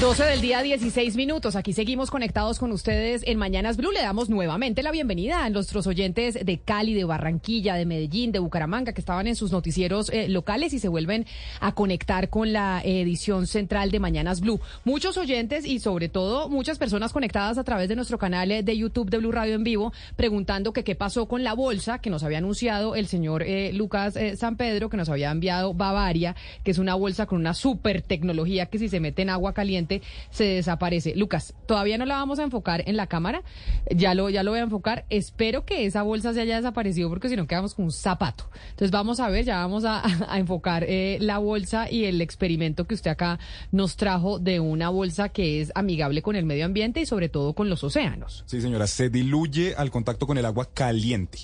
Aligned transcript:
12 0.00 0.24
del 0.26 0.40
día, 0.40 0.62
16 0.62 1.16
minutos. 1.16 1.56
Aquí 1.56 1.72
seguimos 1.72 2.12
conectados 2.12 2.60
con 2.60 2.70
ustedes 2.70 3.22
en 3.26 3.36
Mañanas 3.36 3.76
Blue. 3.76 3.90
Le 3.90 4.00
damos 4.00 4.30
nuevamente 4.30 4.84
la 4.84 4.92
bienvenida 4.92 5.44
a 5.44 5.50
nuestros 5.50 5.88
oyentes 5.88 6.38
de 6.40 6.58
Cali, 6.58 6.94
de 6.94 7.02
Barranquilla, 7.02 7.74
de 7.74 7.84
Medellín, 7.84 8.30
de 8.30 8.38
Bucaramanga, 8.38 8.92
que 8.92 9.00
estaban 9.00 9.26
en 9.26 9.34
sus 9.34 9.50
noticieros 9.50 10.08
eh, 10.10 10.28
locales 10.28 10.72
y 10.72 10.78
se 10.78 10.86
vuelven 10.86 11.26
a 11.58 11.74
conectar 11.74 12.28
con 12.30 12.52
la 12.52 12.80
edición 12.84 13.48
central 13.48 13.90
de 13.90 13.98
Mañanas 13.98 14.40
Blue. 14.40 14.60
Muchos 14.84 15.16
oyentes 15.16 15.66
y 15.66 15.80
sobre 15.80 16.08
todo 16.08 16.48
muchas 16.48 16.78
personas 16.78 17.12
conectadas 17.12 17.58
a 17.58 17.64
través 17.64 17.88
de 17.88 17.96
nuestro 17.96 18.18
canal 18.18 18.52
eh, 18.52 18.62
de 18.62 18.78
YouTube 18.78 19.10
de 19.10 19.18
Blue 19.18 19.32
Radio 19.32 19.56
en 19.56 19.64
vivo, 19.64 19.92
preguntando 20.14 20.72
que 20.72 20.84
qué 20.84 20.94
pasó 20.94 21.26
con 21.26 21.42
la 21.42 21.54
bolsa 21.54 21.98
que 21.98 22.08
nos 22.08 22.22
había 22.22 22.38
anunciado 22.38 22.94
el 22.94 23.08
señor 23.08 23.42
eh, 23.42 23.72
Lucas 23.72 24.14
eh, 24.14 24.36
San 24.36 24.56
Pedro, 24.56 24.90
que 24.90 24.96
nos 24.96 25.08
había 25.08 25.32
enviado 25.32 25.74
Bavaria, 25.74 26.36
que 26.62 26.70
es 26.70 26.78
una 26.78 26.94
bolsa 26.94 27.26
con 27.26 27.40
una 27.40 27.52
super 27.52 28.00
tecnología 28.00 28.66
que 28.66 28.78
si 28.78 28.88
se 28.88 29.00
mete 29.00 29.22
en 29.22 29.30
agua 29.30 29.54
caliente 29.54 29.87
se 30.30 30.44
desaparece. 30.44 31.14
Lucas, 31.16 31.54
todavía 31.66 31.98
no 31.98 32.06
la 32.06 32.16
vamos 32.16 32.38
a 32.38 32.44
enfocar 32.44 32.82
en 32.86 32.96
la 32.96 33.06
cámara, 33.06 33.42
ya 33.90 34.14
lo, 34.14 34.30
ya 34.30 34.42
lo 34.42 34.52
voy 34.52 34.60
a 34.60 34.64
enfocar. 34.64 35.04
Espero 35.10 35.64
que 35.64 35.86
esa 35.86 36.02
bolsa 36.02 36.32
se 36.34 36.40
haya 36.40 36.56
desaparecido 36.56 37.08
porque 37.08 37.28
si 37.28 37.36
no 37.36 37.46
quedamos 37.46 37.74
con 37.74 37.86
un 37.86 37.92
zapato. 37.92 38.50
Entonces 38.70 38.90
vamos 38.90 39.20
a 39.20 39.28
ver, 39.28 39.44
ya 39.44 39.58
vamos 39.58 39.84
a, 39.84 40.02
a 40.32 40.38
enfocar 40.38 40.84
eh, 40.84 41.18
la 41.20 41.38
bolsa 41.38 41.90
y 41.90 42.04
el 42.04 42.20
experimento 42.20 42.86
que 42.86 42.94
usted 42.94 43.10
acá 43.10 43.38
nos 43.72 43.96
trajo 43.96 44.38
de 44.38 44.60
una 44.60 44.88
bolsa 44.88 45.28
que 45.28 45.60
es 45.60 45.72
amigable 45.74 46.22
con 46.22 46.36
el 46.36 46.44
medio 46.44 46.64
ambiente 46.64 47.00
y 47.00 47.06
sobre 47.06 47.28
todo 47.28 47.52
con 47.52 47.68
los 47.68 47.84
océanos. 47.84 48.44
Sí, 48.46 48.60
señora, 48.60 48.86
se 48.86 49.10
diluye 49.10 49.74
al 49.76 49.90
contacto 49.90 50.26
con 50.26 50.38
el 50.38 50.46
agua 50.46 50.68
caliente. 50.72 51.38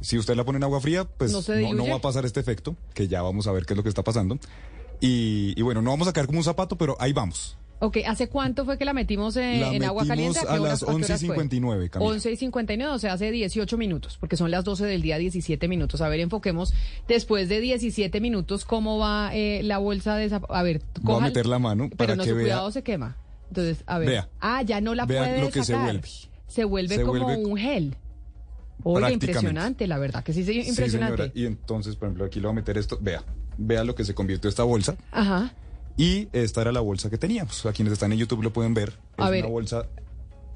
Si 0.00 0.16
usted 0.16 0.34
la 0.36 0.44
pone 0.44 0.56
en 0.56 0.64
agua 0.64 0.80
fría, 0.80 1.04
pues 1.04 1.32
¿No 1.32 1.86
va 1.86 1.96
a 1.96 2.00
pasar 2.00 2.24
este 2.24 2.40
efecto, 2.40 2.76
que 2.94 3.08
ya 3.08 3.20
vamos 3.20 3.46
a 3.46 3.52
ver 3.52 3.66
qué 3.66 3.74
es 3.74 3.76
lo 3.76 3.82
que 3.82 3.90
está 3.90 4.02
pasando. 4.02 4.38
Y, 5.00 5.52
y 5.54 5.62
bueno, 5.62 5.82
no 5.82 5.90
vamos 5.90 6.08
a 6.08 6.12
caer 6.12 6.26
como 6.26 6.38
un 6.38 6.44
zapato, 6.44 6.76
pero 6.76 6.96
ahí 6.98 7.12
vamos. 7.12 7.58
Ok, 7.82 7.96
¿hace 8.06 8.28
cuánto 8.28 8.64
fue 8.66 8.76
que 8.76 8.84
la 8.84 8.92
metimos 8.92 9.36
eh, 9.36 9.56
La 9.60 9.72
en 9.72 9.82
agua 9.84 10.04
metimos 10.04 10.36
caliente? 10.36 10.38
a 10.40 10.42
qué 10.42 10.60
las 10.60 10.60
horas- 10.60 10.78
qué 10.80 10.84
horas 10.84 10.84
fue? 10.84 10.94
11 10.94 11.14
y 11.14 11.18
59, 11.18 11.90
Camila. 11.90 12.10
11 12.12 12.30
y 12.32 12.36
59, 12.36 12.92
o 12.94 12.98
sea, 12.98 13.14
hace 13.14 13.30
18 13.30 13.78
minutos, 13.78 14.18
porque 14.20 14.36
son 14.36 14.50
las 14.50 14.64
12 14.64 14.84
del 14.84 15.00
día, 15.00 15.16
17 15.16 15.66
minutos. 15.66 16.02
A 16.02 16.08
ver, 16.10 16.20
enfoquemos 16.20 16.74
después 17.08 17.48
de 17.48 17.60
17 17.60 18.20
minutos 18.20 18.64
cómo 18.66 18.98
va 18.98 19.30
eh, 19.34 19.62
la 19.64 19.78
bolsa 19.78 20.16
de... 20.16 20.38
A 20.50 20.62
ver, 20.62 20.82
Voy 21.00 21.16
a 21.16 21.20
meter 21.20 21.46
la 21.46 21.58
mano 21.58 21.84
Pero 21.88 21.96
para 21.96 22.16
no, 22.16 22.22
que 22.24 22.28
su 22.30 22.36
vea. 22.36 22.44
cuidado 22.44 22.70
se 22.70 22.82
quema. 22.82 23.16
Entonces, 23.48 23.82
a 23.86 23.98
ver. 23.98 24.08
Vea. 24.10 24.28
Ah, 24.40 24.62
ya 24.62 24.80
no 24.82 24.94
la 24.94 25.06
Vea 25.06 25.24
puede 25.24 25.40
lo 25.40 25.50
que 25.50 25.64
se 25.64 25.74
vuelve. 25.74 26.08
Se 26.48 26.64
vuelve 26.64 26.96
Se 26.96 27.02
como 27.02 27.24
vuelve 27.24 27.44
un 27.44 27.56
gel. 27.56 27.96
Oye, 28.82 29.12
impresionante, 29.12 29.86
la 29.86 29.98
verdad, 29.98 30.22
que 30.24 30.32
sí, 30.32 30.44
sí, 30.44 30.52
impresionante. 30.68 31.16
Sí, 31.24 31.28
señora. 31.30 31.32
Y 31.34 31.46
entonces, 31.46 31.96
por 31.96 32.08
ejemplo, 32.08 32.24
aquí 32.24 32.40
le 32.40 32.46
voy 32.46 32.52
a 32.52 32.56
meter 32.56 32.78
esto. 32.78 32.98
Vea, 33.00 33.22
vea 33.58 33.84
lo 33.84 33.94
que 33.94 34.04
se 34.04 34.14
convirtió 34.14 34.48
esta 34.48 34.62
bolsa. 34.64 34.96
Ajá. 35.12 35.52
Y 35.96 36.28
esta 36.32 36.62
era 36.62 36.72
la 36.72 36.80
bolsa 36.80 37.10
que 37.10 37.18
teníamos. 37.18 37.64
A 37.66 37.72
quienes 37.72 37.92
están 37.92 38.12
en 38.12 38.18
YouTube 38.18 38.42
lo 38.42 38.52
pueden 38.52 38.74
ver. 38.74 38.90
Es 38.90 38.94
A 39.24 39.30
ver. 39.30 39.44
una 39.44 39.52
bolsa. 39.52 39.86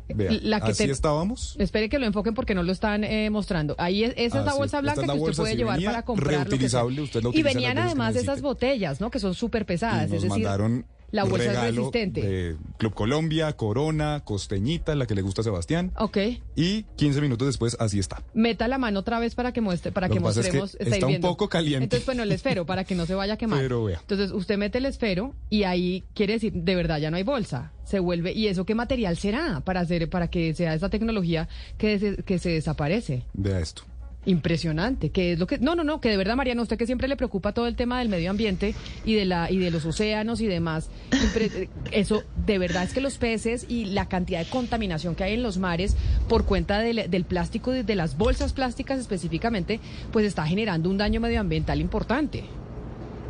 Vea, 0.06 0.32
La 0.42 0.60
que 0.60 0.72
así 0.72 0.84
te- 0.84 0.90
estábamos. 0.92 1.56
Espere 1.58 1.88
que 1.88 1.98
lo 1.98 2.04
enfoquen 2.04 2.34
porque 2.34 2.54
no 2.54 2.62
lo 2.62 2.72
están 2.72 3.04
eh, 3.04 3.30
mostrando. 3.30 3.74
Ahí 3.78 4.04
es, 4.04 4.12
esa 4.18 4.40
es 4.40 4.44
la 4.44 4.52
sí. 4.52 4.58
bolsa 4.58 4.80
blanca 4.82 5.00
es 5.00 5.06
la 5.06 5.14
que 5.14 5.20
usted 5.20 5.36
puede 5.42 5.56
llevar 5.56 5.82
para 5.82 6.02
comprar. 6.04 6.32
lo 6.32 6.38
que 6.44 6.50
reutilizable, 6.50 7.00
usted 7.00 7.20
y 7.32 7.42
venían 7.42 7.78
además 7.78 8.14
esas 8.14 8.42
botellas, 8.42 9.00
¿no? 9.00 9.10
Que 9.10 9.18
son 9.18 9.34
súper 9.34 9.64
pesadas. 9.64 10.08
y 10.10 10.12
nos 10.12 10.16
es 10.16 10.22
decir, 10.24 10.28
mandaron 10.28 10.86
la 11.14 11.24
bolsa 11.24 11.52
es 11.68 11.74
resistente. 11.74 12.20
de 12.22 12.56
Club 12.78 12.92
Colombia, 12.94 13.52
Corona, 13.52 14.22
Costeñita, 14.24 14.94
la 14.94 15.06
que 15.06 15.14
le 15.14 15.22
gusta 15.22 15.42
a 15.42 15.44
Sebastián. 15.44 15.92
Ok. 15.96 16.18
Y 16.56 16.82
15 16.96 17.20
minutos 17.20 17.46
después, 17.46 17.76
así 17.78 17.98
está. 17.98 18.22
Meta 18.34 18.66
la 18.66 18.78
mano 18.78 19.00
otra 19.00 19.20
vez 19.20 19.34
para 19.34 19.52
que 19.52 19.60
muestre, 19.60 19.92
para 19.92 20.08
Lo 20.08 20.14
que 20.14 20.20
pasa 20.20 20.40
es 20.40 20.48
que 20.48 20.58
mostremos. 20.58 20.94
está 20.94 21.06
un 21.06 21.20
poco 21.20 21.48
caliente. 21.48 21.84
Entonces, 21.84 22.04
bueno, 22.06 22.24
el 22.24 22.32
esfero 22.32 22.66
para 22.66 22.84
que 22.84 22.94
no 22.94 23.06
se 23.06 23.14
vaya 23.14 23.34
a 23.34 23.36
quemar. 23.36 23.60
Pero 23.60 23.84
vea. 23.84 24.00
Entonces, 24.00 24.32
usted 24.32 24.58
mete 24.58 24.78
el 24.78 24.86
esfero 24.86 25.34
y 25.50 25.62
ahí 25.62 26.04
quiere 26.14 26.34
decir, 26.34 26.52
de 26.52 26.74
verdad, 26.74 26.98
ya 26.98 27.10
no 27.10 27.16
hay 27.16 27.22
bolsa. 27.22 27.72
Se 27.84 28.00
vuelve. 28.00 28.32
¿Y 28.32 28.48
eso 28.48 28.64
qué 28.64 28.74
material 28.74 29.16
será 29.16 29.60
para 29.60 29.80
hacer, 29.80 30.10
para 30.10 30.28
que 30.28 30.52
sea 30.54 30.74
esa 30.74 30.88
tecnología 30.88 31.48
que 31.78 31.98
se, 31.98 32.16
que 32.24 32.38
se 32.38 32.50
desaparece? 32.50 33.24
Vea 33.34 33.60
esto. 33.60 33.84
Impresionante, 34.26 35.10
que 35.10 35.32
es 35.32 35.38
lo 35.38 35.46
que 35.46 35.58
no 35.58 35.74
no 35.74 35.84
no 35.84 36.00
que 36.00 36.08
de 36.08 36.16
verdad 36.16 36.36
Mariano 36.36 36.62
usted 36.62 36.78
que 36.78 36.86
siempre 36.86 37.08
le 37.08 37.16
preocupa 37.16 37.52
todo 37.52 37.66
el 37.66 37.76
tema 37.76 37.98
del 37.98 38.08
medio 38.08 38.30
ambiente 38.30 38.74
y 39.04 39.14
de 39.14 39.26
la 39.26 39.50
y 39.50 39.58
de 39.58 39.70
los 39.70 39.84
océanos 39.84 40.40
y 40.40 40.46
demás 40.46 40.88
eso 41.92 42.22
de 42.46 42.58
verdad 42.58 42.84
es 42.84 42.94
que 42.94 43.00
los 43.02 43.18
peces 43.18 43.66
y 43.68 43.86
la 43.86 44.08
cantidad 44.08 44.38
de 44.38 44.48
contaminación 44.48 45.14
que 45.14 45.24
hay 45.24 45.34
en 45.34 45.42
los 45.42 45.58
mares 45.58 45.96
por 46.28 46.46
cuenta 46.46 46.78
del, 46.78 47.10
del 47.10 47.24
plástico 47.24 47.70
de 47.72 47.94
las 47.94 48.16
bolsas 48.16 48.54
plásticas 48.54 48.98
específicamente 48.98 49.80
pues 50.10 50.24
está 50.24 50.46
generando 50.46 50.88
un 50.88 50.98
daño 50.98 51.20
medioambiental 51.20 51.80
importante. 51.80 52.44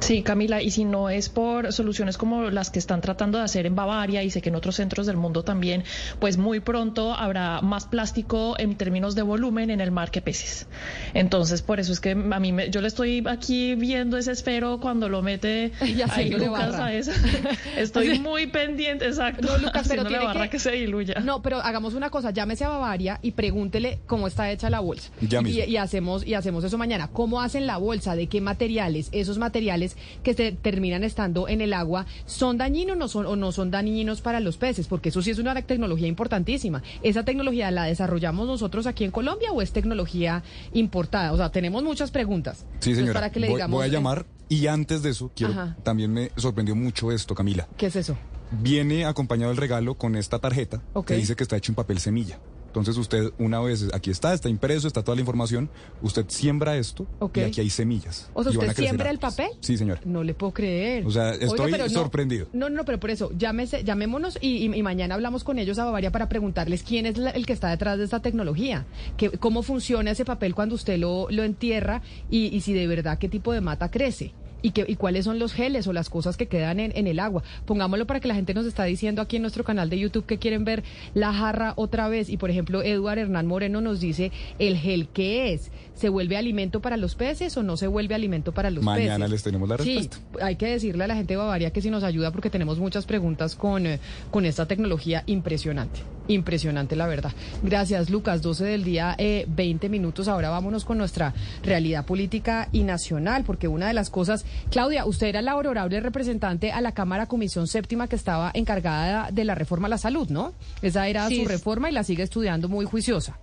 Sí, 0.04 0.22
Camila, 0.22 0.60
y 0.60 0.70
si 0.70 0.84
no 0.84 1.09
es 1.09 1.28
por 1.28 1.72
soluciones 1.72 2.19
como 2.19 2.50
las 2.50 2.70
que 2.70 2.78
están 2.78 3.00
tratando 3.00 3.38
de 3.38 3.44
hacer 3.44 3.65
en 3.66 3.75
Bavaria 3.75 4.22
y 4.22 4.31
sé 4.31 4.42
que 4.42 4.50
en 4.50 4.54
otros 4.54 4.76
centros 4.76 5.06
del 5.06 5.16
mundo 5.16 5.44
también, 5.44 5.82
pues 6.19 6.37
muy 6.37 6.60
pronto 6.60 7.15
habrá 7.15 7.60
más 7.62 7.87
plástico 7.87 8.54
en 8.59 8.76
términos 8.76 9.15
de 9.15 9.22
volumen 9.22 9.70
en 9.70 9.81
el 9.81 9.91
mar 9.91 10.10
que 10.10 10.20
peces. 10.20 10.66
Entonces, 11.15 11.62
por 11.62 11.81
eso 11.81 11.92
es 11.92 12.00
que 12.00 12.10
a 12.10 12.15
mí 12.41 12.53
me- 12.53 12.70
yo 12.70 12.81
le 12.81 12.88
estoy 12.88 13.25
aquí 13.26 13.75
viendo 13.76 14.19
ese 14.19 14.32
esfero 14.32 14.78
cuando 14.81 15.09
lo 15.09 15.22
mete 15.22 15.72
Y 15.81 15.84
ahí 15.84 16.03
haciéndole 16.03 16.47
Lucas 16.47 16.72
barra. 16.72 16.84
a 16.86 16.92
eso. 16.94 17.12
Estoy 17.76 18.19
muy 18.19 18.47
pendiente, 18.47 19.06
exacto. 19.06 19.47
No, 19.47 19.59
Lucas, 19.59 19.86
pero 19.88 20.04
tiene 20.04 20.25
barra 20.25 20.44
que- 20.44 20.50
que... 20.50 20.59
se 20.59 20.72
diluya. 20.72 21.15
No, 21.21 21.41
pero 21.42 21.59
hagamos 21.60 21.94
una 21.94 22.10
cosa, 22.10 22.31
llámese 22.31 22.65
a 22.65 22.69
Bavaria 22.69 23.19
y 23.22 23.32
pregúntele 23.32 24.00
cómo 24.06 24.26
está 24.26 24.50
hecha 24.50 24.69
la 24.71 24.81
bolsa. 24.81 25.10
Ya 25.21 25.41
y, 25.41 25.44
mismo. 25.44 25.65
y 25.66 25.76
hacemos 25.76 26.26
y 26.26 26.34
hacemos 26.34 26.62
eso 26.65 26.76
mañana. 26.78 27.09
¿Cómo 27.09 27.41
hacen 27.41 27.66
la 27.66 27.78
bolsa? 27.78 28.16
¿De 28.16 28.26
qué 28.26 28.41
materiales? 28.41 29.09
Esos 29.12 29.38
materiales 29.38 29.94
que 30.22 30.34
se 30.34 30.53
terminan 30.53 31.05
estando 31.05 31.49
en 31.49 31.60
el 31.60 31.72
agua 31.72 32.06
son 32.27 32.59
dañinos 32.59 32.97
no 32.97 33.09
son, 33.09 33.27
o 33.27 33.37
no 33.37 33.53
son 33.53 33.71
dañinos 33.71 34.21
para 34.21 34.41
los 34.41 34.56
peces, 34.56 34.87
porque 34.87 35.09
eso 35.09 35.22
sí 35.22 35.31
es 35.31 35.38
una 35.38 35.55
tecnología 35.62 36.09
importantísima. 36.09 36.82
¿Esa 37.03 37.25
tecnología 37.25 37.71
la 37.71 37.84
desarrollamos 37.84 38.47
nosotros 38.47 38.87
aquí 38.87 39.04
en 39.04 39.10
Colombia 39.10 39.53
o 39.53 39.62
es 39.62 39.72
tecnología 39.72 40.43
importada? 40.72 41.33
O 41.33 41.37
sea, 41.37 41.50
tenemos 41.50 41.83
muchas 41.83 42.10
preguntas. 42.10 42.59
Sí, 42.59 42.65
Entonces, 42.91 42.97
señora. 42.99 43.21
para 43.21 43.33
que 43.33 43.41
le 43.41 43.49
voy, 43.49 43.56
digamos, 43.56 43.78
voy 43.78 43.87
a 43.87 43.88
llamar. 43.88 44.27
Y 44.49 44.66
antes 44.66 45.03
de 45.03 45.10
eso, 45.10 45.31
quiero. 45.34 45.53
Ajá. 45.54 45.77
También 45.83 46.12
me 46.12 46.31
sorprendió 46.37 46.77
mucho 46.77 47.10
esto, 47.10 47.34
Camila. 47.34 47.66
¿Qué 47.77 47.87
es 47.87 47.97
eso? 47.97 48.16
Viene 48.50 49.04
acompañado 49.06 49.50
el 49.50 49.56
regalo 49.56 49.94
con 49.94 50.16
esta 50.16 50.38
tarjeta 50.38 50.83
que 51.06 51.16
dice 51.16 51.34
que 51.34 51.43
está 51.43 51.56
hecho 51.56 51.72
en 51.72 51.77
papel 51.77 51.99
semilla. 51.99 52.38
Entonces 52.74 52.96
usted 52.96 53.32
una 53.38 53.60
vez, 53.60 53.88
aquí 53.94 54.10
está, 54.10 54.34
está 54.34 54.48
impreso, 54.48 54.88
está 54.88 55.04
toda 55.04 55.14
la 55.14 55.20
información, 55.20 55.70
usted 56.02 56.24
siembra 56.26 56.76
esto 56.76 57.06
Ok. 57.20 57.36
y 57.38 57.40
aquí 57.42 57.60
hay 57.60 57.70
semillas. 57.70 58.28
O 58.34 58.42
sea, 58.42 58.52
y 58.52 58.56
¿usted 58.56 58.74
siembra 58.74 59.10
el 59.10 59.20
papel? 59.20 59.48
Sí, 59.60 59.78
señora. 59.78 60.00
No 60.04 60.24
le 60.24 60.34
puedo 60.34 60.52
creer. 60.52 61.06
O 61.06 61.10
sea, 61.12 61.30
estoy 61.34 61.70
pero 61.70 61.84
no- 61.84 61.90
sorprendido. 61.90 62.48
No, 62.52 62.68
no, 62.70 62.84
pero 62.84 62.98
por 62.98 63.10
eso, 63.10 63.30
llámese, 63.38 63.84
llamémonos 63.84 64.38
y, 64.40 64.66
y- 64.66 64.74
y 64.74 64.82
mañana 64.82 65.14
hablamos 65.14 65.44
con 65.44 65.60
ellos 65.60 65.78
a 65.78 65.84
Bavaria 65.84 66.10
para 66.10 66.28
preguntarles 66.28 66.82
quién 66.82 67.06
es 67.06 67.16
la- 67.16 67.30
el 67.30 67.46
que 67.46 67.52
está 67.52 67.70
detrás 67.70 67.96
de 67.98 68.04
esta 68.04 68.20
tecnología, 68.20 68.86
que, 69.16 69.30
cómo 69.30 69.62
funciona 69.62 70.10
ese 70.10 70.24
papel 70.24 70.56
cuando 70.56 70.74
usted 70.74 70.98
lo, 70.98 71.28
lo 71.30 71.44
entierra 71.44 72.03
y, 72.28 72.47
y 72.54 72.60
si 72.60 72.72
de 72.72 72.88
verdad 72.88 73.18
qué 73.18 73.28
tipo 73.28 73.53
de 73.53 73.60
mata 73.60 73.88
crece. 73.91 74.32
Y, 74.65 74.71
que, 74.71 74.84
y 74.89 74.97
cuáles 74.97 75.27
son 75.27 75.39
los 75.39 75.53
geles 75.53 75.87
o 75.87 75.93
las 75.93 76.09
cosas 76.09 76.39
que 76.39 76.47
quedan 76.47 76.81
en, 76.81 76.91
en 76.97 77.07
el 77.07 77.21
agua. 77.21 77.43
Pongámoslo 77.66 78.07
para 78.07 78.19
que 78.21 78.28
la 78.28 78.34
gente 78.34 78.55
nos 78.55 78.65
está 78.65 78.84
diciendo 78.84 79.21
aquí 79.21 79.37
en 79.37 79.43
nuestro 79.43 79.63
canal 79.63 79.91
de 79.91 79.99
YouTube 79.99 80.25
que 80.25 80.39
quieren 80.39 80.65
ver 80.65 80.83
la 81.13 81.34
jarra 81.34 81.75
otra 81.77 82.09
vez. 82.09 82.31
Y 82.31 82.39
por 82.39 82.51
ejemplo, 82.51 82.83
Eduard 82.83 83.19
Hernán 83.19 83.47
Moreno 83.47 83.83
nos 83.83 84.01
dice, 84.01 84.33
¿el 84.59 84.78
gel 84.78 85.09
qué 85.13 85.53
es? 85.53 85.71
¿Se 85.95 86.09
vuelve 86.09 86.37
alimento 86.39 86.81
para 86.81 86.97
los 86.97 87.15
peces 87.15 87.57
o 87.59 87.63
no 87.63 87.77
se 87.77 87.87
vuelve 87.89 88.15
alimento 88.15 88.53
para 88.53 88.71
los 88.71 88.84
peces? 88.84 89.01
Mañana 89.05 89.28
les 89.28 89.43
tenemos 89.43 89.69
la 89.69 89.77
Sí, 89.78 89.97
respuesta. 89.99 90.45
hay 90.47 90.57
que 90.57 90.66
decirle 90.66 91.05
a 91.05 91.09
la 91.09 91.15
gente 91.15 91.34
de 91.34 91.37
Bavaria 91.37 91.71
que 91.71 91.83
si 91.83 91.91
nos 91.91 92.03
ayuda 92.03 92.31
porque 92.33 92.49
tenemos 92.49 92.78
muchas 92.78 93.05
preguntas 93.05 93.55
con, 93.57 93.87
eh, 93.87 94.01
con 94.31 94.47
esta 94.47 94.66
tecnología 94.66 95.25
impresionante. 95.27 96.01
Impresionante, 96.26 96.97
la 96.97 97.06
verdad. 97.06 97.32
Gracias, 97.62 98.09
Lucas. 98.09 98.41
12 98.41 98.65
del 98.65 98.82
día, 98.82 99.15
eh, 99.18 99.44
20 99.48 99.88
minutos. 99.91 100.26
Ahora 100.26 100.48
vámonos 100.48 100.84
con 100.86 100.97
nuestra 100.97 101.34
realidad 101.62 102.06
política 102.06 102.68
y 102.72 102.82
nacional, 102.82 103.44
porque 103.44 103.68
una 103.68 103.88
de 103.88 103.92
las 103.94 104.09
cosas, 104.09 104.47
Claudia, 104.71 105.04
usted 105.04 105.26
era 105.26 105.42
la 105.42 105.54
honorable 105.56 106.00
representante 106.00 106.72
a 106.72 106.80
la 106.80 106.92
Cámara 106.92 107.26
Comisión 107.26 107.66
Séptima 107.66 108.09
que 108.09 108.16
estaba 108.16 108.50
encargada 108.54 109.30
de 109.32 109.44
la 109.44 109.54
reforma 109.54 109.86
a 109.86 109.91
la 109.91 109.98
salud, 109.98 110.28
¿no? 110.30 110.54
Esa 110.80 111.09
era 111.09 111.28
Sí. 111.28 111.42
su 111.42 111.48
reforma 111.48 111.91
y 111.91 111.92
la 111.92 112.04
sigue 112.04 112.22
estudiando 112.22 112.68
muy 112.70 112.86
juiciosa. 112.86 113.36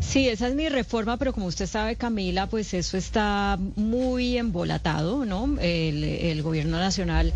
Sí, 0.00 0.28
esa 0.28 0.48
es 0.48 0.56
mi 0.56 0.68
reforma, 0.68 1.16
pero 1.16 1.32
como 1.32 1.46
usted 1.46 1.66
sabe, 1.66 1.94
Camila, 1.94 2.48
pues 2.48 2.74
eso 2.74 2.96
está 2.96 3.56
muy 3.76 4.36
embolatado, 4.36 5.24
¿no? 5.24 5.44
El, 5.60 6.02
el 6.02 6.42
gobierno 6.42 6.76
nacional 6.78 7.32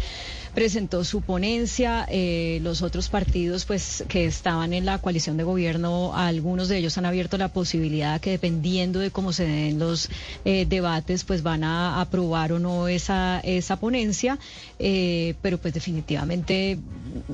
presentó 0.56 1.05
su 1.05 1.20
ponencia. 1.20 2.06
Eh, 2.08 2.61
los 2.62 2.81
otros 2.81 3.11
partidos, 3.11 3.67
pues, 3.67 4.03
que 4.08 4.25
estaban 4.25 4.73
en 4.73 4.87
la 4.87 4.99
coalición 5.03 5.37
de 5.37 5.44
gobierno, 5.44 6.17
algunos 6.17 6.69
de 6.69 6.79
ellos 6.79 6.97
han 6.97 7.05
abierto 7.05 7.37
la 7.37 7.49
posibilidad 7.49 8.23
que 8.23 8.31
dependiendo 8.31 8.99
de 8.99 9.11
cómo 9.11 9.35
se 9.35 9.44
den 9.44 9.79
los 9.79 10.08
eh, 10.47 10.64
debates, 10.67 11.25
pues 11.25 11.43
van 11.43 11.62
a 11.62 12.00
aprobar 12.00 12.53
o 12.53 12.58
no 12.58 12.88
esa, 12.88 13.38
esa 13.41 13.79
ponencia. 13.79 14.38
Eh, 14.79 15.35
pero 15.43 15.58
pues 15.58 15.75
definitivamente 15.75 16.79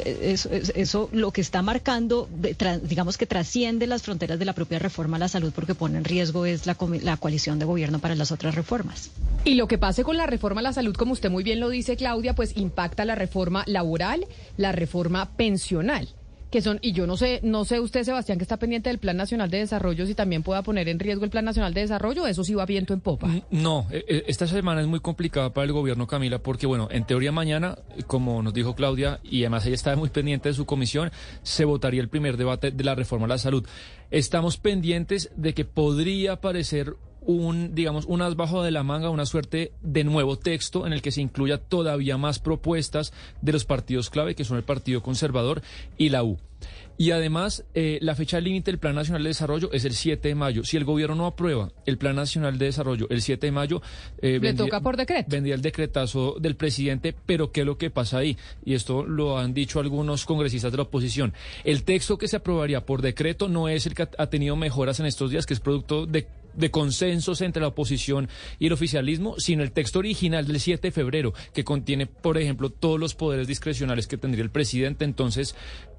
eso, 0.05 1.09
lo 1.13 1.31
que 1.31 1.43
está 1.43 1.63
marcando, 1.63 2.29
digamos 2.83 3.19
que 3.19 3.27
trasciende 3.27 3.87
las 3.87 4.03
fronteras 4.03 4.41
de 4.41 4.47
la 4.47 4.53
propia 4.53 4.81
reforma 4.81 5.17
a 5.17 5.21
la 5.21 5.29
salud 5.29 5.53
porque 5.55 5.77
pone 5.77 5.99
en 5.99 6.05
riesgo 6.05 6.45
es 6.45 6.67
la, 6.67 6.77
la 7.03 7.17
coalición 7.17 7.61
de 7.61 7.67
gobierno 7.67 8.01
para 8.01 8.17
las 8.17 8.33
otras 8.33 8.57
reformas. 8.57 9.11
Y 9.45 9.55
lo 9.55 9.69
que 9.69 9.79
pase 9.79 10.03
con 10.03 10.17
la 10.17 10.27
reforma 10.27 10.61
a 10.61 10.63
la 10.63 10.73
salud, 10.73 10.95
como 10.97 11.13
usted 11.13 11.31
muy 11.31 11.45
bien 11.45 11.61
lo 11.61 11.69
dice, 11.69 11.97
Claudia, 11.97 12.35
pues 12.35 12.57
impacta 12.57 13.05
la 13.05 13.12
la 13.13 13.17
reforma 13.17 13.63
laboral, 13.67 14.27
la 14.57 14.73
reforma 14.73 15.37
pensional 15.37 16.09
que 16.53 16.61
son, 16.61 16.79
y 16.83 16.93
yo 16.93 17.07
no 17.07 17.17
sé, 17.17 17.41
no 17.43 17.65
sé 17.65 17.81
usted, 17.81 18.05
Sebastián, 18.05 18.37
que 18.37 18.45
está 18.45 18.59
pendiente 18.59 18.91
del 18.91 18.99
Plan 18.99 19.17
Nacional 19.17 19.49
de 19.49 19.57
Desarrollo, 19.57 20.05
si 20.05 20.15
también 20.15 20.43
pueda 20.43 20.63
poner 20.63 20.87
en 20.87 20.99
riesgo 20.99 21.25
el 21.25 21.31
Plan 21.31 21.47
Nacional 21.47 21.73
de 21.73 21.81
Desarrollo, 21.81 22.27
eso 22.27 22.45
sí 22.45 22.53
va 22.53 22.67
viento 22.67 22.93
en 22.93 23.01
popa. 23.01 23.31
No, 23.51 23.87
e, 23.91 24.05
e, 24.07 24.25
esta 24.27 24.47
semana 24.47 24.83
es 24.83 24.87
muy 24.87 25.01
complicada 25.01 25.55
para 25.55 25.65
el 25.65 25.73
gobierno, 25.73 26.07
Camila, 26.07 26.41
porque, 26.41 26.67
bueno, 26.67 26.89
en 26.91 27.07
teoría 27.07 27.33
mañana, 27.33 27.79
como 28.07 28.43
nos 28.43 28.53
dijo 28.53 28.75
Claudia, 28.75 29.19
y 29.25 29.45
además 29.45 29.65
ella 29.65 29.77
está 29.77 29.97
muy 29.97 30.11
pendiente 30.11 30.51
de 30.51 30.55
su 30.55 30.67
comisión, 30.67 31.11
se 31.43 31.65
votaría 31.65 32.03
el 32.03 32.11
primer 32.11 32.37
debate 32.37 32.71
de 32.71 32.85
la 32.85 32.95
reforma 32.95 33.25
a 33.25 33.29
la 33.29 33.39
salud. 33.39 33.67
Estamos 34.11 34.59
pendientes 34.59 35.31
de 35.37 35.55
que 35.55 35.65
podría 35.65 36.33
aparecer 36.33 36.97
un, 37.27 37.75
digamos, 37.75 38.05
un 38.07 38.23
as 38.23 38.37
bajo 38.37 38.63
de 38.63 38.71
la 38.71 38.83
manga, 38.83 39.11
una 39.11 39.27
suerte 39.27 39.73
de 39.83 40.05
nuevo 40.05 40.39
texto 40.39 40.87
en 40.87 40.93
el 40.93 41.03
que 41.03 41.11
se 41.11 41.21
incluya 41.21 41.59
todavía 41.59 42.17
más 42.17 42.39
propuestas 42.39 43.13
de 43.41 43.53
los 43.53 43.65
partidos 43.65 44.11
clave, 44.11 44.35
que 44.35 44.45
son 44.45 44.57
el 44.57 44.65
Partido 44.65 45.03
Conservador 45.03 45.63
y 45.97 46.09
la 46.09 46.25
U. 46.25 46.39
Y 46.99 47.11
además, 47.11 47.65
eh, 47.75 47.99
la 48.03 48.15
fecha 48.15 48.41
límite 48.41 48.71
del 48.71 48.79
Plan 48.79 48.95
Nacional 48.95 49.23
de 49.23 49.31
Desarrollo 49.31 49.71
es 49.73 49.85
el 49.85 49.95
7 49.95 50.29
de 50.29 50.35
mayo. 50.35 50.63
Si 50.63 50.77
el 50.77 50.85
gobierno 50.85 51.17
no 51.17 51.27
aprueba 51.27 51.73
el 51.87 51.99
Plan 51.99 52.15
Nacional 52.15 52.59
de 52.59 52.67
Desarrollo 52.67 53.07
el 53.11 53.23
7 53.23 53.47
de 53.47 53.51
mayo... 53.51 53.83
Eh, 54.19 54.39
Le 54.41 54.55
toca 54.55 54.81
por 54.81 54.97
decreto. 54.97 55.29
Vendría 55.29 55.55
el 55.55 55.63
decretazo 55.63 56.37
del 56.39 56.55
presidente, 56.55 57.15
pero 57.27 57.51
¿qué 57.51 57.61
es 57.61 57.67
lo 57.67 57.79
que 57.79 57.91
pasa 57.91 58.19
ahí? 58.19 58.37
Y 58.65 58.75
esto 58.75 59.05
lo 59.05 59.39
han 59.39 59.55
dicho 59.55 59.81
algunos 59.81 60.27
congresistas 60.27 60.71
de 60.71 60.77
la 60.77 60.85
oposición. 60.85 61.33
El 61.65 61.83
texto 61.83 62.19
que 62.19 62.29
se 62.29 62.37
aprobaría 62.37 62.85
por 62.85 63.03
decreto 63.03 63.49
no 63.49 63.69
es 63.69 63.87
el 63.87 63.95
que 63.95 64.07
ha 64.17 64.27
tenido 64.29 64.55
mejoras 64.55 65.01
en 65.01 65.07
estos 65.07 65.31
días, 65.31 65.47
que 65.47 65.55
es 65.55 65.61
producto 65.61 66.07
de 66.07 66.29
de 66.55 66.71
consensos 66.71 67.41
entre 67.41 67.63
la 67.63 67.69
oposición 67.69 68.29
y 68.59 68.67
el 68.67 68.73
oficialismo, 68.73 69.35
sino 69.39 69.63
el 69.63 69.73
texto 69.73 69.99
original 69.99 70.47
del 70.47 70.61
7 70.61 70.89
de 70.89 70.93
febrero, 70.93 71.33
que 71.53 71.65
contiene, 71.65 72.07
por 72.07 72.39
ejemplo, 72.39 72.71
todos 72.71 72.99
los 72.99 73.15
poderes 73.15 73.47
discrecionales 73.47 74.07
que 74.07 74.17
tendría 74.17 74.45
el 74.45 74.51
presidente. 74.51 75.05
Entonces, 75.05 75.55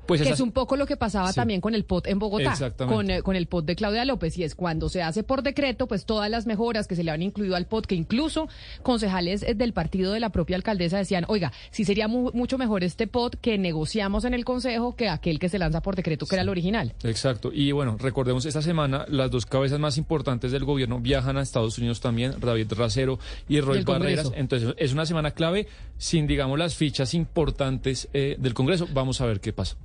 pues 0.05 0.21
que 0.21 0.29
es 0.29 0.39
un 0.39 0.51
poco 0.51 0.75
lo 0.75 0.85
que 0.85 0.97
pasaba 0.97 1.33
también 1.33 1.61
con 1.61 1.75
el 1.75 1.85
POT 1.85 2.07
en 2.07 2.19
Bogotá, 2.19 2.73
con, 2.77 3.09
eh, 3.09 3.21
con, 3.21 3.35
el 3.35 3.47
POT 3.47 3.65
de 3.65 3.75
Claudia 3.75 4.05
López, 4.05 4.37
y 4.37 4.43
es 4.43 4.55
cuando 4.55 4.89
se 4.89 5.01
hace 5.01 5.23
por 5.23 5.43
decreto, 5.43 5.87
pues 5.87 6.05
todas 6.05 6.29
las 6.29 6.45
mejoras 6.45 6.87
que 6.87 6.95
se 6.95 7.03
le 7.03 7.11
han 7.11 7.21
incluido 7.21 7.55
al 7.55 7.65
POT, 7.65 7.85
que 7.85 7.95
incluso 7.95 8.47
concejales 8.81 9.43
eh, 9.43 9.53
del 9.55 9.73
partido 9.73 10.13
de 10.13 10.19
la 10.19 10.29
propia 10.29 10.55
alcaldesa 10.55 10.97
decían, 10.97 11.25
oiga, 11.27 11.51
sí 11.71 11.85
sería 11.85 12.07
mucho 12.07 12.57
mejor 12.57 12.83
este 12.83 13.07
POT 13.07 13.35
que 13.41 13.57
negociamos 13.57 14.25
en 14.25 14.33
el 14.33 14.45
Consejo 14.45 14.95
que 14.95 15.09
aquel 15.09 15.39
que 15.39 15.49
se 15.49 15.59
lanza 15.59 15.81
por 15.81 15.95
decreto, 15.95 16.25
que 16.25 16.35
era 16.35 16.43
el 16.43 16.49
original. 16.49 16.93
Exacto, 17.03 17.51
y 17.53 17.71
bueno, 17.71 17.97
recordemos, 17.99 18.45
esta 18.45 18.61
semana 18.61 19.05
las 19.07 19.31
dos 19.31 19.45
cabezas 19.45 19.79
más 19.79 19.97
importantes 19.97 20.51
del 20.51 20.65
gobierno 20.65 20.99
viajan 20.99 21.37
a 21.37 21.41
Estados 21.41 21.77
Unidos 21.77 22.01
también, 22.01 22.35
David 22.39 22.73
Racero 22.73 23.19
y 23.47 23.61
Roy 23.61 23.83
Barreras, 23.83 24.31
entonces 24.35 24.73
es 24.77 24.93
una 24.93 25.05
semana 25.05 25.31
clave 25.31 25.67
sin, 25.97 26.27
digamos, 26.27 26.59
las 26.59 26.75
fichas 26.75 27.13
importantes 27.13 28.09
eh, 28.13 28.35
del 28.37 28.53
Congreso. 28.53 28.87
Vamos 28.93 29.21
a 29.21 29.25
ver 29.25 29.39
qué 29.39 29.53
pasa 29.53 29.77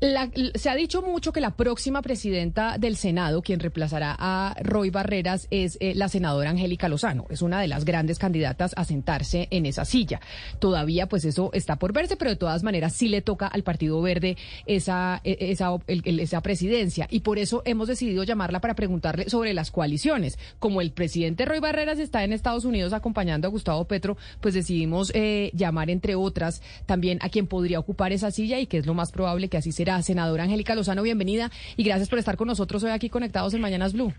se 0.54 0.70
ha 0.70 0.74
dicho 0.74 1.02
mucho 1.02 1.32
que 1.32 1.40
la 1.40 1.56
próxima 1.56 2.02
presidenta 2.02 2.78
del 2.78 2.96
Senado, 2.96 3.42
quien 3.42 3.60
reemplazará 3.60 4.16
a 4.18 4.54
Roy 4.62 4.90
Barreras, 4.90 5.46
es 5.50 5.76
eh, 5.80 5.94
la 5.94 6.08
senadora 6.08 6.50
Angélica 6.50 6.88
Lozano. 6.88 7.26
Es 7.30 7.42
una 7.42 7.60
de 7.60 7.68
las 7.68 7.84
grandes 7.84 8.18
candidatas 8.18 8.72
a 8.76 8.84
sentarse 8.84 9.48
en 9.50 9.66
esa 9.66 9.84
silla. 9.84 10.20
Todavía, 10.58 11.08
pues 11.08 11.24
eso 11.24 11.50
está 11.52 11.76
por 11.76 11.92
verse, 11.92 12.16
pero 12.16 12.30
de 12.30 12.36
todas 12.36 12.62
maneras 12.62 12.92
sí 12.92 13.08
le 13.08 13.22
toca 13.22 13.46
al 13.46 13.62
Partido 13.62 14.00
Verde 14.00 14.36
esa, 14.66 15.20
e, 15.24 15.36
esa, 15.40 15.70
esa 15.86 16.40
presidencia. 16.40 17.06
Y 17.10 17.20
por 17.20 17.38
eso 17.38 17.62
hemos 17.64 17.88
decidido 17.88 18.24
llamarla 18.24 18.60
para 18.60 18.74
preguntarle 18.74 19.28
sobre 19.28 19.54
las 19.54 19.70
coaliciones. 19.70 20.38
Como 20.58 20.80
el 20.80 20.92
presidente 20.92 21.44
Roy 21.44 21.60
Barreras 21.60 21.98
está 21.98 22.24
en 22.24 22.32
Estados 22.32 22.64
Unidos 22.64 22.92
acompañando 22.92 23.48
a 23.48 23.50
Gustavo 23.50 23.84
Petro, 23.86 24.16
pues 24.40 24.54
decidimos 24.54 25.12
eh, 25.14 25.50
llamar, 25.54 25.90
entre 25.90 26.14
otras, 26.14 26.62
también 26.86 27.18
a 27.22 27.28
quien 27.28 27.46
podría 27.46 27.78
ocupar 27.78 28.12
esa 28.12 28.30
silla 28.30 28.58
y 28.58 28.66
que 28.66 28.78
es 28.78 28.86
lo 28.86 28.94
más 28.94 29.12
probable 29.12 29.48
que 29.48 29.56
así 29.56 29.72
será 29.72 29.97
senadora 30.02 30.44
Angélica 30.44 30.74
Lozano, 30.74 31.02
bienvenida 31.02 31.50
y 31.76 31.84
gracias 31.84 32.08
por 32.08 32.18
estar 32.18 32.36
con 32.36 32.48
nosotros 32.48 32.82
hoy 32.84 32.90
aquí 32.90 33.08
conectados 33.08 33.54
en 33.54 33.60
Mañanas 33.60 33.92
Blue. 33.92 34.12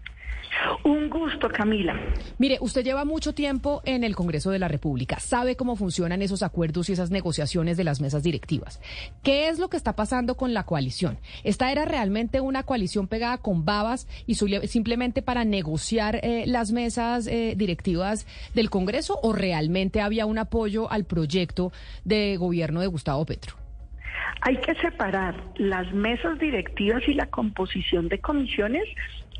Un 0.83 1.09
gusto, 1.09 1.47
Camila. 1.49 1.93
Mire, 2.37 2.57
usted 2.61 2.83
lleva 2.83 3.05
mucho 3.05 3.33
tiempo 3.33 3.81
en 3.85 4.03
el 4.03 4.15
Congreso 4.15 4.51
de 4.51 4.59
la 4.59 4.67
República, 4.67 5.19
sabe 5.19 5.55
cómo 5.55 5.75
funcionan 5.75 6.21
esos 6.21 6.43
acuerdos 6.43 6.89
y 6.89 6.93
esas 6.93 7.11
negociaciones 7.11 7.77
de 7.77 7.83
las 7.83 8.01
mesas 8.01 8.23
directivas. 8.23 8.81
¿Qué 9.23 9.49
es 9.49 9.59
lo 9.59 9.69
que 9.69 9.77
está 9.77 9.95
pasando 9.95 10.35
con 10.35 10.53
la 10.53 10.65
coalición? 10.65 11.17
¿Esta 11.43 11.71
era 11.71 11.85
realmente 11.85 12.41
una 12.41 12.63
coalición 12.63 13.07
pegada 13.07 13.37
con 13.37 13.65
babas 13.65 14.07
y 14.25 14.35
simplemente 14.35 15.21
para 15.21 15.45
negociar 15.45 16.19
eh, 16.23 16.45
las 16.47 16.71
mesas 16.71 17.27
eh, 17.27 17.53
directivas 17.55 18.25
del 18.53 18.69
Congreso 18.69 19.19
o 19.21 19.33
realmente 19.33 20.01
había 20.01 20.25
un 20.25 20.37
apoyo 20.37 20.91
al 20.91 21.05
proyecto 21.05 21.71
de 22.03 22.37
gobierno 22.37 22.81
de 22.81 22.87
Gustavo 22.87 23.25
Petro? 23.25 23.58
Hay 24.41 24.57
que 24.57 24.75
separar 24.75 25.35
las 25.55 25.91
mesas 25.93 26.39
directivas 26.39 27.07
y 27.07 27.13
la 27.13 27.27
composición 27.27 28.07
de 28.07 28.19
comisiones 28.19 28.85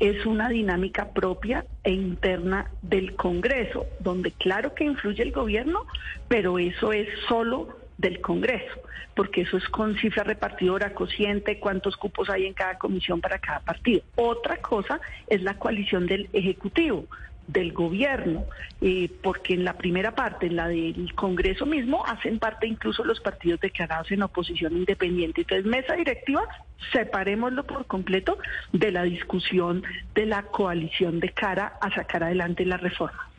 es 0.00 0.24
una 0.24 0.48
dinámica 0.48 1.10
propia 1.10 1.64
e 1.84 1.92
interna 1.92 2.70
del 2.82 3.14
Congreso, 3.16 3.86
donde 4.00 4.32
claro 4.32 4.74
que 4.74 4.84
influye 4.84 5.22
el 5.22 5.32
gobierno, 5.32 5.86
pero 6.26 6.58
eso 6.58 6.92
es 6.92 7.06
solo 7.28 7.68
del 7.98 8.22
Congreso, 8.22 8.80
porque 9.14 9.42
eso 9.42 9.58
es 9.58 9.68
con 9.68 9.96
cifra 9.96 10.24
repartidora, 10.24 10.94
cociente, 10.94 11.60
cuántos 11.60 11.98
cupos 11.98 12.30
hay 12.30 12.46
en 12.46 12.54
cada 12.54 12.78
comisión 12.78 13.20
para 13.20 13.38
cada 13.38 13.60
partido. 13.60 14.00
Otra 14.16 14.56
cosa 14.56 15.00
es 15.26 15.42
la 15.42 15.58
coalición 15.58 16.06
del 16.06 16.30
Ejecutivo, 16.32 17.04
del 17.52 17.72
gobierno, 17.72 18.44
eh, 18.80 19.10
porque 19.22 19.54
en 19.54 19.64
la 19.64 19.74
primera 19.76 20.14
parte, 20.14 20.46
en 20.46 20.56
la 20.56 20.68
del 20.68 21.14
Congreso 21.14 21.66
mismo, 21.66 22.04
hacen 22.06 22.38
parte 22.38 22.66
incluso 22.66 23.04
los 23.04 23.20
partidos 23.20 23.60
declarados 23.60 24.10
en 24.10 24.22
oposición 24.22 24.76
independiente. 24.76 25.42
Entonces, 25.42 25.66
mesa 25.66 25.94
directiva, 25.94 26.42
separémoslo 26.92 27.64
por 27.64 27.86
completo 27.86 28.38
de 28.72 28.90
la 28.90 29.02
discusión 29.02 29.82
de 30.14 30.26
la 30.26 30.42
coalición 30.42 31.20
de 31.20 31.30
cara 31.30 31.74
a 31.80 31.90
sacar 31.94 32.24
adelante 32.24 32.64
la 32.64 32.76
reforma. 32.76 33.29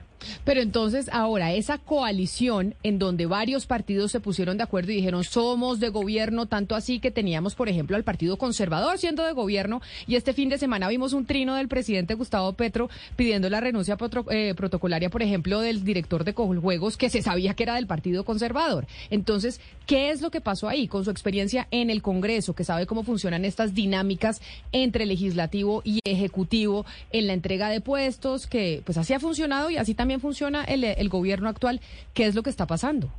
Pero 0.43 0.61
entonces 0.61 1.09
ahora 1.11 1.53
esa 1.53 1.77
coalición 1.77 2.75
en 2.83 2.99
donde 2.99 3.25
varios 3.25 3.65
partidos 3.65 4.11
se 4.11 4.19
pusieron 4.19 4.57
de 4.57 4.63
acuerdo 4.63 4.91
y 4.91 4.95
dijeron 4.95 5.23
somos 5.23 5.79
de 5.79 5.89
gobierno, 5.89 6.45
tanto 6.45 6.75
así 6.75 6.99
que 6.99 7.11
teníamos, 7.11 7.55
por 7.55 7.69
ejemplo, 7.69 7.95
al 7.95 8.03
Partido 8.03 8.37
Conservador 8.37 8.97
siendo 8.97 9.23
de 9.23 9.33
gobierno 9.33 9.81
y 10.07 10.15
este 10.15 10.33
fin 10.33 10.49
de 10.49 10.57
semana 10.57 10.89
vimos 10.89 11.13
un 11.13 11.25
trino 11.25 11.55
del 11.55 11.67
presidente 11.67 12.13
Gustavo 12.13 12.53
Petro 12.53 12.89
pidiendo 13.15 13.49
la 13.49 13.59
renuncia 13.59 13.97
eh, 14.29 14.53
protocolaria, 14.55 15.09
por 15.09 15.21
ejemplo, 15.21 15.59
del 15.59 15.83
director 15.83 16.23
de 16.23 16.33
Juegos 16.33 16.97
que 16.97 17.09
se 17.09 17.21
sabía 17.21 17.53
que 17.53 17.63
era 17.63 17.75
del 17.75 17.87
Partido 17.87 18.25
Conservador. 18.25 18.87
Entonces, 19.09 19.61
¿qué 19.91 20.09
es 20.09 20.21
lo 20.21 20.31
que 20.31 20.39
pasó 20.39 20.69
ahí 20.69 20.87
con 20.87 21.03
su 21.03 21.11
experiencia 21.11 21.67
en 21.69 21.89
el 21.89 22.01
Congreso, 22.01 22.55
que 22.55 22.63
sabe 22.63 22.85
cómo 22.85 23.03
funcionan 23.03 23.43
estas 23.43 23.75
dinámicas 23.75 24.41
entre 24.71 25.05
legislativo 25.05 25.81
y 25.83 25.99
ejecutivo 26.05 26.85
en 27.11 27.27
la 27.27 27.33
entrega 27.33 27.67
de 27.67 27.81
puestos, 27.81 28.47
que 28.47 28.81
pues 28.85 28.97
así 28.97 29.13
ha 29.13 29.19
funcionado 29.19 29.69
y 29.69 29.75
así 29.75 29.93
también 29.93 30.21
funciona 30.21 30.63
el, 30.63 30.85
el 30.85 31.09
gobierno 31.09 31.49
actual. 31.49 31.81
¿Qué 32.13 32.25
es 32.25 32.35
lo 32.35 32.41
que 32.41 32.49
está 32.49 32.67
pasando? 32.67 33.09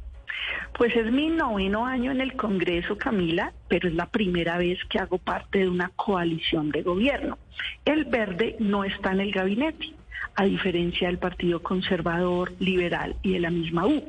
Pues 0.79 0.97
es 0.97 1.13
mi 1.13 1.29
noveno 1.29 1.85
año 1.85 2.11
en 2.11 2.23
el 2.23 2.33
Congreso, 2.37 2.97
Camila, 2.97 3.53
pero 3.69 3.87
es 3.91 3.95
la 3.95 4.07
primera 4.07 4.57
vez 4.57 4.79
que 4.89 4.99
hago 4.99 5.19
parte 5.19 5.59
de 5.59 5.69
una 5.69 5.91
coalición 5.95 6.71
de 6.71 6.81
gobierno. 6.81 7.37
El 7.85 8.07
verde 8.07 8.57
no 8.61 8.85
está 8.85 9.13
en 9.13 9.21
el 9.21 9.31
gabinete, 9.31 9.93
a 10.35 10.45
diferencia 10.45 11.09
del 11.09 11.19
Partido 11.19 11.63
Conservador, 11.63 12.53
Liberal 12.59 13.17
y 13.23 13.33
de 13.33 13.41
la 13.41 13.51
misma 13.51 13.87
U. 13.87 14.03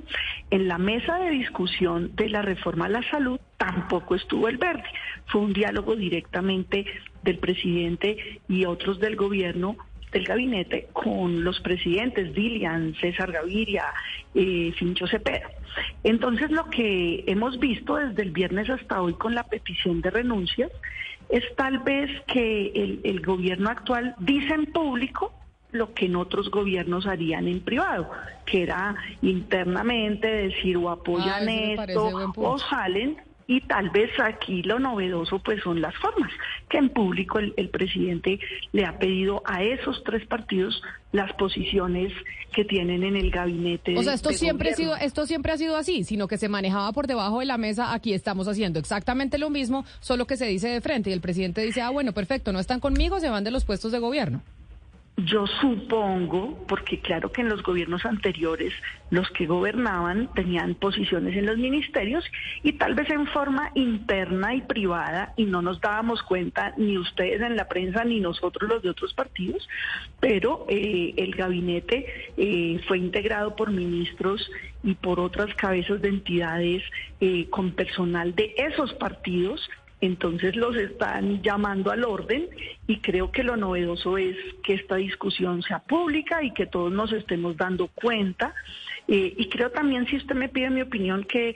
En 0.49 0.67
la 0.67 0.77
mesa 0.77 1.19
de 1.19 1.31
discusión 1.31 2.15
de 2.15 2.29
la 2.29 2.41
reforma 2.41 2.85
a 2.85 2.89
la 2.89 3.09
salud 3.09 3.39
tampoco 3.57 4.15
estuvo 4.15 4.47
el 4.47 4.57
verde. 4.57 4.83
Fue 5.27 5.41
un 5.41 5.53
diálogo 5.53 5.95
directamente 5.95 6.85
del 7.23 7.39
presidente 7.39 8.39
y 8.47 8.65
otros 8.65 8.99
del 8.99 9.15
gobierno 9.15 9.75
del 10.11 10.25
gabinete 10.25 10.89
con 10.93 11.43
los 11.43 11.59
presidentes 11.59 12.33
Dilian, 12.35 12.93
César 13.01 13.31
Gaviria, 13.31 13.85
eh, 14.35 14.71
Fincho 14.77 15.07
Cepeda. 15.07 15.49
Entonces 16.03 16.51
lo 16.51 16.69
que 16.69 17.23
hemos 17.27 17.59
visto 17.59 17.95
desde 17.95 18.21
el 18.21 18.31
viernes 18.31 18.69
hasta 18.69 19.01
hoy 19.01 19.13
con 19.13 19.33
la 19.33 19.43
petición 19.43 20.01
de 20.01 20.11
renuncias 20.11 20.71
es 21.29 21.43
tal 21.55 21.79
vez 21.79 22.11
que 22.27 22.67
el, 22.75 23.01
el 23.03 23.21
gobierno 23.21 23.69
actual 23.69 24.13
dice 24.19 24.53
en 24.53 24.67
público 24.67 25.33
lo 25.73 25.93
que 25.93 26.05
en 26.05 26.15
otros 26.15 26.49
gobiernos 26.49 27.05
harían 27.05 27.47
en 27.47 27.59
privado, 27.59 28.09
que 28.45 28.63
era 28.63 28.95
internamente 29.21 30.27
decir 30.27 30.77
o 30.77 30.89
apoyan 30.89 31.47
Ah, 31.47 31.85
esto 31.85 32.31
o 32.35 32.57
salen 32.57 33.17
y 33.47 33.61
tal 33.61 33.89
vez 33.89 34.09
aquí 34.19 34.63
lo 34.63 34.79
novedoso 34.79 35.39
pues 35.39 35.61
son 35.61 35.81
las 35.81 35.95
formas, 35.95 36.31
que 36.69 36.77
en 36.77 36.89
público 36.89 37.39
el, 37.39 37.53
el 37.57 37.69
presidente 37.69 38.39
le 38.71 38.85
ha 38.85 38.97
pedido 38.97 39.41
a 39.45 39.63
esos 39.63 40.03
tres 40.03 40.25
partidos 40.27 40.81
las 41.11 41.31
posiciones 41.33 42.13
que 42.53 42.63
tienen 42.63 43.03
en 43.03 43.15
el 43.15 43.31
gabinete. 43.31 43.97
O 43.97 44.03
sea, 44.03 44.13
esto 44.13 44.31
siempre 44.31 44.69
ha 44.69 44.75
sido, 44.75 44.95
esto 44.95 45.25
siempre 45.25 45.51
ha 45.51 45.57
sido 45.57 45.75
así, 45.75 46.03
sino 46.03 46.27
que 46.27 46.37
se 46.37 46.49
manejaba 46.49 46.91
por 46.93 47.07
debajo 47.07 47.39
de 47.39 47.45
la 47.45 47.57
mesa. 47.57 47.93
Aquí 47.93 48.13
estamos 48.13 48.47
haciendo 48.47 48.79
exactamente 48.79 49.37
lo 49.37 49.49
mismo, 49.49 49.85
solo 49.99 50.25
que 50.25 50.37
se 50.37 50.45
dice 50.45 50.69
de 50.69 50.81
frente 50.81 51.09
y 51.09 51.13
el 51.13 51.21
presidente 51.21 51.61
dice, 51.61 51.81
ah, 51.81 51.89
bueno, 51.89 52.13
perfecto, 52.13 52.53
no 52.53 52.59
están 52.59 52.79
conmigo, 52.79 53.19
se 53.19 53.29
van 53.29 53.43
de 53.43 53.51
los 53.51 53.65
puestos 53.65 53.91
de 53.91 53.99
gobierno. 53.99 54.41
Yo 55.15 55.45
supongo, 55.45 56.65
porque 56.67 56.99
claro 56.99 57.31
que 57.31 57.41
en 57.41 57.49
los 57.49 57.61
gobiernos 57.61 58.03
anteriores 58.03 58.73
los 59.11 59.29
que 59.29 59.45
gobernaban 59.45 60.27
tenían 60.33 60.73
posiciones 60.73 61.37
en 61.37 61.45
los 61.45 61.55
ministerios 61.59 62.25
y 62.63 62.73
tal 62.73 62.95
vez 62.95 63.11
en 63.11 63.27
forma 63.27 63.69
interna 63.75 64.55
y 64.55 64.61
privada 64.61 65.33
y 65.37 65.45
no 65.45 65.61
nos 65.61 65.79
dábamos 65.79 66.23
cuenta 66.23 66.73
ni 66.77 66.97
ustedes 66.97 67.41
en 67.41 67.55
la 67.55 67.67
prensa 67.67 68.03
ni 68.03 68.19
nosotros 68.19 68.67
los 68.67 68.81
de 68.81 68.89
otros 68.89 69.13
partidos, 69.13 69.69
pero 70.19 70.65
eh, 70.67 71.13
el 71.15 71.35
gabinete 71.35 72.31
eh, 72.35 72.81
fue 72.87 72.97
integrado 72.97 73.55
por 73.55 73.69
ministros 73.69 74.49
y 74.83 74.95
por 74.95 75.19
otras 75.19 75.53
cabezas 75.53 76.01
de 76.01 76.09
entidades 76.09 76.81
eh, 77.21 77.47
con 77.51 77.71
personal 77.73 78.33
de 78.33 78.55
esos 78.57 78.91
partidos 78.95 79.69
entonces 80.05 80.57
los 80.57 80.75
están 80.75 81.41
llamando 81.41 81.89
al 81.89 82.03
orden 82.03 82.49
y 82.87 82.97
creo 82.97 83.31
que 83.31 83.41
lo 83.41 83.55
novedoso 83.55 84.17
es 84.17 84.35
que 84.61 84.73
esta 84.73 84.97
discusión 84.97 85.61
sea 85.61 85.79
pública 85.79 86.43
y 86.43 86.51
que 86.51 86.65
todos 86.65 86.91
nos 86.91 87.13
estemos 87.13 87.55
dando 87.55 87.87
cuenta. 87.87 88.53
Eh, 89.07 89.33
y 89.37 89.47
creo 89.47 89.71
también, 89.71 90.05
si 90.07 90.17
usted 90.17 90.35
me 90.35 90.49
pide 90.49 90.69
mi 90.69 90.81
opinión, 90.81 91.23
que, 91.23 91.55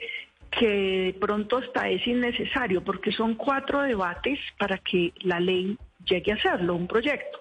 que 0.50 1.14
pronto 1.20 1.58
hasta 1.58 1.90
es 1.90 2.06
innecesario 2.06 2.82
porque 2.82 3.12
son 3.12 3.34
cuatro 3.34 3.82
debates 3.82 4.38
para 4.58 4.78
que 4.78 5.12
la 5.20 5.40
ley 5.40 5.76
llegue 6.06 6.32
a 6.32 6.40
serlo, 6.40 6.74
un 6.74 6.86
proyecto. 6.86 7.38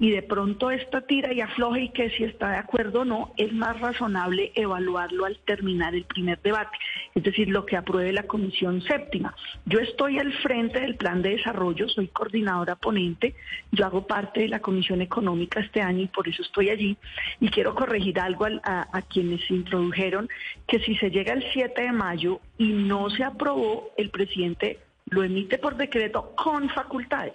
Y 0.00 0.10
de 0.10 0.22
pronto 0.22 0.70
esta 0.70 1.02
tira 1.02 1.32
y 1.32 1.40
afloje 1.40 1.82
y 1.82 1.88
que 1.90 2.10
si 2.10 2.24
está 2.24 2.50
de 2.50 2.56
acuerdo 2.56 3.00
o 3.00 3.04
no, 3.04 3.32
es 3.36 3.52
más 3.52 3.78
razonable 3.80 4.52
evaluarlo 4.54 5.24
al 5.26 5.38
terminar 5.44 5.94
el 5.94 6.04
primer 6.04 6.40
debate, 6.42 6.76
es 7.14 7.22
decir, 7.22 7.48
lo 7.48 7.66
que 7.66 7.76
apruebe 7.76 8.12
la 8.12 8.24
Comisión 8.24 8.82
Séptima. 8.82 9.34
Yo 9.66 9.78
estoy 9.80 10.18
al 10.18 10.32
frente 10.34 10.80
del 10.80 10.96
plan 10.96 11.22
de 11.22 11.30
desarrollo, 11.36 11.88
soy 11.88 12.08
coordinadora 12.08 12.76
ponente, 12.76 13.34
yo 13.70 13.84
hago 13.86 14.06
parte 14.06 14.40
de 14.40 14.48
la 14.48 14.60
Comisión 14.60 15.00
Económica 15.02 15.60
este 15.60 15.80
año 15.82 16.02
y 16.02 16.08
por 16.08 16.26
eso 16.28 16.42
estoy 16.42 16.70
allí. 16.70 16.96
Y 17.40 17.48
quiero 17.48 17.74
corregir 17.74 18.18
algo 18.18 18.44
al- 18.46 18.60
a, 18.64 18.88
a 18.96 19.02
quienes 19.02 19.48
introdujeron 19.50 20.28
que 20.66 20.80
si 20.80 20.96
se 20.96 21.10
llega 21.10 21.32
el 21.32 21.44
7 21.52 21.82
de 21.82 21.92
mayo 21.92 22.40
y 22.58 22.68
no 22.72 23.10
se 23.10 23.24
aprobó, 23.24 23.90
el 23.96 24.10
presidente 24.10 24.78
lo 25.10 25.22
emite 25.22 25.58
por 25.58 25.76
decreto 25.76 26.34
con 26.36 26.68
facultades. 26.70 27.34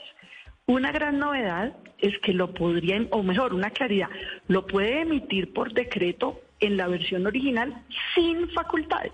Una 0.70 0.92
gran 0.92 1.18
novedad 1.18 1.78
es 1.98 2.20
que 2.20 2.34
lo 2.34 2.54
podría, 2.54 3.02
o 3.12 3.24
mejor, 3.24 3.54
una 3.54 3.70
claridad, 3.70 4.10
lo 4.50 4.68
puede 4.68 5.00
emitir 5.00 5.54
por 5.54 5.72
decreto 5.72 6.42
en 6.60 6.76
la 6.76 6.90
versión 6.90 7.26
original 7.26 7.86
sin 8.14 8.50
facultades. 8.50 9.14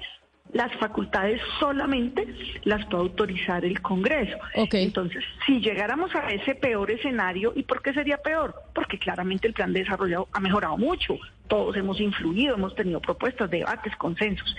Las 0.52 0.76
facultades 0.78 1.40
solamente 1.60 2.28
las 2.64 2.84
puede 2.88 3.04
autorizar 3.04 3.64
el 3.66 3.84
Congreso. 3.84 4.36
Entonces, 4.56 5.24
si 5.46 5.60
llegáramos 5.60 6.16
a 6.16 6.34
ese 6.34 6.56
peor 6.56 6.90
escenario, 6.90 7.54
¿y 7.56 7.62
por 7.62 7.84
qué 7.84 7.94
sería 7.94 8.18
peor? 8.18 8.56
Porque 8.74 8.98
claramente 8.98 9.48
el 9.48 9.54
plan 9.54 9.74
de 9.74 9.82
desarrollo 9.82 10.28
ha 10.32 10.40
mejorado 10.40 10.76
mucho. 10.78 11.20
Todos 11.48 11.78
hemos 11.78 12.02
influido, 12.02 12.56
hemos 12.56 12.74
tenido 12.74 13.00
propuestas, 13.00 13.52
debates, 13.52 13.96
consensos. 13.98 14.56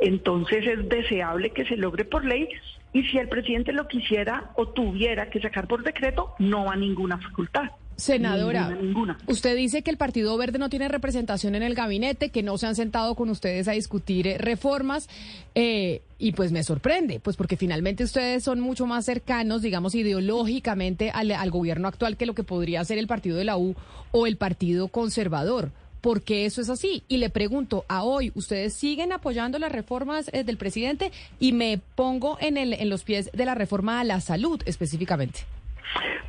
Entonces 0.00 0.66
es 0.66 0.88
deseable 0.88 1.50
que 1.50 1.66
se 1.66 1.76
logre 1.76 2.06
por 2.06 2.24
ley 2.24 2.48
y 2.92 3.02
si 3.04 3.18
el 3.18 3.28
presidente 3.28 3.72
lo 3.72 3.86
quisiera 3.88 4.50
o 4.56 4.68
tuviera 4.68 5.30
que 5.30 5.40
sacar 5.40 5.66
por 5.68 5.82
decreto, 5.84 6.34
no 6.38 6.64
va 6.64 6.72
a 6.72 6.76
ninguna 6.76 7.18
facultad. 7.18 7.70
Senadora, 7.96 8.68
Ninguna, 8.68 8.82
ninguna. 8.86 9.18
usted 9.26 9.56
dice 9.56 9.82
que 9.82 9.90
el 9.90 9.96
Partido 9.96 10.36
Verde 10.38 10.60
no 10.60 10.68
tiene 10.70 10.86
representación 10.86 11.56
en 11.56 11.64
el 11.64 11.74
gabinete, 11.74 12.30
que 12.30 12.44
no 12.44 12.56
se 12.56 12.68
han 12.68 12.76
sentado 12.76 13.16
con 13.16 13.28
ustedes 13.28 13.66
a 13.66 13.72
discutir 13.72 14.28
eh, 14.28 14.38
reformas, 14.38 15.08
eh, 15.56 16.02
y 16.16 16.30
pues 16.30 16.52
me 16.52 16.62
sorprende, 16.62 17.18
pues 17.18 17.36
porque 17.36 17.56
finalmente 17.56 18.04
ustedes 18.04 18.44
son 18.44 18.60
mucho 18.60 18.86
más 18.86 19.04
cercanos, 19.04 19.62
digamos, 19.62 19.96
ideológicamente 19.96 21.10
al, 21.10 21.32
al 21.32 21.50
gobierno 21.50 21.88
actual 21.88 22.16
que 22.16 22.26
lo 22.26 22.34
que 22.36 22.44
podría 22.44 22.84
ser 22.84 22.98
el 22.98 23.08
partido 23.08 23.36
de 23.36 23.44
la 23.44 23.58
U 23.58 23.74
o 24.12 24.28
el 24.28 24.36
Partido 24.36 24.86
Conservador. 24.86 25.72
¿Por 26.00 26.22
qué 26.22 26.46
eso 26.46 26.60
es 26.60 26.70
así? 26.70 27.02
Y 27.08 27.18
le 27.18 27.30
pregunto, 27.30 27.84
a 27.88 28.02
hoy, 28.02 28.32
¿ustedes 28.34 28.74
siguen 28.74 29.12
apoyando 29.12 29.58
las 29.58 29.72
reformas 29.72 30.30
eh, 30.32 30.44
del 30.44 30.56
presidente? 30.56 31.12
Y 31.40 31.52
me 31.52 31.80
pongo 31.94 32.38
en, 32.40 32.56
el, 32.56 32.72
en 32.72 32.88
los 32.88 33.04
pies 33.04 33.30
de 33.32 33.44
la 33.44 33.54
reforma 33.54 34.00
a 34.00 34.04
la 34.04 34.20
salud 34.20 34.62
específicamente. 34.66 35.40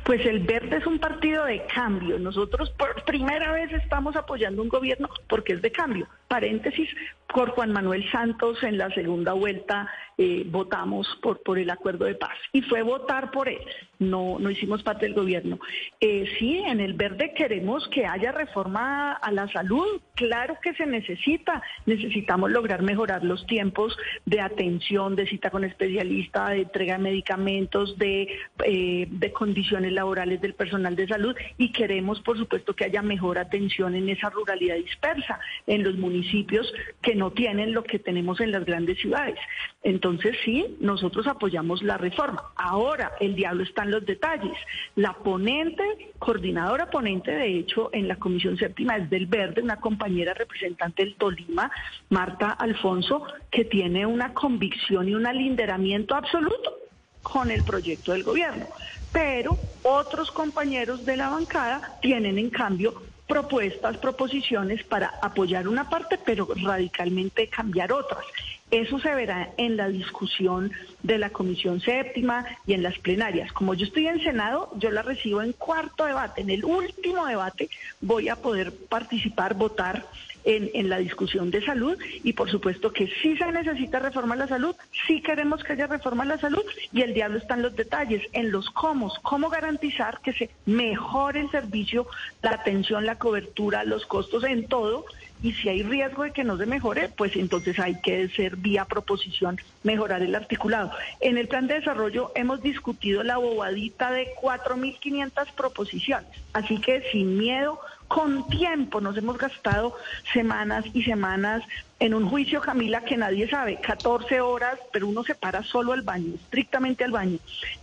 Pues 0.04 0.24
el 0.26 0.40
Verde 0.40 0.78
es 0.78 0.86
un 0.86 0.98
partido 0.98 1.44
de 1.44 1.64
cambio. 1.66 2.18
Nosotros 2.18 2.70
por 2.70 3.04
primera 3.04 3.52
vez 3.52 3.70
estamos 3.72 4.16
apoyando 4.16 4.62
un 4.62 4.68
gobierno 4.68 5.08
porque 5.28 5.52
es 5.52 5.62
de 5.62 5.70
cambio. 5.70 6.08
Paréntesis, 6.26 6.88
por 7.32 7.50
Juan 7.50 7.70
Manuel 7.70 8.10
Santos 8.10 8.62
en 8.62 8.78
la 8.78 8.90
segunda 8.94 9.34
vuelta 9.34 9.88
eh, 10.22 10.44
votamos 10.44 11.08
por, 11.22 11.42
por 11.42 11.58
el 11.58 11.70
acuerdo 11.70 12.04
de 12.04 12.14
paz 12.14 12.36
y 12.52 12.60
fue 12.60 12.82
votar 12.82 13.30
por 13.30 13.48
él. 13.48 13.62
No, 13.98 14.38
no 14.38 14.50
hicimos 14.50 14.82
parte 14.82 15.06
del 15.06 15.14
gobierno. 15.14 15.58
Eh, 15.98 16.26
sí, 16.38 16.58
en 16.58 16.80
el 16.80 16.92
Verde 16.92 17.32
queremos 17.34 17.88
que 17.88 18.04
haya 18.04 18.30
reforma 18.30 19.12
a 19.12 19.32
la 19.32 19.48
salud. 19.48 20.02
Claro 20.14 20.58
que 20.62 20.74
se 20.74 20.84
necesita. 20.84 21.62
Necesitamos 21.86 22.50
lograr 22.50 22.82
mejorar 22.82 23.24
los 23.24 23.46
tiempos 23.46 23.96
de 24.26 24.42
atención, 24.42 25.16
de 25.16 25.26
cita 25.26 25.50
con 25.50 25.64
especialista, 25.64 26.50
de 26.50 26.62
entrega 26.62 26.98
de 26.98 27.02
medicamentos, 27.02 27.96
de, 27.96 28.28
eh, 28.64 29.06
de 29.08 29.32
condiciones 29.32 29.92
laborales 29.92 30.42
del 30.42 30.52
personal 30.52 30.96
de 30.96 31.08
salud 31.08 31.34
y 31.56 31.72
queremos, 31.72 32.20
por 32.20 32.36
supuesto, 32.36 32.74
que 32.74 32.84
haya 32.84 33.00
mejor 33.00 33.38
atención 33.38 33.94
en 33.94 34.10
esa 34.10 34.28
ruralidad 34.28 34.76
dispersa, 34.76 35.40
en 35.66 35.82
los 35.82 35.96
municipios 35.96 36.70
que 37.00 37.14
no 37.14 37.30
tienen 37.30 37.72
lo 37.72 37.84
que 37.84 37.98
tenemos 37.98 38.38
en 38.40 38.52
las 38.52 38.66
grandes 38.66 38.98
ciudades. 38.98 39.38
Entonces, 39.82 40.09
sí, 40.18 40.76
nosotros 40.80 41.26
apoyamos 41.26 41.82
la 41.82 41.96
reforma. 41.96 42.52
Ahora, 42.56 43.12
el 43.20 43.34
diablo 43.34 43.62
está 43.62 43.82
en 43.82 43.92
los 43.92 44.04
detalles. 44.04 44.56
La 44.96 45.12
ponente, 45.12 46.12
coordinadora 46.18 46.90
ponente, 46.90 47.30
de 47.30 47.58
hecho, 47.58 47.90
en 47.92 48.08
la 48.08 48.16
Comisión 48.16 48.56
Séptima 48.56 48.96
es 48.96 49.10
del 49.10 49.26
Verde, 49.26 49.62
una 49.62 49.76
compañera 49.76 50.34
representante 50.34 51.04
del 51.04 51.16
Tolima, 51.16 51.70
Marta 52.08 52.50
Alfonso, 52.50 53.24
que 53.50 53.64
tiene 53.64 54.06
una 54.06 54.32
convicción 54.34 55.08
y 55.08 55.14
un 55.14 55.26
alinderamiento 55.26 56.14
absoluto 56.14 56.76
con 57.22 57.50
el 57.50 57.62
proyecto 57.64 58.12
del 58.12 58.24
gobierno. 58.24 58.66
Pero 59.12 59.58
otros 59.82 60.30
compañeros 60.30 61.04
de 61.04 61.16
la 61.16 61.30
bancada 61.30 61.98
tienen, 62.00 62.38
en 62.38 62.50
cambio, 62.50 63.02
propuestas, 63.30 63.96
proposiciones 63.98 64.82
para 64.84 65.08
apoyar 65.22 65.68
una 65.68 65.88
parte, 65.88 66.18
pero 66.24 66.48
radicalmente 66.56 67.48
cambiar 67.48 67.92
otras. 67.92 68.24
Eso 68.70 69.00
se 69.00 69.14
verá 69.14 69.50
en 69.56 69.76
la 69.76 69.88
discusión 69.88 70.70
de 71.02 71.18
la 71.18 71.30
Comisión 71.30 71.80
Séptima 71.80 72.44
y 72.66 72.74
en 72.74 72.82
las 72.82 72.98
plenarias. 72.98 73.52
Como 73.52 73.74
yo 73.74 73.84
estoy 73.84 74.06
en 74.06 74.22
Senado, 74.22 74.70
yo 74.76 74.90
la 74.90 75.02
recibo 75.02 75.42
en 75.42 75.52
cuarto 75.52 76.04
debate. 76.04 76.42
En 76.42 76.50
el 76.50 76.64
último 76.64 77.26
debate 77.26 77.68
voy 78.00 78.28
a 78.28 78.36
poder 78.36 78.72
participar, 78.88 79.54
votar 79.54 80.06
en, 80.44 80.70
en, 80.72 80.88
la 80.88 80.98
discusión 80.98 81.50
de 81.50 81.64
salud 81.64 81.98
y 82.22 82.32
por 82.32 82.50
supuesto 82.50 82.92
que 82.92 83.08
sí 83.22 83.36
se 83.36 83.52
necesita 83.52 83.98
reforma 83.98 84.34
a 84.34 84.38
la 84.38 84.48
salud, 84.48 84.74
sí 85.06 85.20
queremos 85.20 85.62
que 85.62 85.74
haya 85.74 85.86
reforma 85.86 86.24
la 86.24 86.38
salud 86.38 86.62
y 86.92 87.02
el 87.02 87.12
diablo 87.12 87.38
está 87.38 87.54
en 87.54 87.62
los 87.62 87.76
detalles, 87.76 88.22
en 88.32 88.50
los 88.50 88.70
cómo, 88.70 89.12
cómo 89.22 89.50
garantizar 89.50 90.20
que 90.20 90.32
se 90.32 90.50
mejore 90.64 91.40
el 91.40 91.50
servicio, 91.50 92.06
la 92.42 92.52
atención, 92.52 93.04
la 93.04 93.18
cobertura, 93.18 93.84
los 93.84 94.06
costos, 94.06 94.44
en 94.44 94.66
todo. 94.66 95.04
Y 95.42 95.52
si 95.52 95.68
hay 95.68 95.82
riesgo 95.82 96.24
de 96.24 96.32
que 96.32 96.44
no 96.44 96.56
se 96.58 96.66
mejore, 96.66 97.08
pues 97.08 97.34
entonces 97.36 97.78
hay 97.78 98.00
que 98.00 98.28
ser 98.28 98.56
vía 98.56 98.84
proposición 98.84 99.56
mejorar 99.82 100.22
el 100.22 100.34
articulado. 100.34 100.92
En 101.20 101.38
el 101.38 101.48
plan 101.48 101.66
de 101.66 101.74
desarrollo 101.74 102.32
hemos 102.34 102.62
discutido 102.62 103.22
la 103.22 103.38
bobadita 103.38 104.10
de 104.10 104.28
4.500 104.40 105.52
proposiciones, 105.54 106.30
así 106.52 106.78
que 106.78 107.02
sin 107.10 107.38
miedo, 107.38 107.80
con 108.10 108.48
tiempo, 108.48 109.00
nos 109.00 109.16
hemos 109.16 109.38
gastado 109.38 109.94
semanas 110.32 110.84
y 110.92 111.04
semanas 111.04 111.62
en 112.00 112.12
un 112.12 112.28
juicio, 112.28 112.60
Camila, 112.60 113.04
que 113.04 113.16
nadie 113.16 113.48
sabe, 113.48 113.80
14 113.80 114.40
horas, 114.40 114.80
pero 114.92 115.06
uno 115.06 115.22
se 115.22 115.36
para 115.36 115.62
solo 115.62 115.92
al 115.92 116.02
baño, 116.02 116.34
estrictamente 116.34 117.04
al 117.04 117.12
baño, 117.12 117.38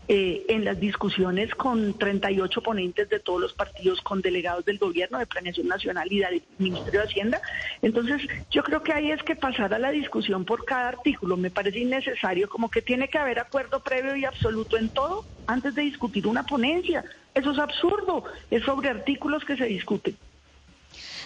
eh, 0.10 0.43
en 0.50 0.65
las 0.65 0.77
discusiones 0.81 1.55
con 1.55 1.98
38 1.98 2.62
ponentes 2.62 3.07
de 3.07 3.22
todos 3.22 3.39
los 3.39 3.53
partidos, 3.53 4.01
con 4.01 4.22
delegados 4.22 4.65
del 4.65 4.79
gobierno, 4.79 5.17
de 5.17 5.27
Planeación 5.27 5.69
Nacional 5.69 6.12
y 6.12 6.19
del 6.19 6.43
Ministerio 6.57 7.00
de 7.00 7.07
Hacienda. 7.07 7.41
Entonces, 7.81 8.22
yo 8.51 8.63
creo 8.63 8.84
que 8.84 8.91
ahí 8.91 9.12
es 9.12 9.24
que 9.24 9.38
pasar 9.38 9.74
a 9.74 9.79
la 9.79 9.91
discusión 9.91 10.43
por 10.43 10.65
cada 10.65 10.89
artículo 10.89 11.38
me 11.38 11.51
parece 11.51 11.79
innecesario, 11.79 12.50
como 12.50 12.69
que 12.69 12.81
tiene 12.81 13.07
que 13.07 13.17
haber 13.17 13.39
acuerdo 13.39 13.81
previo 13.81 14.17
y 14.17 14.25
absoluto 14.25 14.75
en 14.77 14.89
todo 14.89 15.24
antes 15.48 15.74
de 15.74 15.84
discutir 15.84 16.27
una 16.27 16.43
ponencia. 16.43 17.05
Eso 17.34 17.51
es 17.51 17.60
absurdo, 17.60 18.24
es 18.50 18.63
sobre 18.63 18.89
artículos 18.89 19.43
que 19.46 19.55
se 19.55 19.65
discuten. 19.65 20.17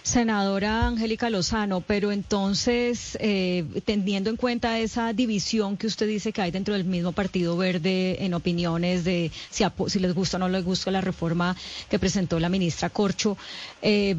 Senadora 0.03 0.87
Angélica 0.87 1.29
Lozano, 1.29 1.81
pero 1.81 2.11
entonces, 2.11 3.17
eh, 3.21 3.63
teniendo 3.85 4.31
en 4.31 4.35
cuenta 4.35 4.79
esa 4.79 5.13
división 5.13 5.77
que 5.77 5.87
usted 5.87 6.07
dice 6.07 6.33
que 6.33 6.41
hay 6.41 6.51
dentro 6.51 6.73
del 6.73 6.85
mismo 6.85 7.11
Partido 7.11 7.55
Verde 7.55 8.25
en 8.25 8.33
opiniones 8.33 9.03
de 9.03 9.31
si, 9.49 9.63
si 9.87 9.99
les 9.99 10.15
gusta 10.15 10.37
o 10.37 10.39
no 10.39 10.49
les 10.49 10.65
gusta 10.65 10.89
la 10.89 11.01
reforma 11.01 11.55
que 11.89 11.99
presentó 11.99 12.39
la 12.39 12.49
ministra 12.49 12.89
Corcho, 12.89 13.37
eh, 13.83 14.15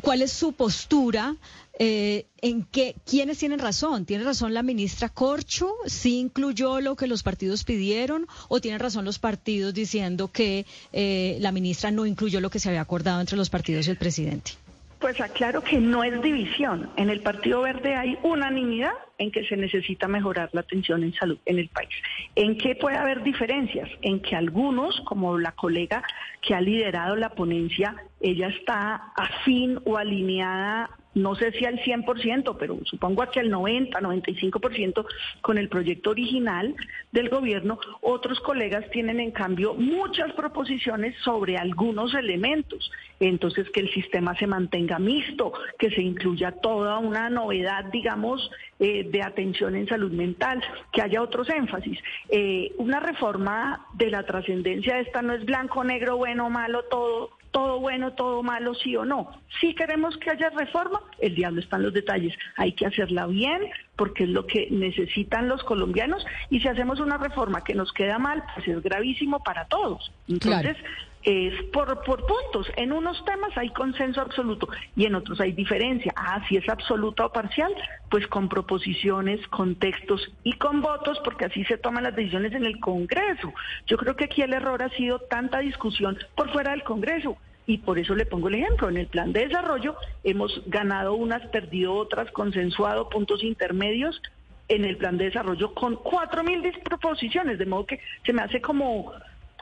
¿cuál 0.00 0.22
es 0.22 0.32
su 0.32 0.54
postura? 0.54 1.36
Eh, 1.82 2.26
en 2.42 2.64
qué 2.64 2.94
quiénes 3.06 3.38
tienen 3.38 3.58
razón. 3.58 4.04
¿Tiene 4.04 4.22
razón 4.22 4.52
la 4.52 4.62
ministra 4.62 5.08
Corcho? 5.08 5.72
¿Sí 5.86 6.18
incluyó 6.18 6.82
lo 6.82 6.94
que 6.94 7.06
los 7.06 7.22
partidos 7.22 7.64
pidieron? 7.64 8.26
¿O 8.48 8.60
tienen 8.60 8.80
razón 8.80 9.06
los 9.06 9.18
partidos 9.18 9.72
diciendo 9.72 10.30
que 10.30 10.66
eh, 10.92 11.38
la 11.40 11.52
ministra 11.52 11.90
no 11.90 12.04
incluyó 12.04 12.42
lo 12.42 12.50
que 12.50 12.58
se 12.58 12.68
había 12.68 12.82
acordado 12.82 13.22
entre 13.22 13.38
los 13.38 13.48
partidos 13.48 13.88
y 13.88 13.92
el 13.92 13.96
presidente? 13.96 14.52
Pues 14.98 15.18
aclaro 15.22 15.64
que 15.64 15.78
no 15.78 16.04
es 16.04 16.20
división. 16.20 16.90
En 16.98 17.08
el 17.08 17.22
Partido 17.22 17.62
Verde 17.62 17.94
hay 17.94 18.18
unanimidad 18.22 18.92
en 19.16 19.30
que 19.32 19.46
se 19.46 19.56
necesita 19.56 20.06
mejorar 20.06 20.50
la 20.52 20.60
atención 20.60 21.02
en 21.02 21.14
salud 21.14 21.38
en 21.46 21.58
el 21.58 21.70
país. 21.70 21.88
¿En 22.34 22.58
qué 22.58 22.74
puede 22.74 22.98
haber 22.98 23.22
diferencias? 23.22 23.88
En 24.02 24.20
que 24.20 24.36
algunos, 24.36 25.00
como 25.06 25.38
la 25.38 25.52
colega 25.52 26.02
que 26.42 26.54
ha 26.54 26.60
liderado 26.60 27.16
la 27.16 27.30
ponencia, 27.30 27.96
ella 28.20 28.48
está 28.48 29.12
afín 29.16 29.80
o 29.86 29.96
alineada 29.96 30.90
no 31.14 31.34
sé 31.34 31.52
si 31.52 31.64
al 31.64 31.80
100%, 31.80 32.56
pero 32.58 32.78
supongo 32.84 33.24
que 33.30 33.40
al 33.40 33.50
90, 33.50 33.98
95% 34.00 35.06
con 35.40 35.58
el 35.58 35.68
proyecto 35.68 36.10
original 36.10 36.74
del 37.12 37.28
gobierno. 37.28 37.78
Otros 38.00 38.40
colegas 38.40 38.88
tienen 38.90 39.20
en 39.20 39.32
cambio 39.32 39.74
muchas 39.74 40.32
proposiciones 40.32 41.16
sobre 41.24 41.56
algunos 41.56 42.14
elementos. 42.14 42.90
Entonces, 43.18 43.68
que 43.70 43.80
el 43.80 43.92
sistema 43.92 44.34
se 44.36 44.46
mantenga 44.46 44.98
mixto, 44.98 45.52
que 45.78 45.90
se 45.90 46.02
incluya 46.02 46.52
toda 46.52 46.98
una 46.98 47.28
novedad, 47.28 47.84
digamos, 47.86 48.50
eh, 48.78 49.04
de 49.10 49.22
atención 49.22 49.76
en 49.76 49.88
salud 49.88 50.12
mental, 50.12 50.62
que 50.92 51.02
haya 51.02 51.22
otros 51.22 51.48
énfasis. 51.50 51.98
Eh, 52.28 52.72
una 52.78 53.00
reforma 53.00 53.86
de 53.94 54.10
la 54.10 54.22
trascendencia 54.24 55.00
esta 55.00 55.22
no 55.22 55.34
es 55.34 55.44
blanco, 55.44 55.84
negro, 55.84 56.16
bueno, 56.16 56.48
malo, 56.48 56.84
todo 56.84 57.39
todo 57.50 57.80
bueno, 57.80 58.12
todo 58.12 58.42
malo, 58.42 58.74
sí 58.74 58.96
o 58.96 59.04
no. 59.04 59.30
Si 59.60 59.74
queremos 59.74 60.16
que 60.18 60.30
haya 60.30 60.50
reforma, 60.50 61.00
el 61.18 61.34
diablo 61.34 61.60
está 61.60 61.76
en 61.76 61.82
los 61.84 61.92
detalles. 61.92 62.34
Hay 62.56 62.72
que 62.72 62.86
hacerla 62.86 63.26
bien 63.26 63.68
porque 63.96 64.24
es 64.24 64.30
lo 64.30 64.46
que 64.46 64.68
necesitan 64.70 65.48
los 65.48 65.62
colombianos 65.64 66.24
y 66.48 66.60
si 66.60 66.68
hacemos 66.68 67.00
una 67.00 67.18
reforma 67.18 67.62
que 67.62 67.74
nos 67.74 67.92
queda 67.92 68.18
mal, 68.18 68.42
pues 68.54 68.68
es 68.68 68.82
gravísimo 68.82 69.42
para 69.42 69.66
todos. 69.66 70.12
Entonces, 70.28 70.76
es 71.22 71.54
por, 71.72 72.02
por 72.02 72.26
puntos. 72.26 72.70
En 72.76 72.92
unos 72.92 73.22
temas 73.24 73.56
hay 73.56 73.70
consenso 73.70 74.20
absoluto 74.20 74.68
y 74.96 75.06
en 75.06 75.14
otros 75.14 75.40
hay 75.40 75.52
diferencia. 75.52 76.12
Ah, 76.16 76.42
si 76.48 76.56
es 76.56 76.68
absoluta 76.68 77.26
o 77.26 77.32
parcial, 77.32 77.74
pues 78.10 78.26
con 78.26 78.48
proposiciones, 78.48 79.46
con 79.48 79.76
textos 79.76 80.26
y 80.44 80.54
con 80.54 80.80
votos, 80.80 81.20
porque 81.24 81.46
así 81.46 81.64
se 81.64 81.78
toman 81.78 82.04
las 82.04 82.16
decisiones 82.16 82.52
en 82.52 82.64
el 82.64 82.80
Congreso. 82.80 83.52
Yo 83.86 83.96
creo 83.98 84.16
que 84.16 84.24
aquí 84.24 84.42
el 84.42 84.52
error 84.52 84.82
ha 84.82 84.90
sido 84.90 85.18
tanta 85.20 85.58
discusión 85.58 86.18
por 86.34 86.50
fuera 86.52 86.70
del 86.72 86.84
Congreso. 86.84 87.36
Y 87.66 87.78
por 87.78 87.98
eso 88.00 88.16
le 88.16 88.26
pongo 88.26 88.48
el 88.48 88.56
ejemplo. 88.56 88.88
En 88.88 88.96
el 88.96 89.06
plan 89.06 89.32
de 89.32 89.46
desarrollo 89.46 89.94
hemos 90.24 90.60
ganado 90.66 91.14
unas, 91.14 91.46
perdido 91.48 91.94
otras, 91.94 92.30
consensuado 92.32 93.08
puntos 93.08 93.44
intermedios 93.44 94.20
en 94.66 94.84
el 94.84 94.96
plan 94.96 95.18
de 95.18 95.26
desarrollo 95.26 95.74
con 95.74 95.96
cuatro 95.96 96.42
mil 96.42 96.62
disproposiciones, 96.62 97.58
de 97.58 97.66
modo 97.66 97.86
que 97.86 98.00
se 98.24 98.32
me 98.32 98.42
hace 98.42 98.60
como 98.60 99.12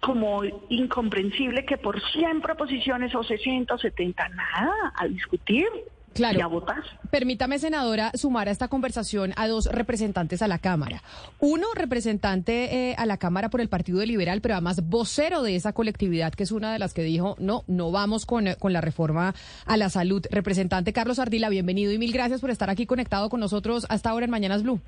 como 0.01 0.43
incomprensible 0.69 1.65
que 1.65 1.79
por 1.79 2.01
100 2.13 2.41
proposiciones 2.41 3.15
o 3.15 3.23
60 3.23 3.75
o 3.75 3.79
70, 3.79 4.29
nada, 4.29 4.93
a 4.95 5.07
discutir. 5.07 5.67
Claro. 6.15 6.39
Y 6.39 6.43
a 6.43 6.47
votar. 6.47 6.83
Permítame, 7.11 7.59
senadora, 7.59 8.11
sumar 8.15 8.49
a 8.49 8.51
esta 8.51 8.67
conversación 8.67 9.33
a 9.37 9.47
dos 9.47 9.67
representantes 9.67 10.43
a 10.43 10.49
la 10.49 10.59
Cámara. 10.59 11.03
Uno, 11.39 11.67
representante 11.75 12.91
eh, 12.91 12.95
a 12.99 13.07
la 13.07 13.19
Cámara 13.19 13.51
por 13.51 13.61
el 13.61 13.69
Partido 13.69 14.05
Liberal, 14.05 14.41
pero 14.41 14.55
además 14.55 14.89
vocero 14.89 15.43
de 15.43 15.55
esa 15.55 15.73
colectividad, 15.75 16.35
que 16.35 16.43
es 16.43 16.51
una 16.51 16.73
de 16.73 16.81
las 16.81 16.93
que 16.93 17.03
dijo, 17.03 17.37
no, 17.39 17.63
no 17.69 17.93
vamos 17.93 18.27
con, 18.27 18.47
con 18.59 18.73
la 18.73 18.81
reforma 18.81 19.35
a 19.65 19.77
la 19.77 19.91
salud. 19.91 20.27
Representante 20.31 20.93
Carlos 20.93 21.21
Ardila, 21.21 21.51
bienvenido 21.51 21.93
y 21.93 21.99
mil 21.99 22.13
gracias 22.13 22.41
por 22.41 22.51
estar 22.51 22.69
aquí 22.69 22.87
conectado 22.87 23.29
con 23.29 23.39
nosotros 23.39 23.87
hasta 23.89 24.11
ahora 24.11 24.25
en 24.25 24.31
Mañanas 24.31 24.63
Blue. 24.65 24.81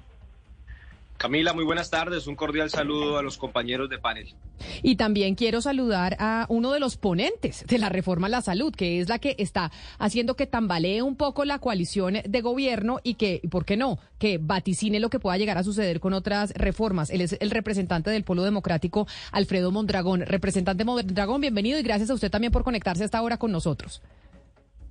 Camila, 1.20 1.52
muy 1.52 1.64
buenas 1.64 1.90
tardes. 1.90 2.26
Un 2.26 2.34
cordial 2.34 2.70
saludo 2.70 3.18
a 3.18 3.22
los 3.22 3.36
compañeros 3.36 3.90
de 3.90 3.98
panel. 3.98 4.34
Y 4.82 4.96
también 4.96 5.34
quiero 5.34 5.60
saludar 5.60 6.16
a 6.18 6.46
uno 6.48 6.72
de 6.72 6.80
los 6.80 6.96
ponentes 6.96 7.62
de 7.66 7.76
la 7.76 7.90
reforma 7.90 8.26
a 8.26 8.30
la 8.30 8.40
salud, 8.40 8.74
que 8.74 9.00
es 9.00 9.10
la 9.10 9.18
que 9.18 9.36
está 9.38 9.70
haciendo 9.98 10.34
que 10.34 10.46
tambalee 10.46 11.02
un 11.02 11.16
poco 11.16 11.44
la 11.44 11.58
coalición 11.58 12.14
de 12.26 12.40
gobierno 12.40 13.00
y 13.02 13.16
que, 13.16 13.42
¿por 13.50 13.66
qué 13.66 13.76
no?, 13.76 13.98
que 14.18 14.38
vaticine 14.38 14.98
lo 14.98 15.10
que 15.10 15.20
pueda 15.20 15.36
llegar 15.36 15.58
a 15.58 15.62
suceder 15.62 16.00
con 16.00 16.14
otras 16.14 16.54
reformas. 16.54 17.10
Él 17.10 17.20
es 17.20 17.36
el 17.38 17.50
representante 17.50 18.08
del 18.08 18.24
Polo 18.24 18.42
Democrático, 18.42 19.06
Alfredo 19.30 19.70
Mondragón. 19.70 20.22
Representante 20.22 20.86
Mondragón, 20.86 21.42
bienvenido 21.42 21.78
y 21.78 21.82
gracias 21.82 22.08
a 22.08 22.14
usted 22.14 22.30
también 22.30 22.50
por 22.50 22.64
conectarse 22.64 23.04
hasta 23.04 23.18
ahora 23.18 23.36
con 23.36 23.52
nosotros. 23.52 24.00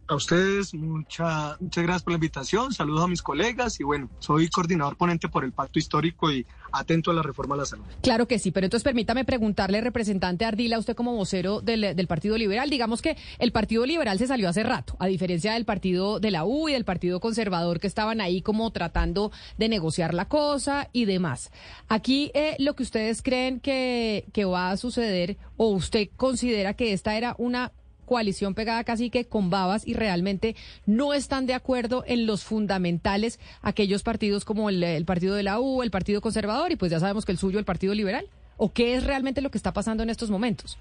A 0.09 0.15
ustedes, 0.15 0.73
mucha, 0.73 1.55
muchas 1.59 1.83
gracias 1.83 2.01
por 2.01 2.13
la 2.13 2.15
invitación, 2.15 2.73
saludos 2.73 3.03
a 3.03 3.07
mis 3.07 3.21
colegas 3.21 3.79
y 3.79 3.83
bueno, 3.83 4.09
soy 4.17 4.49
coordinador 4.49 4.97
ponente 4.97 5.29
por 5.29 5.45
el 5.45 5.51
Pacto 5.51 5.77
Histórico 5.77 6.31
y 6.31 6.47
atento 6.71 7.11
a 7.11 7.13
la 7.13 7.21
reforma 7.21 7.53
a 7.53 7.59
la 7.59 7.65
salud. 7.65 7.85
Claro 8.01 8.27
que 8.27 8.39
sí, 8.39 8.49
pero 8.49 8.65
entonces 8.65 8.83
permítame 8.83 9.23
preguntarle, 9.23 9.81
representante 9.81 10.45
Ardila, 10.45 10.79
usted 10.79 10.95
como 10.95 11.15
vocero 11.15 11.61
del, 11.61 11.95
del, 11.95 12.07
Partido 12.07 12.39
Liberal, 12.39 12.71
digamos 12.71 13.03
que 13.03 13.17
el 13.37 13.51
Partido 13.51 13.85
Liberal 13.85 14.17
se 14.17 14.25
salió 14.25 14.49
hace 14.49 14.63
rato, 14.63 14.95
a 14.97 15.05
diferencia 15.05 15.53
del 15.53 15.65
Partido 15.65 16.19
de 16.19 16.31
la 16.31 16.43
U 16.43 16.69
y 16.69 16.73
del 16.73 16.85
Partido 16.85 17.19
Conservador 17.19 17.79
que 17.79 17.85
estaban 17.85 18.19
ahí 18.19 18.41
como 18.41 18.71
tratando 18.71 19.31
de 19.59 19.69
negociar 19.69 20.15
la 20.15 20.27
cosa 20.27 20.89
y 20.91 21.05
demás. 21.05 21.51
Aquí 21.87 22.31
eh, 22.33 22.55
lo 22.57 22.75
que 22.75 22.81
ustedes 22.81 23.21
creen 23.21 23.59
que, 23.59 24.25
que 24.33 24.45
va 24.45 24.71
a 24.71 24.77
suceder 24.77 25.37
o 25.55 25.67
usted 25.67 26.09
considera 26.17 26.73
que 26.73 26.93
esta 26.93 27.15
era 27.15 27.35
una 27.37 27.73
coalición 28.09 28.55
pegada 28.55 28.83
casi 28.83 29.11
que 29.11 29.27
con 29.27 29.51
babas 29.51 29.87
y 29.87 29.93
realmente 29.93 30.55
no 30.87 31.13
están 31.13 31.45
de 31.45 31.53
acuerdo 31.53 32.03
en 32.07 32.25
los 32.25 32.43
fundamentales 32.43 33.39
aquellos 33.61 34.01
partidos 34.01 34.45
como 34.45 34.71
el, 34.71 35.05
partido 35.05 35.35
de 35.35 35.43
la 35.43 35.59
U, 35.59 35.83
el 35.83 35.91
Partido 35.91 36.19
Conservador 36.19 36.71
y 36.71 36.75
pues 36.75 36.89
ya 36.89 36.99
sabemos 36.99 37.23
que 37.23 37.31
el 37.31 37.37
suyo, 37.37 37.59
el 37.59 37.65
Partido 37.65 37.93
Liberal? 37.93 38.27
¿O 38.57 38.73
qué 38.73 38.95
es 38.95 39.03
realmente 39.03 39.41
lo 39.41 39.51
que 39.51 39.59
está 39.59 39.73
pasando 39.73 40.01
en 40.01 40.09
estos 40.09 40.31
momentos? 40.31 40.79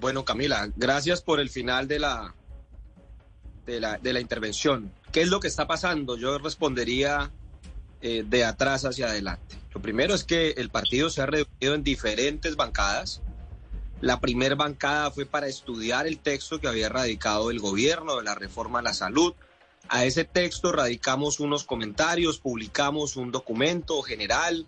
Bueno, 0.00 0.24
Camila, 0.24 0.68
gracias 0.74 1.22
por 1.22 1.38
el 1.38 1.50
final 1.50 1.86
de 1.86 2.00
la, 2.00 2.34
de 3.64 3.78
la, 3.78 3.98
de 3.98 4.12
la 4.12 4.20
intervención. 4.20 4.90
¿Qué 5.12 5.22
es 5.22 5.28
lo 5.28 5.38
que 5.38 5.46
está 5.46 5.68
pasando? 5.68 6.16
Yo 6.16 6.36
respondería 6.38 7.30
eh, 8.00 8.24
de 8.26 8.44
atrás 8.44 8.84
hacia 8.84 9.06
adelante. 9.06 9.54
Lo 9.72 9.80
primero 9.80 10.16
es 10.16 10.24
que 10.24 10.50
el 10.56 10.68
partido 10.70 11.10
se 11.10 11.22
ha 11.22 11.26
reunido 11.26 11.74
en 11.74 11.84
diferentes 11.84 12.56
bancadas 12.56 13.22
la 14.00 14.20
primer 14.20 14.56
bancada 14.56 15.10
fue 15.10 15.26
para 15.26 15.46
estudiar 15.46 16.06
el 16.06 16.18
texto 16.18 16.60
que 16.60 16.68
había 16.68 16.88
radicado 16.88 17.50
el 17.50 17.60
gobierno 17.60 18.16
de 18.16 18.24
la 18.24 18.34
reforma 18.34 18.80
a 18.80 18.82
la 18.82 18.94
salud. 18.94 19.34
A 19.88 20.04
ese 20.04 20.24
texto 20.24 20.72
radicamos 20.72 21.40
unos 21.40 21.64
comentarios, 21.64 22.38
publicamos 22.38 23.16
un 23.16 23.32
documento 23.32 24.00
general 24.02 24.66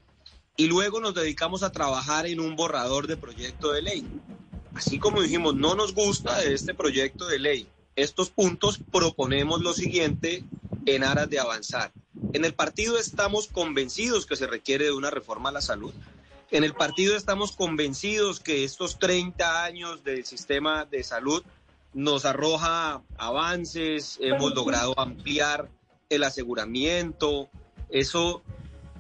y 0.56 0.66
luego 0.66 1.00
nos 1.00 1.14
dedicamos 1.14 1.62
a 1.62 1.72
trabajar 1.72 2.26
en 2.26 2.40
un 2.40 2.56
borrador 2.56 3.06
de 3.06 3.16
proyecto 3.16 3.72
de 3.72 3.82
ley. 3.82 4.06
Así 4.74 4.98
como 4.98 5.22
dijimos, 5.22 5.54
no 5.54 5.74
nos 5.74 5.94
gusta 5.94 6.38
de 6.38 6.54
este 6.54 6.74
proyecto 6.74 7.26
de 7.26 7.38
ley 7.38 7.68
estos 7.98 8.30
puntos, 8.30 8.78
proponemos 8.92 9.60
lo 9.60 9.74
siguiente 9.74 10.44
en 10.86 11.02
aras 11.02 11.28
de 11.28 11.40
avanzar. 11.40 11.92
En 12.32 12.44
el 12.44 12.54
partido 12.54 12.96
estamos 12.96 13.48
convencidos 13.48 14.24
que 14.24 14.36
se 14.36 14.46
requiere 14.46 14.84
de 14.84 14.92
una 14.92 15.10
reforma 15.10 15.48
a 15.48 15.52
la 15.52 15.60
salud. 15.60 15.92
En 16.50 16.64
el 16.64 16.72
partido 16.72 17.14
estamos 17.14 17.52
convencidos 17.52 18.40
que 18.40 18.64
estos 18.64 18.98
30 18.98 19.64
años 19.64 20.02
del 20.02 20.24
sistema 20.24 20.87
de 20.87 21.04
salud 21.04 21.42
nos 21.92 22.24
arroja 22.24 23.02
avances, 23.18 24.18
hemos 24.22 24.54
logrado 24.54 24.98
ampliar 24.98 25.68
el 26.08 26.24
aseguramiento. 26.24 27.50
Eso 27.90 28.42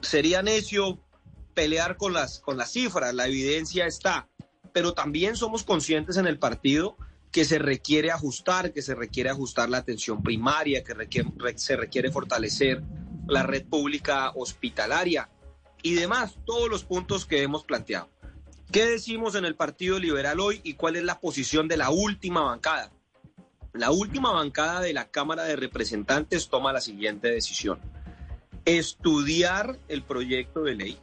sería 0.02 0.42
necio 0.42 0.98
pelear 1.54 1.96
con 1.96 2.12
las, 2.12 2.38
con 2.40 2.58
las 2.58 2.72
cifras, 2.72 3.14
la 3.14 3.26
evidencia 3.26 3.86
está, 3.86 4.28
pero 4.74 4.92
también 4.92 5.34
somos 5.34 5.64
conscientes 5.64 6.18
en 6.18 6.26
el 6.26 6.38
partido 6.38 6.98
que 7.32 7.46
se 7.46 7.58
requiere 7.58 8.10
ajustar, 8.10 8.74
que 8.74 8.82
se 8.82 8.94
requiere 8.94 9.30
ajustar 9.30 9.70
la 9.70 9.78
atención 9.78 10.22
primaria, 10.22 10.84
que 10.84 10.94
se 11.56 11.76
requiere 11.76 12.12
fortalecer 12.12 12.82
la 13.26 13.42
red 13.42 13.64
pública 13.64 14.32
hospitalaria 14.34 15.30
y 15.82 15.94
demás, 15.94 16.38
todos 16.44 16.68
los 16.68 16.84
puntos 16.84 17.24
que 17.26 17.42
hemos 17.42 17.64
planteado. 17.64 18.08
¿Qué 18.70 18.84
decimos 18.84 19.34
en 19.34 19.44
el 19.44 19.54
Partido 19.54 19.98
Liberal 19.98 20.40
hoy 20.40 20.60
y 20.62 20.74
cuál 20.74 20.96
es 20.96 21.04
la 21.04 21.20
posición 21.20 21.68
de 21.68 21.78
la 21.78 21.90
última 21.90 22.42
bancada? 22.42 22.92
La 23.72 23.90
última 23.90 24.32
bancada 24.32 24.80
de 24.80 24.92
la 24.92 25.10
Cámara 25.10 25.44
de 25.44 25.56
Representantes 25.56 26.48
toma 26.48 26.72
la 26.72 26.80
siguiente 26.80 27.28
decisión. 27.28 27.80
Estudiar 28.64 29.78
el 29.88 30.02
proyecto 30.02 30.62
de 30.64 30.74
ley 30.74 30.98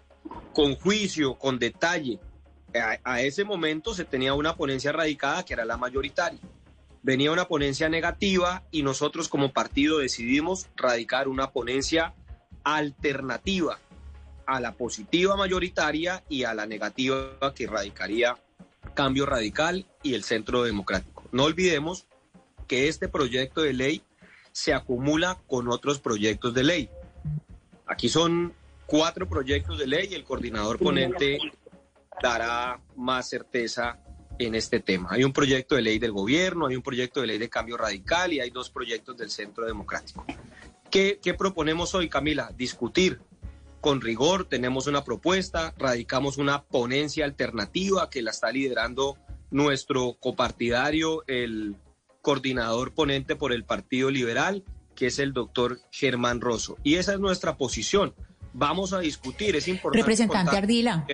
con 0.53 0.75
juicio, 0.75 1.39
con 1.39 1.57
detalle. 1.57 2.19
A, 3.03 3.21
ese 3.21 3.45
momento 3.45 3.93
se 3.93 4.05
tenía 4.05 4.33
una 4.33 4.55
ponencia 4.55 4.91
radicada 4.91 5.43
que 5.43 5.53
era 5.53 5.65
la 5.65 5.77
mayoritaria. 5.77 6.39
Venía 7.01 7.31
una 7.31 7.47
ponencia 7.47 7.89
negativa 7.89 8.63
y 8.69 8.83
nosotros 8.83 9.27
como 9.27 9.53
partido 9.53 9.99
decidimos 9.99 10.67
radicar 10.75 11.27
una 11.27 11.51
ponencia 11.51 12.13
alternativa 12.63 13.79
a 14.45 14.59
la 14.59 14.73
positiva 14.73 15.35
mayoritaria 15.35 16.23
y 16.29 16.43
a 16.43 16.53
la 16.53 16.65
negativa 16.65 17.53
que 17.55 17.67
radicaría 17.67 18.37
Cambio 18.93 19.25
Radical 19.25 19.85
y 20.03 20.13
el 20.13 20.23
Centro 20.23 20.63
Democrático. 20.63 21.23
No 21.31 21.43
olvidemos 21.43 22.07
que 22.67 22.87
este 22.87 23.07
proyecto 23.07 23.61
de 23.61 23.73
ley 23.73 24.01
se 24.51 24.73
acumula 24.73 25.37
con 25.47 25.67
otros 25.67 25.99
proyectos 25.99 26.53
de 26.53 26.63
ley. 26.63 26.89
Aquí 27.87 28.09
son 28.09 28.53
cuatro 28.85 29.27
proyectos 29.27 29.79
de 29.79 29.87
ley 29.87 30.07
y 30.11 30.15
el 30.15 30.23
coordinador 30.23 30.79
ponente 30.79 31.39
dará 32.21 32.79
más 32.95 33.29
certeza 33.29 33.99
en 34.39 34.55
este 34.55 34.79
tema. 34.79 35.09
Hay 35.11 35.23
un 35.23 35.33
proyecto 35.33 35.75
de 35.75 35.81
ley 35.81 35.99
del 35.99 36.11
gobierno, 36.11 36.67
hay 36.67 36.75
un 36.75 36.81
proyecto 36.81 37.21
de 37.21 37.27
ley 37.27 37.37
de 37.37 37.49
cambio 37.49 37.77
radical 37.77 38.33
y 38.33 38.39
hay 38.39 38.49
dos 38.49 38.69
proyectos 38.69 39.17
del 39.17 39.29
Centro 39.29 39.65
Democrático. 39.65 40.25
¿Qué, 40.89 41.35
proponemos 41.37 41.93
hoy, 41.93 42.07
Camila? 42.07 42.51
Discutir 42.55 43.19
con 43.85 44.01
rigor, 44.01 44.45
tenemos 44.45 44.87
una 44.87 45.03
propuesta, 45.03 45.75
radicamos 45.77 46.37
una 46.37 46.63
ponencia 46.63 47.23
alternativa 47.23 48.09
que 48.09 48.23
la 48.23 48.31
está 48.31 48.51
liderando 48.51 49.15
nuestro 49.51 50.17
copartidario, 50.19 51.23
el 51.27 51.75
coordinador 52.23 52.95
ponente 52.95 53.35
por 53.35 53.53
el 53.53 53.63
Partido 53.63 54.09
Liberal, 54.09 54.63
que 54.95 55.05
es 55.05 55.19
el 55.19 55.33
doctor 55.33 55.81
Germán 55.91 56.41
Rosso. 56.41 56.79
Y 56.81 56.95
esa 56.95 57.13
es 57.13 57.19
nuestra 57.19 57.57
posición. 57.57 58.15
Vamos 58.53 58.91
a 58.91 59.01
discutir, 59.01 59.55
es 59.55 59.67
importante. 59.67 60.01
Representante 60.01 60.57
Ardila. 60.57 61.05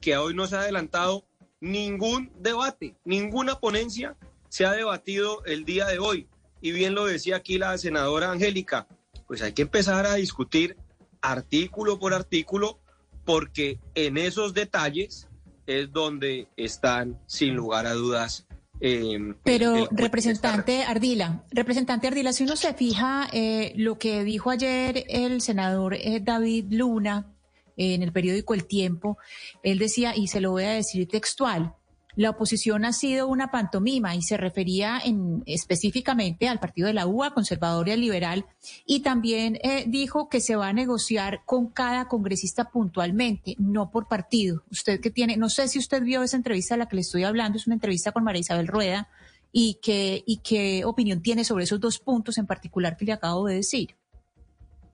Que 0.00 0.16
hoy 0.16 0.32
no 0.32 0.46
se 0.46 0.56
ha 0.56 0.60
adelantado 0.60 1.26
ningún 1.60 2.32
debate, 2.38 2.96
ninguna 3.04 3.60
ponencia 3.60 4.16
se 4.48 4.64
ha 4.64 4.72
debatido 4.72 5.44
el 5.44 5.66
día 5.66 5.84
de 5.84 5.98
hoy. 5.98 6.28
Y 6.62 6.72
bien 6.72 6.94
lo 6.94 7.04
decía 7.04 7.36
aquí 7.36 7.58
la 7.58 7.76
senadora 7.76 8.30
Angélica, 8.30 8.88
pues 9.26 9.42
hay 9.42 9.52
que 9.52 9.60
empezar 9.60 10.06
a 10.06 10.14
discutir 10.14 10.78
artículo 11.20 11.98
por 11.98 12.14
artículo 12.14 12.80
porque 13.24 13.78
en 13.94 14.16
esos 14.16 14.54
detalles 14.54 15.28
es 15.66 15.92
donde 15.92 16.48
están, 16.56 17.20
sin 17.26 17.54
lugar 17.54 17.86
a 17.86 17.92
dudas, 17.92 18.46
eh, 18.80 19.34
Pero, 19.42 19.88
representante 19.90 20.84
Ardila, 20.84 21.44
representante 21.50 22.06
Ardila, 22.06 22.32
si 22.32 22.44
uno 22.44 22.54
se 22.56 22.74
fija 22.74 23.28
eh, 23.32 23.72
lo 23.76 23.98
que 23.98 24.22
dijo 24.22 24.50
ayer 24.50 25.04
el 25.08 25.40
senador 25.40 25.94
eh, 25.94 26.20
David 26.22 26.66
Luna 26.70 27.34
en 27.76 28.02
el 28.02 28.12
periódico 28.12 28.54
El 28.54 28.66
Tiempo, 28.66 29.18
él 29.62 29.78
decía, 29.78 30.16
y 30.16 30.28
se 30.28 30.40
lo 30.40 30.52
voy 30.52 30.64
a 30.64 30.70
decir 30.70 31.06
textual, 31.08 31.74
la 32.18 32.30
oposición 32.30 32.84
ha 32.84 32.92
sido 32.92 33.28
una 33.28 33.52
pantomima 33.52 34.16
y 34.16 34.22
se 34.22 34.36
refería 34.36 35.00
en, 35.04 35.44
específicamente 35.46 36.48
al 36.48 36.58
partido 36.58 36.88
de 36.88 36.92
la 36.92 37.06
UA, 37.06 37.32
conservador 37.32 37.86
y 37.86 37.92
al 37.92 38.00
liberal, 38.00 38.44
y 38.84 39.00
también 39.00 39.56
eh, 39.62 39.84
dijo 39.86 40.28
que 40.28 40.40
se 40.40 40.56
va 40.56 40.66
a 40.66 40.72
negociar 40.72 41.42
con 41.46 41.68
cada 41.68 42.08
congresista 42.08 42.70
puntualmente, 42.72 43.54
no 43.60 43.92
por 43.92 44.08
partido. 44.08 44.64
Usted 44.68 45.00
que 45.00 45.12
tiene, 45.12 45.36
no 45.36 45.48
sé 45.48 45.68
si 45.68 45.78
usted 45.78 46.02
vio 46.02 46.24
esa 46.24 46.36
entrevista 46.36 46.74
de 46.74 46.80
la 46.80 46.88
que 46.88 46.96
le 46.96 47.02
estoy 47.02 47.22
hablando, 47.22 47.56
es 47.56 47.68
una 47.68 47.74
entrevista 47.74 48.10
con 48.10 48.24
María 48.24 48.40
Isabel 48.40 48.66
Rueda, 48.66 49.08
y 49.52 49.78
y 49.86 50.38
qué 50.38 50.84
opinión 50.84 51.22
tiene 51.22 51.44
sobre 51.44 51.64
esos 51.64 51.78
dos 51.78 52.00
puntos 52.00 52.36
en 52.36 52.46
particular 52.46 52.96
que 52.96 53.04
le 53.04 53.12
acabo 53.12 53.46
de 53.46 53.54
decir. 53.54 53.94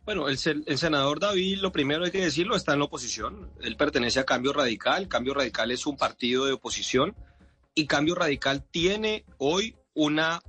Bueno, 0.04 0.28
el, 0.28 0.38
el 0.66 0.78
senador 0.78 1.18
David, 1.18 1.58
lo 1.58 1.72
primero 1.72 2.04
hay 2.04 2.10
que 2.10 2.24
decirlo, 2.24 2.56
está 2.56 2.74
en 2.74 2.80
la 2.80 2.84
oposición. 2.84 3.50
Él 3.62 3.76
pertenece 3.76 4.20
a 4.20 4.24
Cambio 4.24 4.52
Radical. 4.52 5.08
Cambio 5.08 5.34
Radical 5.34 5.70
es 5.70 5.86
un 5.86 5.96
partido 5.96 6.44
de 6.44 6.52
oposición 6.52 7.16
y 7.74 7.86
Cambio 7.86 8.14
Radical 8.14 8.64
tiene 8.70 9.24
hoy 9.38 9.76
una, 9.94 10.42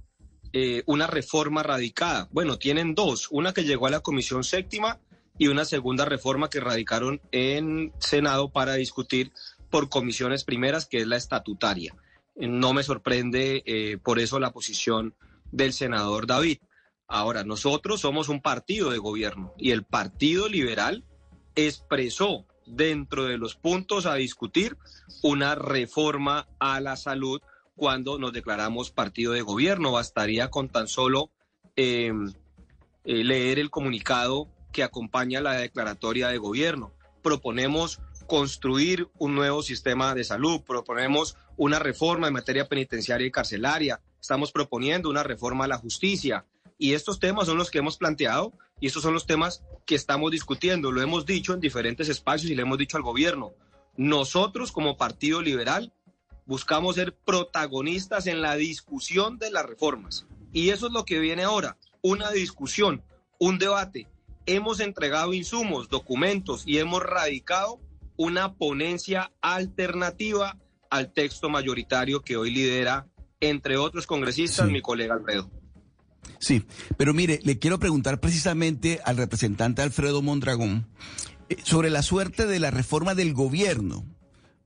eh, 0.53 0.83
una 0.85 1.07
reforma 1.07 1.63
radicada. 1.63 2.27
Bueno, 2.31 2.57
tienen 2.57 2.95
dos, 2.95 3.29
una 3.31 3.53
que 3.53 3.63
llegó 3.63 3.87
a 3.87 3.91
la 3.91 4.01
Comisión 4.01 4.43
Séptima 4.43 4.99
y 5.37 5.47
una 5.47 5.65
segunda 5.65 6.05
reforma 6.05 6.49
que 6.49 6.59
radicaron 6.59 7.21
en 7.31 7.93
Senado 7.99 8.51
para 8.51 8.75
discutir 8.75 9.31
por 9.69 9.89
comisiones 9.89 10.43
primeras, 10.43 10.85
que 10.85 10.99
es 10.99 11.07
la 11.07 11.17
estatutaria. 11.17 11.95
No 12.35 12.73
me 12.73 12.83
sorprende 12.83 13.63
eh, 13.65 13.97
por 14.01 14.19
eso 14.19 14.39
la 14.39 14.51
posición 14.51 15.15
del 15.51 15.73
senador 15.73 16.27
David. 16.27 16.59
Ahora, 17.07 17.43
nosotros 17.43 18.01
somos 18.01 18.29
un 18.29 18.41
partido 18.41 18.89
de 18.89 18.97
gobierno 18.97 19.53
y 19.57 19.71
el 19.71 19.83
Partido 19.83 20.49
Liberal 20.49 21.03
expresó 21.55 22.45
dentro 22.65 23.25
de 23.25 23.37
los 23.37 23.55
puntos 23.55 24.05
a 24.05 24.15
discutir 24.15 24.77
una 25.21 25.55
reforma 25.55 26.47
a 26.59 26.79
la 26.81 26.95
salud 26.95 27.41
cuando 27.75 28.17
nos 28.17 28.33
declaramos 28.33 28.91
partido 28.91 29.33
de 29.33 29.41
gobierno. 29.41 29.91
Bastaría 29.91 30.49
con 30.49 30.69
tan 30.69 30.87
solo 30.87 31.29
eh, 31.75 32.11
eh, 33.03 33.23
leer 33.23 33.59
el 33.59 33.69
comunicado 33.69 34.47
que 34.71 34.83
acompaña 34.83 35.41
la 35.41 35.53
declaratoria 35.53 36.29
de 36.29 36.37
gobierno. 36.37 36.91
Proponemos 37.21 38.01
construir 38.27 39.07
un 39.19 39.35
nuevo 39.35 39.61
sistema 39.61 40.15
de 40.15 40.23
salud, 40.23 40.61
proponemos 40.61 41.37
una 41.57 41.79
reforma 41.79 42.27
en 42.27 42.33
materia 42.33 42.67
penitenciaria 42.67 43.27
y 43.27 43.31
carcelaria, 43.31 44.01
estamos 44.19 44.51
proponiendo 44.51 45.09
una 45.09 45.23
reforma 45.23 45.65
a 45.65 45.67
la 45.67 45.77
justicia, 45.77 46.45
y 46.77 46.93
estos 46.93 47.19
temas 47.19 47.47
son 47.47 47.57
los 47.57 47.71
que 47.71 47.79
hemos 47.79 47.97
planteado 47.97 48.53
y 48.79 48.87
estos 48.87 49.03
son 49.03 49.13
los 49.13 49.25
temas 49.25 49.63
que 49.85 49.95
estamos 49.95 50.31
discutiendo. 50.31 50.91
Lo 50.91 51.01
hemos 51.01 51.25
dicho 51.25 51.53
en 51.53 51.59
diferentes 51.59 52.09
espacios 52.09 52.51
y 52.51 52.55
le 52.55 52.63
hemos 52.63 52.77
dicho 52.77 52.97
al 52.97 53.03
gobierno. 53.03 53.53
Nosotros 53.97 54.71
como 54.71 54.97
Partido 54.97 55.41
Liberal 55.41 55.93
buscamos 56.45 56.95
ser 56.95 57.15
protagonistas 57.15 58.27
en 58.27 58.41
la 58.41 58.55
discusión 58.55 59.37
de 59.37 59.51
las 59.51 59.65
reformas. 59.65 60.27
Y 60.51 60.69
eso 60.69 60.87
es 60.87 60.93
lo 60.93 61.05
que 61.05 61.19
viene 61.19 61.43
ahora, 61.43 61.77
una 62.01 62.31
discusión, 62.31 63.03
un 63.39 63.57
debate. 63.57 64.07
Hemos 64.45 64.79
entregado 64.79 65.33
insumos, 65.33 65.89
documentos 65.89 66.63
y 66.65 66.77
hemos 66.77 67.01
radicado 67.01 67.79
una 68.17 68.53
ponencia 68.53 69.31
alternativa 69.41 70.57
al 70.89 71.11
texto 71.13 71.49
mayoritario 71.49 72.21
que 72.21 72.37
hoy 72.37 72.51
lidera, 72.51 73.07
entre 73.39 73.77
otros 73.77 74.05
congresistas, 74.05 74.67
Sí. 74.67 74.71
mi 74.71 74.81
colega 74.81 75.15
Alfredo. 75.15 75.49
Sí, 76.39 76.63
pero 76.97 77.13
mire, 77.13 77.39
le 77.43 77.59
quiero 77.59 77.79
preguntar 77.79 78.19
precisamente 78.19 78.99
al 79.03 79.17
representante 79.17 79.81
Alfredo 79.81 80.21
Mondragón 80.21 80.87
eh, 81.49 81.57
sobre 81.63 81.89
la 81.89 82.01
suerte 82.01 82.45
de 82.45 82.59
la 82.59 82.71
reforma 82.71 83.15
del 83.15 83.33
gobierno, 83.33 84.05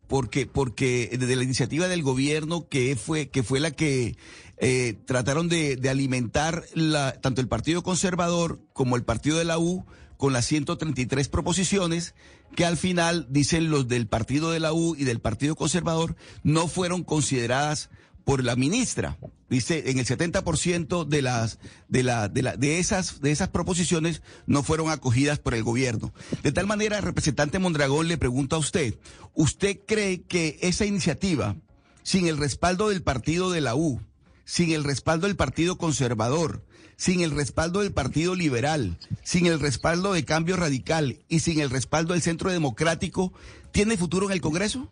porque 0.08 0.46
porque 0.46 1.10
de 1.18 1.36
la 1.36 1.44
iniciativa 1.44 1.88
del 1.88 2.04
gobierno 2.04 2.68
que 2.68 2.96
fue 2.96 3.30
que 3.30 3.44
fue 3.44 3.60
la 3.60 3.72
que 3.72 4.18
eh, 4.58 4.98
trataron 5.06 5.48
de, 5.48 5.76
de 5.76 5.90
alimentar 5.90 6.66
la, 6.74 7.14
tanto 7.14 7.42
el 7.42 7.48
Partido 7.48 7.84
Conservador 7.84 8.60
como 8.74 8.96
el 8.96 9.04
Partido 9.04 9.38
de 9.38 9.46
la 9.46 9.58
U 9.60 9.86
con 10.18 10.34
las 10.34 10.46
133 10.48 11.30
proposiciones 11.30 12.14
que 12.56 12.66
al 12.66 12.78
final, 12.78 13.28
dicen 13.30 13.70
los 13.70 13.88
del 13.88 14.08
Partido 14.08 14.52
de 14.52 14.60
la 14.60 14.74
U 14.74 14.96
y 14.98 15.06
del 15.06 15.22
Partido 15.22 15.56
Conservador, 15.56 16.16
no 16.44 16.68
fueron 16.68 17.04
consideradas 17.04 17.90
por 18.24 18.44
la 18.44 18.56
ministra. 18.56 19.18
Dice, 19.50 19.90
en 19.90 19.98
el 19.98 20.06
70% 20.06 21.06
de 21.06 21.22
las 21.22 21.58
de 21.88 22.04
la 22.04 22.30
de 22.30 22.44
la 22.44 22.56
de 22.56 22.80
esas 22.80 23.20
de 23.20 23.32
esas 23.32 23.50
proposiciones 23.50 24.22
no 24.46 24.62
fueron 24.62 24.90
acogidas 24.92 25.40
por 25.40 25.56
el 25.56 25.64
gobierno. 25.64 26.14
De 26.44 26.52
tal 26.52 26.68
manera, 26.68 27.02
representante 27.02 27.58
Mondragón 27.58 28.08
le 28.08 28.18
pregunto 28.18 28.56
a 28.56 28.60
usted, 28.60 29.00
¿usted 29.34 29.80
cree 29.88 30.22
que 30.22 30.60
esa 30.62 30.86
iniciativa 30.86 31.56
sin 32.04 32.28
el 32.28 32.38
respaldo 32.38 32.90
del 32.90 33.02
partido 33.02 33.52
de 33.52 33.62
la 33.62 33.76
U, 33.76 34.02
sin 34.46 34.72
el 34.72 34.84
respaldo 34.84 35.28
del 35.28 35.36
Partido 35.36 35.78
Conservador, 35.78 36.66
sin 36.96 37.22
el 37.22 37.32
respaldo 37.32 37.82
del 37.82 37.94
Partido 37.94 38.36
Liberal, 38.36 38.98
sin 39.24 39.46
el 39.46 39.60
respaldo 39.60 40.14
de 40.14 40.26
Cambio 40.26 40.58
Radical 40.58 41.20
y 41.30 41.40
sin 41.40 41.60
el 41.60 41.70
respaldo 41.70 42.14
del 42.14 42.22
Centro 42.22 42.52
Democrático, 42.52 43.32
tiene 43.72 43.96
futuro 43.96 44.26
en 44.26 44.34
el 44.34 44.42
Congreso? 44.42 44.92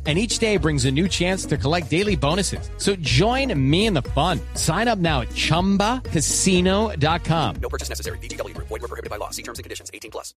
and 0.07 0.17
each 0.17 0.39
day 0.39 0.57
brings 0.57 0.85
a 0.85 0.91
new 0.91 1.07
chance 1.07 1.45
to 1.45 1.57
collect 1.57 1.91
daily 1.91 2.15
bonuses. 2.15 2.71
So 2.77 2.95
join 2.95 3.53
me 3.69 3.85
in 3.85 3.93
the 3.93 4.01
fun. 4.01 4.39
Sign 4.55 4.87
up 4.87 4.97
now 4.97 5.21
at 5.21 5.29
ChumbaCasino.com. 5.29 7.55
No 7.61 7.69
purchase 7.69 7.89
necessary. 7.89 8.17
BGW. 8.17 8.57
Void 8.57 8.71
were 8.71 8.79
prohibited 8.79 9.11
by 9.11 9.17
law. 9.17 9.29
See 9.29 9.43
terms 9.43 9.59
and 9.59 9.63
conditions. 9.63 9.91
18 9.93 10.09
plus. 10.09 10.33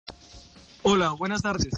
Hola, 0.85 1.13
buenas 1.13 1.43
tardes. 1.43 1.73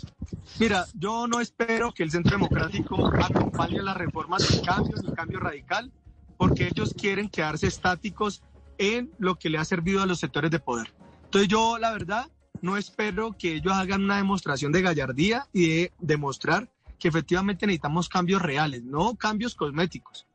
Mira, 0.58 0.86
yo 0.94 1.26
no 1.26 1.40
espero 1.40 1.92
que 1.92 2.04
el 2.04 2.10
Centro 2.10 2.38
Democrático 2.38 3.06
acompañe 3.06 3.82
las 3.82 3.98
reformas 3.98 4.48
del 4.48 4.62
cambio, 4.62 4.96
ni 5.02 5.12
cambio 5.12 5.40
radical, 5.40 5.92
porque 6.38 6.68
ellos 6.68 6.94
quieren 6.96 7.28
quedarse 7.28 7.66
estáticos 7.66 8.42
en 8.78 9.12
lo 9.18 9.34
que 9.34 9.50
le 9.50 9.58
ha 9.58 9.64
servido 9.64 10.02
a 10.02 10.06
los 10.06 10.20
sectores 10.20 10.50
de 10.50 10.58
poder. 10.58 10.94
Entonces 11.24 11.48
yo, 11.48 11.76
la 11.78 11.92
verdad, 11.92 12.30
no 12.62 12.78
espero 12.78 13.36
que 13.38 13.56
ellos 13.56 13.74
hagan 13.74 14.04
una 14.04 14.16
demostración 14.16 14.72
de 14.72 14.80
gallardía 14.80 15.48
y 15.52 15.68
de 15.68 15.92
demostrar 15.98 16.70
que 16.98 17.08
efectivamente 17.08 17.66
necesitamos 17.66 18.08
cambios 18.08 18.42
reales, 18.42 18.82
no 18.84 19.16
cambios 19.16 19.54
cosméticos. 19.54 20.26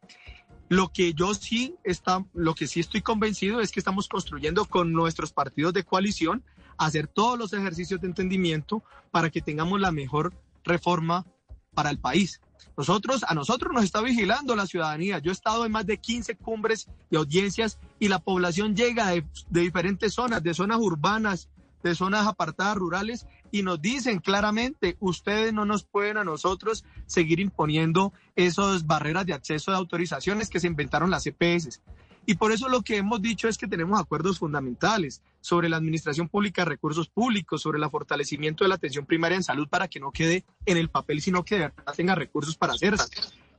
Lo 0.69 0.89
que 0.89 1.13
yo 1.13 1.33
sí 1.33 1.75
está, 1.83 2.23
lo 2.33 2.53
que 2.53 2.67
sí 2.67 2.79
estoy 2.79 3.01
convencido 3.01 3.59
es 3.59 3.71
que 3.71 3.79
estamos 3.79 4.07
construyendo 4.07 4.65
con 4.65 4.93
nuestros 4.93 5.33
partidos 5.33 5.73
de 5.73 5.83
coalición 5.83 6.43
hacer 6.77 7.07
todos 7.07 7.37
los 7.37 7.53
ejercicios 7.53 7.99
de 7.99 8.07
entendimiento 8.07 8.83
para 9.11 9.29
que 9.29 9.41
tengamos 9.41 9.79
la 9.79 9.91
mejor 9.91 10.33
reforma 10.63 11.25
para 11.73 11.89
el 11.89 11.99
país. 11.99 12.39
Nosotros, 12.77 13.25
a 13.27 13.33
nosotros 13.33 13.73
nos 13.73 13.83
está 13.83 14.01
vigilando 14.01 14.55
la 14.55 14.65
ciudadanía. 14.65 15.19
Yo 15.19 15.31
he 15.31 15.33
estado 15.33 15.65
en 15.65 15.71
más 15.71 15.85
de 15.85 15.97
15 15.97 16.35
cumbres 16.35 16.87
y 17.09 17.15
audiencias 17.17 17.79
y 17.99 18.07
la 18.07 18.19
población 18.19 18.75
llega 18.75 19.07
de, 19.09 19.25
de 19.49 19.61
diferentes 19.61 20.13
zonas, 20.13 20.43
de 20.43 20.53
zonas 20.53 20.79
urbanas, 20.79 21.49
de 21.83 21.95
zonas 21.95 22.27
apartadas 22.27 22.77
rurales 22.77 23.25
y 23.51 23.63
nos 23.63 23.81
dicen 23.81 24.19
claramente, 24.19 24.97
ustedes 24.99 25.53
no 25.53 25.65
nos 25.65 25.83
pueden 25.83 26.17
a 26.17 26.23
nosotros 26.23 26.85
seguir 27.05 27.39
imponiendo 27.39 28.13
esas 28.35 28.85
barreras 28.85 29.25
de 29.25 29.33
acceso 29.33 29.71
de 29.71 29.77
autorizaciones 29.77 30.49
que 30.49 30.59
se 30.59 30.67
inventaron 30.67 31.11
las 31.11 31.25
EPS. 31.25 31.81
Y 32.25 32.35
por 32.35 32.51
eso 32.51 32.69
lo 32.69 32.83
que 32.83 32.97
hemos 32.97 33.21
dicho 33.21 33.47
es 33.47 33.57
que 33.57 33.67
tenemos 33.67 33.99
acuerdos 33.99 34.37
fundamentales 34.37 35.23
sobre 35.41 35.67
la 35.67 35.77
administración 35.77 36.29
pública 36.29 36.61
de 36.61 36.69
recursos 36.69 37.09
públicos, 37.09 37.61
sobre 37.61 37.79
el 37.79 37.89
fortalecimiento 37.89 38.63
de 38.63 38.69
la 38.69 38.75
atención 38.75 39.05
primaria 39.05 39.35
en 39.35 39.43
salud 39.43 39.67
para 39.67 39.87
que 39.87 39.99
no 39.99 40.11
quede 40.11 40.45
en 40.65 40.77
el 40.77 40.89
papel, 40.89 41.21
sino 41.21 41.43
que 41.43 41.55
de 41.55 41.61
verdad 41.61 41.93
tenga 41.95 42.13
recursos 42.15 42.55
para 42.55 42.73
hacerla. 42.73 43.05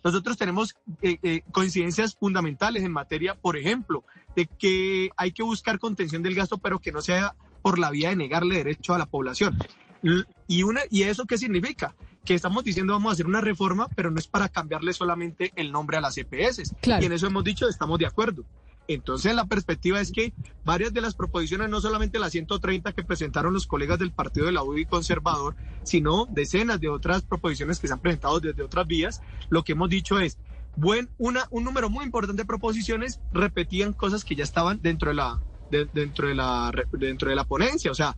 Nosotros 0.04 0.36
tenemos 0.36 0.76
eh, 1.02 1.18
eh, 1.22 1.42
coincidencias 1.52 2.14
fundamentales 2.14 2.84
en 2.84 2.92
materia, 2.92 3.34
por 3.34 3.56
ejemplo, 3.56 4.04
de 4.36 4.46
que 4.46 5.10
hay 5.16 5.32
que 5.32 5.42
buscar 5.42 5.78
contención 5.78 6.22
del 6.22 6.34
gasto, 6.34 6.58
pero 6.58 6.78
que 6.78 6.92
no 6.92 7.02
sea 7.02 7.34
por 7.62 7.78
la 7.78 7.90
vía 7.90 8.10
de 8.10 8.16
negarle 8.16 8.56
derecho 8.56 8.94
a 8.94 8.98
la 8.98 9.06
población. 9.06 9.58
¿Y, 10.46 10.62
una, 10.62 10.80
¿Y 10.90 11.02
eso 11.02 11.26
qué 11.26 11.38
significa? 11.38 11.94
Que 12.24 12.34
estamos 12.34 12.64
diciendo 12.64 12.92
vamos 12.92 13.10
a 13.10 13.12
hacer 13.14 13.26
una 13.26 13.40
reforma, 13.40 13.88
pero 13.94 14.10
no 14.10 14.18
es 14.18 14.26
para 14.26 14.48
cambiarle 14.48 14.92
solamente 14.92 15.52
el 15.56 15.72
nombre 15.72 15.96
a 15.96 16.00
las 16.00 16.16
EPS. 16.16 16.74
Y 16.82 17.04
en 17.04 17.12
eso 17.12 17.26
hemos 17.26 17.44
dicho, 17.44 17.68
estamos 17.68 17.98
de 17.98 18.06
acuerdo. 18.06 18.44
Entonces 18.88 19.34
la 19.34 19.44
perspectiva 19.44 20.00
es 20.00 20.10
que 20.10 20.32
varias 20.64 20.92
de 20.92 21.00
las 21.00 21.14
proposiciones, 21.14 21.68
no 21.68 21.80
solamente 21.80 22.18
las 22.18 22.32
130 22.32 22.92
que 22.92 23.04
presentaron 23.04 23.52
los 23.52 23.68
colegas 23.68 24.00
del 24.00 24.10
partido 24.10 24.46
de 24.46 24.52
la 24.52 24.64
UDI 24.64 24.86
conservador, 24.86 25.54
sino 25.84 26.26
decenas 26.26 26.80
de 26.80 26.88
otras 26.88 27.22
proposiciones 27.22 27.78
que 27.78 27.86
se 27.86 27.92
han 27.92 28.00
presentado 28.00 28.40
desde 28.40 28.62
otras 28.62 28.86
vías, 28.88 29.22
lo 29.48 29.62
que 29.62 29.72
hemos 29.72 29.90
dicho 29.90 30.18
es, 30.18 30.38
buen, 30.76 31.08
una, 31.18 31.46
un 31.50 31.62
número 31.62 31.88
muy 31.88 32.04
importante 32.04 32.42
de 32.42 32.46
proposiciones 32.46 33.20
repetían 33.32 33.92
cosas 33.92 34.24
que 34.24 34.34
ya 34.34 34.42
estaban 34.42 34.82
dentro 34.82 35.10
de 35.10 35.14
la, 35.14 35.40
dentro, 35.70 36.28
de 36.28 36.34
la, 36.34 36.72
dentro 36.92 37.30
de 37.30 37.36
la 37.36 37.44
ponencia. 37.44 37.90
O 37.90 37.94
sea, 37.94 38.16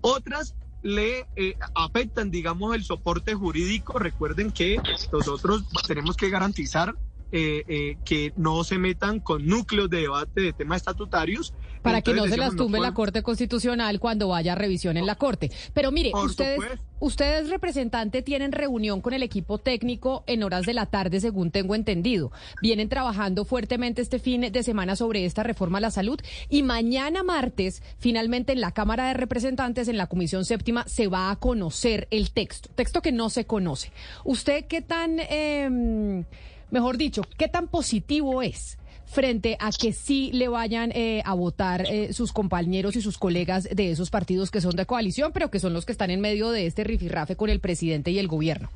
otras 0.00 0.54
le 0.82 1.26
eh, 1.36 1.56
afectan, 1.74 2.30
digamos, 2.30 2.74
el 2.74 2.84
soporte 2.84 3.34
jurídico. 3.34 3.98
Recuerden 3.98 4.50
que 4.50 4.80
nosotros 5.12 5.64
tenemos 5.86 6.16
que 6.16 6.30
garantizar 6.30 6.94
eh, 7.34 7.64
eh, 7.66 7.96
que 8.04 8.34
no 8.36 8.62
se 8.62 8.76
metan 8.76 9.18
con 9.18 9.46
núcleos 9.46 9.88
de 9.88 10.02
debate 10.02 10.40
de 10.42 10.52
temas 10.52 10.82
estatutarios. 10.82 11.54
Para 11.80 12.02
que 12.02 12.12
no 12.12 12.26
se 12.26 12.36
las 12.36 12.54
tumbe 12.54 12.78
la 12.78 12.92
Corte 12.92 13.22
Constitucional 13.22 13.98
cuando 14.00 14.28
vaya 14.28 14.52
a 14.52 14.54
revisión 14.54 14.98
en 14.98 15.06
la 15.06 15.14
Corte. 15.14 15.50
Pero 15.72 15.90
mire, 15.90 16.12
ustedes, 16.14 16.60
ustedes, 17.00 17.48
representante, 17.48 18.20
tienen 18.20 18.52
reunión 18.52 19.00
con 19.00 19.14
el 19.14 19.22
equipo 19.22 19.56
técnico 19.56 20.24
en 20.26 20.42
horas 20.42 20.66
de 20.66 20.74
la 20.74 20.84
tarde, 20.84 21.20
según 21.20 21.50
tengo 21.50 21.74
entendido. 21.74 22.32
Vienen 22.60 22.90
trabajando 22.90 23.46
fuertemente 23.46 24.02
este 24.02 24.18
fin 24.18 24.42
de 24.52 24.62
semana 24.62 24.94
sobre 24.94 25.24
esta 25.24 25.42
reforma 25.42 25.78
a 25.78 25.80
la 25.80 25.90
salud 25.90 26.20
y 26.50 26.62
mañana 26.62 27.22
martes, 27.22 27.82
finalmente 27.98 28.52
en 28.52 28.60
la 28.60 28.72
Cámara 28.72 29.08
de 29.08 29.14
Representantes, 29.14 29.88
en 29.88 29.96
la 29.96 30.06
Comisión 30.06 30.44
Séptima, 30.44 30.86
se 30.86 31.08
va 31.08 31.30
a 31.30 31.36
conocer 31.36 32.08
el 32.10 32.30
texto, 32.30 32.68
texto 32.74 33.00
que 33.00 33.10
no 33.10 33.30
se 33.30 33.46
conoce. 33.46 33.90
¿Usted 34.22 34.66
qué 34.66 34.82
tan... 34.82 35.18
Eh, 35.18 36.24
mejor 36.72 36.96
dicho, 36.96 37.22
qué 37.38 37.46
tan 37.46 37.68
positivo 37.68 38.42
es 38.42 38.78
frente 39.04 39.58
a 39.60 39.70
que 39.70 39.92
sí 39.92 40.30
le 40.32 40.48
vayan 40.48 40.90
eh, 40.94 41.22
a 41.26 41.34
votar 41.34 41.84
eh, 41.86 42.14
sus 42.14 42.32
compañeros 42.32 42.96
y 42.96 43.02
sus 43.02 43.18
colegas 43.18 43.68
de 43.70 43.90
esos 43.90 44.08
partidos 44.08 44.50
que 44.50 44.62
son 44.62 44.74
de 44.74 44.86
coalición, 44.86 45.32
pero 45.32 45.50
que 45.50 45.60
son 45.60 45.74
los 45.74 45.84
que 45.84 45.92
están 45.92 46.10
en 46.10 46.20
medio 46.20 46.50
de 46.50 46.66
este 46.66 46.82
rifirrafe 46.82 47.36
con 47.36 47.50
el 47.50 47.60
presidente 47.60 48.10
y 48.10 48.18
el 48.18 48.26
gobierno, 48.26 48.70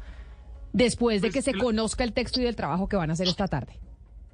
después 0.74 1.22
de 1.22 1.30
que 1.30 1.40
se 1.40 1.54
conozca 1.54 2.04
el 2.04 2.12
texto 2.12 2.40
y 2.40 2.44
del 2.44 2.54
trabajo 2.54 2.86
que 2.86 2.96
van 2.96 3.08
a 3.10 3.14
hacer 3.14 3.28
esta 3.28 3.48
tarde. 3.48 3.80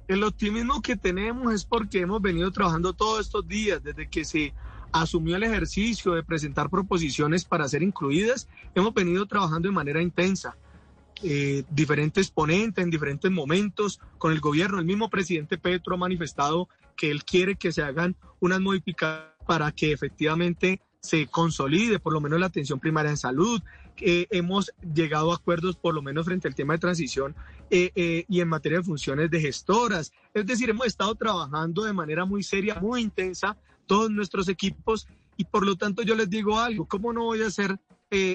El 0.09 0.23
optimismo 0.23 0.81
que 0.81 0.97
tenemos 0.97 1.53
es 1.53 1.63
porque 1.63 2.01
hemos 2.01 2.21
venido 2.21 2.51
trabajando 2.51 2.91
todos 2.91 3.21
estos 3.21 3.47
días, 3.47 3.81
desde 3.81 4.09
que 4.09 4.25
se 4.25 4.53
asumió 4.91 5.37
el 5.37 5.43
ejercicio 5.43 6.13
de 6.13 6.23
presentar 6.23 6.69
proposiciones 6.69 7.45
para 7.45 7.67
ser 7.69 7.81
incluidas, 7.81 8.49
hemos 8.75 8.93
venido 8.93 9.25
trabajando 9.25 9.69
de 9.69 9.73
manera 9.73 10.01
intensa 10.01 10.57
eh, 11.23 11.63
diferentes 11.69 12.29
ponentes 12.29 12.83
en 12.83 12.89
diferentes 12.89 13.31
momentos 13.31 13.99
con 14.17 14.31
el 14.31 14.39
gobierno. 14.39 14.79
El 14.79 14.85
mismo 14.85 15.09
presidente 15.09 15.57
Petro 15.57 15.95
ha 15.95 15.97
manifestado 15.97 16.69
que 16.95 17.09
él 17.09 17.23
quiere 17.23 17.55
que 17.55 17.71
se 17.71 17.81
hagan 17.81 18.15
unas 18.39 18.59
modificaciones 18.61 19.33
para 19.45 19.71
que 19.71 19.91
efectivamente 19.91 20.81
se 20.99 21.27
consolide 21.27 21.99
por 21.99 22.13
lo 22.13 22.21
menos 22.21 22.39
la 22.39 22.45
atención 22.45 22.79
primaria 22.79 23.11
en 23.11 23.17
salud. 23.17 23.61
Eh, 23.97 24.27
hemos 24.31 24.71
llegado 24.93 25.31
a 25.31 25.35
acuerdos 25.35 25.75
por 25.75 25.93
lo 25.93 26.01
menos 26.01 26.25
frente 26.25 26.47
al 26.47 26.55
tema 26.55 26.73
de 26.73 26.79
transición 26.79 27.35
eh, 27.69 27.91
eh, 27.95 28.25
y 28.27 28.39
en 28.39 28.47
materia 28.47 28.79
de 28.79 28.85
funciones 28.85 29.29
de 29.29 29.41
gestoras. 29.41 30.13
Es 30.33 30.45
decir, 30.45 30.69
hemos 30.69 30.87
estado 30.87 31.13
trabajando 31.15 31.83
de 31.83 31.93
manera 31.93 32.25
muy 32.25 32.41
seria, 32.41 32.75
muy 32.75 33.01
intensa, 33.01 33.57
todos 33.85 34.09
nuestros 34.09 34.47
equipos 34.47 35.07
y 35.35 35.43
por 35.43 35.65
lo 35.65 35.75
tanto 35.75 36.03
yo 36.03 36.15
les 36.15 36.29
digo 36.29 36.59
algo, 36.59 36.87
¿cómo 36.87 37.11
no 37.11 37.25
voy 37.25 37.41
a 37.41 37.51
ser 37.51 37.77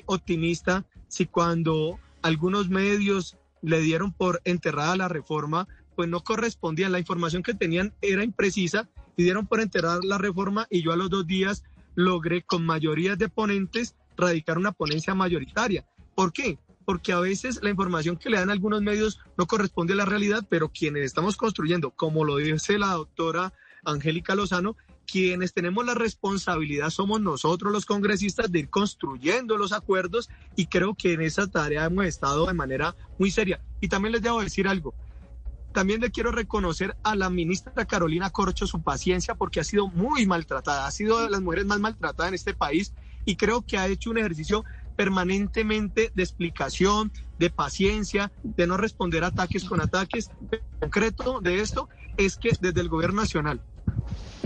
optimista 0.07 0.85
si 1.07 1.27
cuando 1.27 2.01
algunos 2.23 2.69
medios 2.69 3.37
le 3.63 3.81
dieron 3.81 4.13
por 4.13 4.41
enterrada 4.45 4.97
la 4.97 5.09
reforma, 5.09 5.67
pues 5.97 6.09
no 6.09 6.21
correspondían. 6.21 6.93
La 6.93 6.99
información 6.99 7.43
que 7.43 7.55
tenían 7.55 7.93
era 8.01 8.25
imprecisa 8.25 8.89
y 9.17 9.25
dieron 9.25 9.47
por 9.47 9.61
enterrar 9.61 10.05
la 10.05 10.19
reforma 10.19 10.67
y 10.71 10.83
yo 10.83 10.93
a 10.93 10.97
los 10.97 11.11
dos 11.11 11.27
días 11.27 11.65
logré 11.95 12.43
con 12.43 12.65
mayoría 12.65 13.17
de 13.17 13.29
ponentes 13.29 13.97
radicar 14.17 14.59
una 14.59 14.73
ponencia 14.73 15.15
mayoritaria. 15.15 15.85
¿Por 16.15 16.33
qué? 16.33 16.59
Porque 16.85 17.13
a 17.13 17.21
veces 17.21 17.61
la 17.63 17.71
información 17.71 18.17
que 18.17 18.31
le 18.31 18.39
dan 18.39 18.51
algunos 18.51 18.83
medios 18.83 19.21
no 19.37 19.47
corresponde 19.47 19.93
a 19.95 19.97
la 19.97 20.05
realidad, 20.05 20.47
pero 20.49 20.69
quienes 20.69 21.05
estamos 21.05 21.37
construyendo, 21.37 21.91
como 21.91 22.25
lo 22.25 22.37
dice 22.37 22.79
la 22.79 22.93
doctora 22.93 23.53
Angélica 23.85 24.35
Lozano, 24.35 24.77
quienes 25.11 25.55
tenemos 25.55 25.87
la 25.87 25.95
responsabilidad 25.95 26.91
somos 26.91 27.21
nosotros 27.21 27.73
los 27.73 27.87
congresistas 27.87 28.53
de 28.53 28.61
ir 28.61 28.69
construyendo 28.69 29.57
los 29.57 29.73
acuerdos 29.73 30.29
y 30.55 30.67
creo 30.67 30.95
que 30.95 31.15
en 31.15 31.23
esa 31.23 31.47
tarea 31.47 31.87
hemos 31.87 32.05
estado 32.05 32.47
de 32.47 32.53
manera 32.53 32.95
muy 33.19 33.31
seria. 33.31 33.61
Y 33.81 33.89
también 33.89 34.13
les 34.13 34.23
debo 34.23 34.43
decir 34.43 34.69
algo. 34.69 34.95
También 35.73 36.01
le 36.01 36.11
quiero 36.11 36.31
reconocer 36.31 36.95
a 37.03 37.15
la 37.15 37.31
ministra 37.31 37.87
Carolina 37.87 38.31
Corcho 38.31 38.67
su 38.67 38.83
paciencia 38.83 39.35
porque 39.35 39.61
ha 39.61 39.65
sido 39.65 39.89
muy 39.89 40.27
maltratada, 40.27 40.87
ha 40.87 40.91
sido 40.91 41.23
de 41.23 41.31
las 41.31 41.41
mujeres 41.41 41.65
más 41.65 41.81
maltratadas 41.81 42.29
en 42.29 42.35
este 42.35 42.53
país 42.53 42.93
y 43.25 43.37
creo 43.37 43.63
que 43.63 43.79
ha 43.79 43.87
hecho 43.87 44.11
un 44.11 44.19
ejercicio 44.19 44.65
permanentemente 44.95 46.11
de 46.15 46.23
explicación, 46.23 47.13
de 47.39 47.49
paciencia, 47.51 48.31
de 48.43 48.67
no 48.67 48.77
responder 48.77 49.25
ataques 49.25 49.65
con 49.65 49.81
ataques. 49.81 50.31
En 50.51 50.61
concreto 50.81 51.41
de 51.41 51.61
esto 51.61 51.89
es 52.19 52.37
que 52.37 52.51
desde 52.61 52.81
el 52.81 52.89
gobierno 52.89 53.23
nacional 53.23 53.63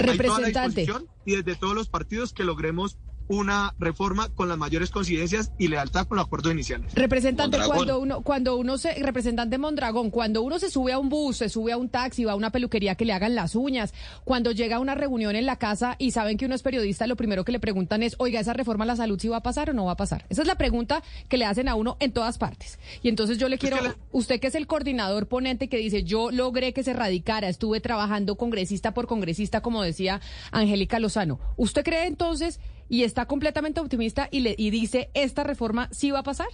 Representante. 0.02 0.86
y 1.24 1.36
desde 1.36 1.56
todos 1.56 1.74
los 1.74 1.88
partidos 1.88 2.32
que 2.32 2.44
logremos 2.44 2.98
una 3.32 3.74
reforma 3.78 4.28
con 4.28 4.48
las 4.48 4.58
mayores 4.58 4.90
coincidencias 4.90 5.52
y 5.58 5.68
lealtad 5.68 6.06
con 6.06 6.16
los 6.18 6.26
acuerdos 6.26 6.52
iniciales. 6.52 6.94
Representante, 6.94 7.56
Mondragón. 7.56 7.76
cuando 7.76 7.98
uno, 7.98 8.20
cuando 8.20 8.56
uno 8.56 8.76
se, 8.76 8.94
representante 9.02 9.56
Mondragón, 9.56 10.10
cuando 10.10 10.42
uno 10.42 10.58
se 10.58 10.70
sube 10.70 10.92
a 10.92 10.98
un 10.98 11.08
bus, 11.08 11.38
se 11.38 11.48
sube 11.48 11.72
a 11.72 11.78
un 11.78 11.88
taxi, 11.88 12.24
va 12.24 12.32
a 12.32 12.36
una 12.36 12.50
peluquería 12.50 12.94
que 12.94 13.06
le 13.06 13.14
hagan 13.14 13.34
las 13.34 13.54
uñas, 13.54 13.94
cuando 14.24 14.52
llega 14.52 14.76
a 14.76 14.80
una 14.80 14.94
reunión 14.94 15.34
en 15.34 15.46
la 15.46 15.56
casa 15.56 15.96
y 15.98 16.10
saben 16.10 16.36
que 16.36 16.44
uno 16.44 16.54
es 16.54 16.62
periodista, 16.62 17.06
lo 17.06 17.16
primero 17.16 17.44
que 17.44 17.52
le 17.52 17.58
preguntan 17.60 18.02
es, 18.02 18.14
oiga, 18.18 18.38
¿esa 18.40 18.52
reforma 18.52 18.84
a 18.84 18.88
la 18.88 18.96
salud 18.96 19.18
sí 19.18 19.28
va 19.28 19.38
a 19.38 19.42
pasar 19.42 19.70
o 19.70 19.72
no 19.72 19.86
va 19.86 19.92
a 19.92 19.96
pasar? 19.96 20.26
Esa 20.28 20.42
es 20.42 20.48
la 20.48 20.56
pregunta 20.56 21.02
que 21.28 21.38
le 21.38 21.46
hacen 21.46 21.68
a 21.68 21.74
uno 21.74 21.96
en 22.00 22.12
todas 22.12 22.36
partes. 22.36 22.78
Y 23.02 23.08
entonces 23.08 23.38
yo 23.38 23.48
le 23.48 23.56
quiero, 23.56 23.78
que 23.78 23.82
la- 23.84 23.96
usted 24.12 24.40
que 24.40 24.48
es 24.48 24.54
el 24.54 24.66
coordinador 24.66 25.26
ponente 25.26 25.68
que 25.68 25.78
dice, 25.78 26.02
yo 26.04 26.30
logré 26.30 26.74
que 26.74 26.82
se 26.82 26.92
radicara, 26.92 27.48
estuve 27.48 27.80
trabajando 27.80 28.36
congresista 28.36 28.92
por 28.92 29.06
congresista, 29.06 29.62
como 29.62 29.82
decía 29.82 30.20
Angélica 30.50 30.98
Lozano. 30.98 31.38
¿Usted 31.56 31.82
cree 31.84 32.06
entonces 32.06 32.60
y 32.92 33.04
está 33.04 33.24
completamente 33.24 33.80
optimista 33.80 34.28
y, 34.30 34.40
le, 34.40 34.54
y 34.58 34.68
dice, 34.68 35.10
esta 35.14 35.44
reforma 35.44 35.88
sí 35.92 36.10
va 36.10 36.18
a 36.18 36.22
pasar? 36.22 36.48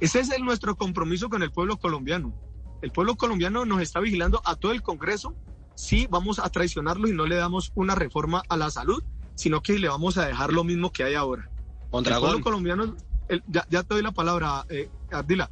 Ese 0.00 0.20
es 0.20 0.30
el, 0.30 0.42
nuestro 0.42 0.74
compromiso 0.76 1.28
con 1.28 1.42
el 1.42 1.52
pueblo 1.52 1.76
colombiano. 1.76 2.32
El 2.80 2.90
pueblo 2.90 3.14
colombiano 3.16 3.66
nos 3.66 3.82
está 3.82 4.00
vigilando 4.00 4.40
a 4.46 4.56
todo 4.56 4.72
el 4.72 4.80
Congreso 4.80 5.34
si 5.74 6.06
vamos 6.06 6.38
a 6.38 6.48
traicionarlo 6.48 7.08
y 7.08 7.12
no 7.12 7.26
le 7.26 7.36
damos 7.36 7.72
una 7.74 7.94
reforma 7.94 8.42
a 8.48 8.56
la 8.56 8.70
salud, 8.70 9.04
sino 9.34 9.60
que 9.62 9.78
le 9.78 9.86
vamos 9.88 10.16
a 10.16 10.24
dejar 10.26 10.50
lo 10.50 10.64
mismo 10.64 10.92
que 10.92 11.04
hay 11.04 11.14
ahora. 11.14 11.50
El 11.82 11.90
Mondragón. 11.92 12.28
pueblo 12.30 12.44
colombiano, 12.44 12.96
el- 13.28 13.42
ya, 13.46 13.66
ya 13.68 13.82
te 13.82 13.92
doy 13.92 14.02
la 14.02 14.12
palabra, 14.12 14.64
eh, 14.70 14.88
Ardila. 15.12 15.50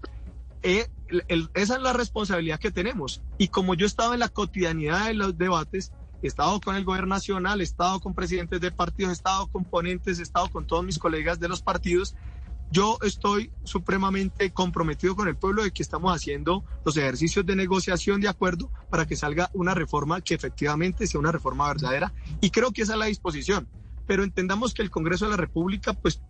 Eh, 0.63 0.89
el- 1.09 1.25
el- 1.29 1.51
esa 1.53 1.77
es 1.77 1.83
la 1.83 1.93
responsabilidad 1.93 2.59
que 2.59 2.71
tenemos. 2.71 3.21
Y 3.37 3.49
como 3.49 3.75
yo 3.75 3.85
he 3.85 3.89
estado 3.89 4.15
en 4.15 4.21
la 4.21 4.31
cotidianidad 4.31 5.09
de 5.09 5.13
los 5.15 5.37
debates, 5.37 5.93
he 6.23 6.29
estado 6.29 6.61
con 6.61 6.77
el 6.77 6.85
gobierno 6.85 7.15
nacional, 7.15 7.61
he 7.61 7.65
estado 7.65 8.01
con 8.01 8.15
presidentes 8.15 8.61
de 8.61 8.71
partidos, 8.71 9.11
he 9.11 9.15
estado 9.15 9.47
con 9.49 9.65
ponentes, 9.65 10.19
he 10.19 10.23
estado 10.23 10.49
con 10.51 10.67
todos 10.67 10.85
mis 10.85 10.99
colegas 10.99 11.41
de 11.41 11.49
los 11.49 11.63
partidos, 11.63 12.15
yo 12.73 12.97
estoy 13.03 13.53
supremamente 13.65 14.51
comprometido 14.51 15.15
con 15.15 15.29
el 15.29 15.37
pueblo 15.37 15.63
de 15.63 15.73
que 15.73 15.83
estamos 15.83 16.17
haciendo 16.17 16.65
los 16.87 16.97
ejercicios 16.97 17.45
de 17.45 17.55
negociación 17.55 18.23
de 18.23 18.29
acuerdo 18.29 18.71
para 18.89 19.07
que 19.07 19.15
salga 19.15 19.51
una 19.53 19.75
reforma 19.75 20.23
que 20.23 20.33
efectivamente 20.33 21.07
sea 21.07 21.21
una 21.21 21.33
reforma 21.33 21.69
verdadera 21.69 22.15
y 22.41 22.49
creo 22.49 22.73
que 22.73 22.81
esa 22.81 22.95
es 22.95 22.99
la 22.99 23.07
disposición. 23.07 23.69
Pero 24.07 24.25
entendamos 24.25 24.73
que 24.73 24.81
el 24.81 24.91
Congreso 24.91 25.27
de 25.27 25.33
la 25.33 25.37
República, 25.37 25.93
pues 25.93 26.23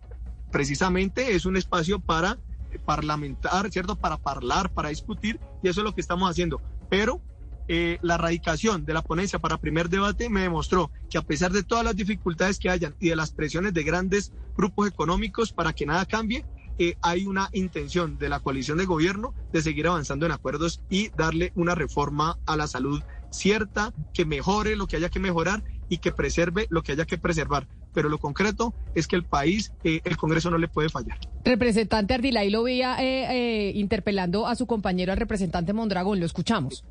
precisamente 0.51 1.33
es 1.33 1.45
un 1.45 1.55
espacio 1.55 1.99
para 1.99 2.37
parlamentar, 2.85 3.71
¿cierto? 3.71 3.95
Para 3.95 4.19
hablar, 4.25 4.69
para 4.73 4.89
discutir 4.89 5.39
y 5.61 5.69
eso 5.69 5.79
es 5.79 5.85
lo 5.85 5.95
que 5.95 6.01
estamos 6.01 6.29
haciendo. 6.29 6.61
Pero 6.89 7.21
eh, 7.67 7.97
la 8.01 8.17
radicación 8.17 8.85
de 8.85 8.93
la 8.93 9.01
ponencia 9.01 9.39
para 9.39 9.57
primer 9.57 9.89
debate 9.89 10.29
me 10.29 10.41
demostró 10.41 10.91
que 11.09 11.17
a 11.17 11.21
pesar 11.21 11.51
de 11.51 11.63
todas 11.63 11.83
las 11.83 11.95
dificultades 11.95 12.59
que 12.59 12.69
hayan 12.69 12.95
y 12.99 13.09
de 13.09 13.15
las 13.15 13.31
presiones 13.31 13.73
de 13.73 13.83
grandes 13.83 14.33
grupos 14.55 14.87
económicos 14.87 15.53
para 15.53 15.73
que 15.73 15.85
nada 15.85 16.05
cambie, 16.05 16.45
eh, 16.79 16.95
hay 17.01 17.25
una 17.25 17.49
intención 17.53 18.17
de 18.17 18.29
la 18.29 18.39
coalición 18.39 18.77
de 18.77 18.85
gobierno 18.85 19.33
de 19.51 19.61
seguir 19.61 19.87
avanzando 19.87 20.25
en 20.25 20.31
acuerdos 20.31 20.81
y 20.89 21.09
darle 21.09 21.51
una 21.55 21.75
reforma 21.75 22.37
a 22.45 22.57
la 22.57 22.67
salud 22.67 23.01
cierta, 23.33 23.93
que 24.13 24.25
mejore 24.25 24.75
lo 24.75 24.87
que 24.87 24.95
haya 24.95 25.09
que 25.09 25.19
mejorar 25.19 25.63
y 25.89 25.97
que 25.97 26.11
preserve 26.11 26.67
lo 26.69 26.83
que 26.83 26.93
haya 26.93 27.05
que 27.05 27.17
preservar. 27.17 27.67
Pero 27.93 28.09
lo 28.09 28.17
concreto 28.17 28.73
es 28.95 29.07
que 29.07 29.15
el 29.15 29.23
país, 29.23 29.71
eh, 29.83 30.01
el 30.03 30.17
Congreso 30.17 30.49
no 30.49 30.57
le 30.57 30.67
puede 30.67 30.89
fallar. 30.89 31.19
Representante 31.43 32.13
Ardila, 32.13 32.43
y 32.43 32.49
lo 32.49 32.63
veía 32.63 32.97
eh, 33.03 33.67
eh, 33.67 33.71
interpelando 33.75 34.47
a 34.47 34.55
su 34.55 34.65
compañero, 34.65 35.11
al 35.11 35.19
representante 35.19 35.73
Mondragón. 35.73 36.19
Lo 36.19 36.25
escuchamos. 36.25 36.85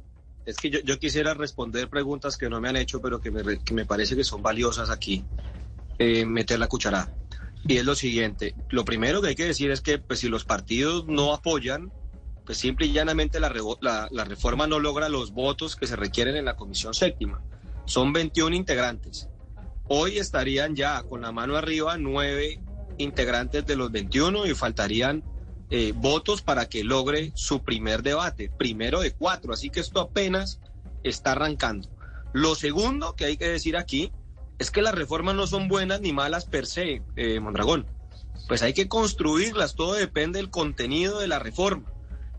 Es 0.44 0.56
que 0.56 0.70
yo, 0.70 0.80
yo 0.80 0.98
quisiera 0.98 1.34
responder 1.34 1.88
preguntas 1.88 2.36
que 2.36 2.48
no 2.48 2.60
me 2.60 2.68
han 2.68 2.76
hecho, 2.76 3.00
pero 3.00 3.20
que 3.20 3.30
me, 3.30 3.58
que 3.58 3.74
me 3.74 3.86
parece 3.86 4.16
que 4.16 4.24
son 4.24 4.42
valiosas 4.42 4.90
aquí. 4.90 5.24
Eh, 5.98 6.24
meter 6.24 6.58
la 6.58 6.66
cucharada. 6.66 7.14
Y 7.66 7.76
es 7.76 7.84
lo 7.84 7.94
siguiente. 7.94 8.54
Lo 8.70 8.84
primero 8.84 9.22
que 9.22 9.28
hay 9.28 9.34
que 9.36 9.44
decir 9.44 9.70
es 9.70 9.80
que 9.80 9.98
pues, 9.98 10.18
si 10.18 10.28
los 10.28 10.44
partidos 10.44 11.06
no 11.06 11.32
apoyan, 11.32 11.92
pues 12.44 12.58
simple 12.58 12.86
y 12.86 12.92
llanamente 12.92 13.38
la, 13.38 13.52
la, 13.80 14.08
la 14.10 14.24
reforma 14.24 14.66
no 14.66 14.80
logra 14.80 15.08
los 15.08 15.32
votos 15.32 15.76
que 15.76 15.86
se 15.86 15.94
requieren 15.94 16.36
en 16.36 16.44
la 16.44 16.56
Comisión 16.56 16.92
Séptima. 16.92 17.40
Son 17.84 18.12
21 18.12 18.56
integrantes. 18.56 19.28
Hoy 19.86 20.18
estarían 20.18 20.74
ya 20.74 21.02
con 21.04 21.20
la 21.20 21.32
mano 21.32 21.56
arriba 21.56 21.96
nueve 21.98 22.60
integrantes 22.98 23.66
de 23.66 23.76
los 23.76 23.92
21 23.92 24.46
y 24.46 24.54
faltarían 24.54 25.22
eh, 25.74 25.94
votos 25.96 26.42
para 26.42 26.68
que 26.68 26.84
logre 26.84 27.32
su 27.34 27.62
primer 27.62 28.02
debate, 28.02 28.50
primero 28.58 29.00
de 29.00 29.12
cuatro. 29.12 29.54
Así 29.54 29.70
que 29.70 29.80
esto 29.80 30.00
apenas 30.00 30.60
está 31.02 31.32
arrancando. 31.32 31.88
Lo 32.34 32.54
segundo 32.54 33.16
que 33.16 33.24
hay 33.24 33.38
que 33.38 33.48
decir 33.48 33.78
aquí 33.78 34.12
es 34.58 34.70
que 34.70 34.82
las 34.82 34.94
reformas 34.94 35.34
no 35.34 35.46
son 35.46 35.68
buenas 35.68 36.02
ni 36.02 36.12
malas 36.12 36.44
per 36.44 36.66
se, 36.66 37.00
eh, 37.16 37.40
Mondragón. 37.40 37.86
Pues 38.48 38.60
hay 38.60 38.74
que 38.74 38.86
construirlas, 38.86 39.74
todo 39.74 39.94
depende 39.94 40.40
del 40.40 40.50
contenido 40.50 41.20
de 41.20 41.28
la 41.28 41.38
reforma. 41.38 41.90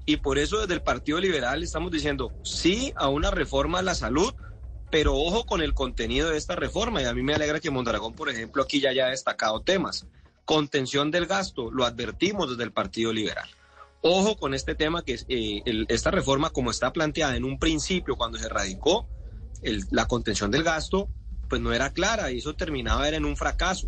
Y 0.06 0.18
por 0.18 0.38
eso 0.38 0.60
desde 0.60 0.76
el 0.76 0.84
Partido 0.84 1.20
Liberal 1.20 1.64
estamos 1.64 1.92
diciendo 1.92 2.32
sí 2.44 2.94
a 2.96 3.10
una 3.10 3.32
reforma 3.32 3.80
a 3.80 3.82
la 3.82 3.96
salud, 3.96 4.32
pero 4.92 5.16
ojo 5.16 5.48
con 5.48 5.64
el 5.64 5.74
contenido 5.74 6.30
de 6.30 6.38
esta 6.38 6.56
reforma. 6.56 7.02
Y 7.02 7.06
a 7.06 7.16
mí 7.16 7.24
me 7.24 7.34
alegra 7.34 7.60
que 7.60 7.72
Mondragón, 7.72 8.14
por 8.14 8.30
ejemplo, 8.30 8.62
aquí 8.62 8.80
ya 8.80 8.92
haya 8.92 9.08
destacado 9.08 9.60
temas. 9.62 10.06
Contención 10.46 11.10
del 11.12 11.26
gasto, 11.26 11.72
lo 11.72 11.86
advertimos 11.86 12.50
desde 12.50 12.64
el 12.64 12.72
Partido 12.74 13.14
Liberal. 13.14 13.50
Ojo 14.02 14.36
con 14.36 14.54
este 14.54 14.76
tema 14.76 15.04
que 15.04 15.14
eh, 15.30 15.62
el- 15.66 15.86
esta 15.88 16.12
reforma, 16.12 16.50
como 16.50 16.70
está 16.72 16.92
planteada 16.92 17.38
en 17.38 17.46
un 17.46 17.58
principio 17.58 18.18
cuando 18.18 18.38
se 18.38 18.50
radicó, 18.50 19.08
el- 19.62 19.86
la 19.92 20.06
contención 20.08 20.52
del 20.52 20.64
gasto, 20.64 21.10
pues 21.48 21.62
no 21.62 21.72
era 21.72 21.92
clara 21.94 22.32
y 22.32 22.40
eso 22.40 22.54
terminaba 22.56 23.08
era 23.08 23.16
en 23.16 23.24
un 23.26 23.38
fracaso. 23.38 23.88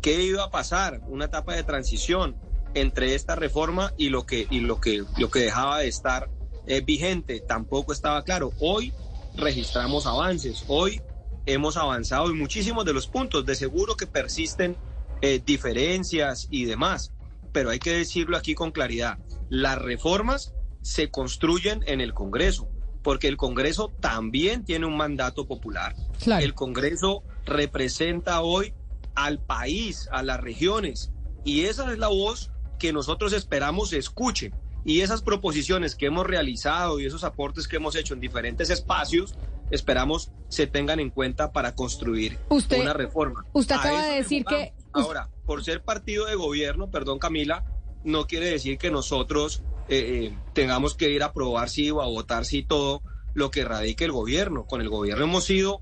¿Qué 0.00 0.22
iba 0.22 0.44
a 0.44 0.50
pasar? 0.50 1.00
Una 1.08 1.26
etapa 1.26 1.54
de 1.54 1.62
transición 1.64 2.36
entre 2.74 3.14
esta 3.14 3.34
reforma 3.36 3.92
y 3.98 4.08
lo 4.08 4.24
que, 4.24 4.46
y 4.50 4.60
lo 4.60 4.80
que, 4.80 5.04
lo 5.18 5.30
que 5.30 5.40
dejaba 5.40 5.80
de 5.80 5.88
estar 5.88 6.30
eh, 6.66 6.80
vigente. 6.80 7.40
Tampoco 7.40 7.92
estaba 7.92 8.22
claro. 8.22 8.52
Hoy 8.60 8.94
registramos 9.36 10.06
avances. 10.06 10.64
Hoy 10.68 11.02
hemos 11.44 11.76
avanzado 11.76 12.30
en 12.30 12.38
muchísimos 12.38 12.84
de 12.86 12.94
los 12.94 13.06
puntos. 13.06 13.44
De 13.44 13.54
seguro 13.54 13.96
que 13.96 14.06
persisten 14.06 14.76
eh, 15.22 15.40
diferencias 15.44 16.48
y 16.50 16.64
demás. 16.66 17.12
Pero 17.52 17.70
hay 17.70 17.78
que 17.78 17.92
decirlo 17.92 18.36
aquí 18.36 18.54
con 18.54 18.70
claridad. 18.70 19.18
Las 19.48 19.80
reformas 19.80 20.54
se 20.82 21.10
construyen 21.10 21.82
en 21.86 22.00
el 22.00 22.12
Congreso, 22.14 22.68
porque 23.02 23.28
el 23.28 23.36
Congreso 23.36 23.90
también 24.00 24.64
tiene 24.64 24.86
un 24.86 24.96
mandato 24.96 25.46
popular. 25.46 25.94
Claro. 26.22 26.44
El 26.44 26.54
Congreso 26.54 27.22
representa 27.44 28.40
hoy 28.42 28.74
al 29.14 29.38
país, 29.38 30.08
a 30.12 30.22
las 30.22 30.40
regiones, 30.40 31.12
y 31.44 31.62
esa 31.62 31.90
es 31.92 31.98
la 31.98 32.08
voz 32.08 32.50
que 32.78 32.92
nosotros 32.92 33.32
esperamos 33.32 33.90
se 33.90 33.98
escuche. 33.98 34.52
Y 34.84 35.02
esas 35.02 35.22
proposiciones 35.22 35.94
que 35.94 36.06
hemos 36.06 36.26
realizado 36.26 36.98
y 36.98 37.06
esos 37.06 37.22
aportes 37.22 37.68
que 37.68 37.76
hemos 37.76 37.94
hecho 37.94 38.14
en 38.14 38.20
diferentes 38.20 38.68
espacios, 38.70 39.36
esperamos 39.70 40.32
se 40.48 40.66
tengan 40.66 40.98
en 40.98 41.10
cuenta 41.10 41.52
para 41.52 41.74
construir 41.76 42.38
Usted- 42.48 42.80
una 42.80 42.92
reforma. 42.92 43.44
usted 43.52 43.74
acaba 43.76 44.06
de 44.06 44.16
decir 44.16 44.44
que-. 44.44 44.72
Ahora, 44.92 45.30
por 45.46 45.64
ser 45.64 45.82
partido 45.82 46.26
de 46.26 46.34
gobierno, 46.34 46.90
perdón 46.90 47.18
Camila, 47.18 47.64
no 48.04 48.26
quiere 48.26 48.50
decir 48.50 48.78
que 48.78 48.90
nosotros 48.90 49.62
eh, 49.88 50.26
eh, 50.26 50.38
tengamos 50.52 50.94
que 50.94 51.10
ir 51.10 51.22
a 51.22 51.26
aprobar 51.26 51.68
sí 51.68 51.90
o 51.90 52.02
a 52.02 52.06
votar 52.06 52.44
sí 52.44 52.62
todo 52.62 53.02
lo 53.34 53.50
que 53.50 53.64
radique 53.64 54.04
el 54.04 54.12
gobierno. 54.12 54.66
Con 54.66 54.80
el 54.80 54.88
gobierno 54.88 55.24
hemos 55.24 55.44
sido 55.44 55.80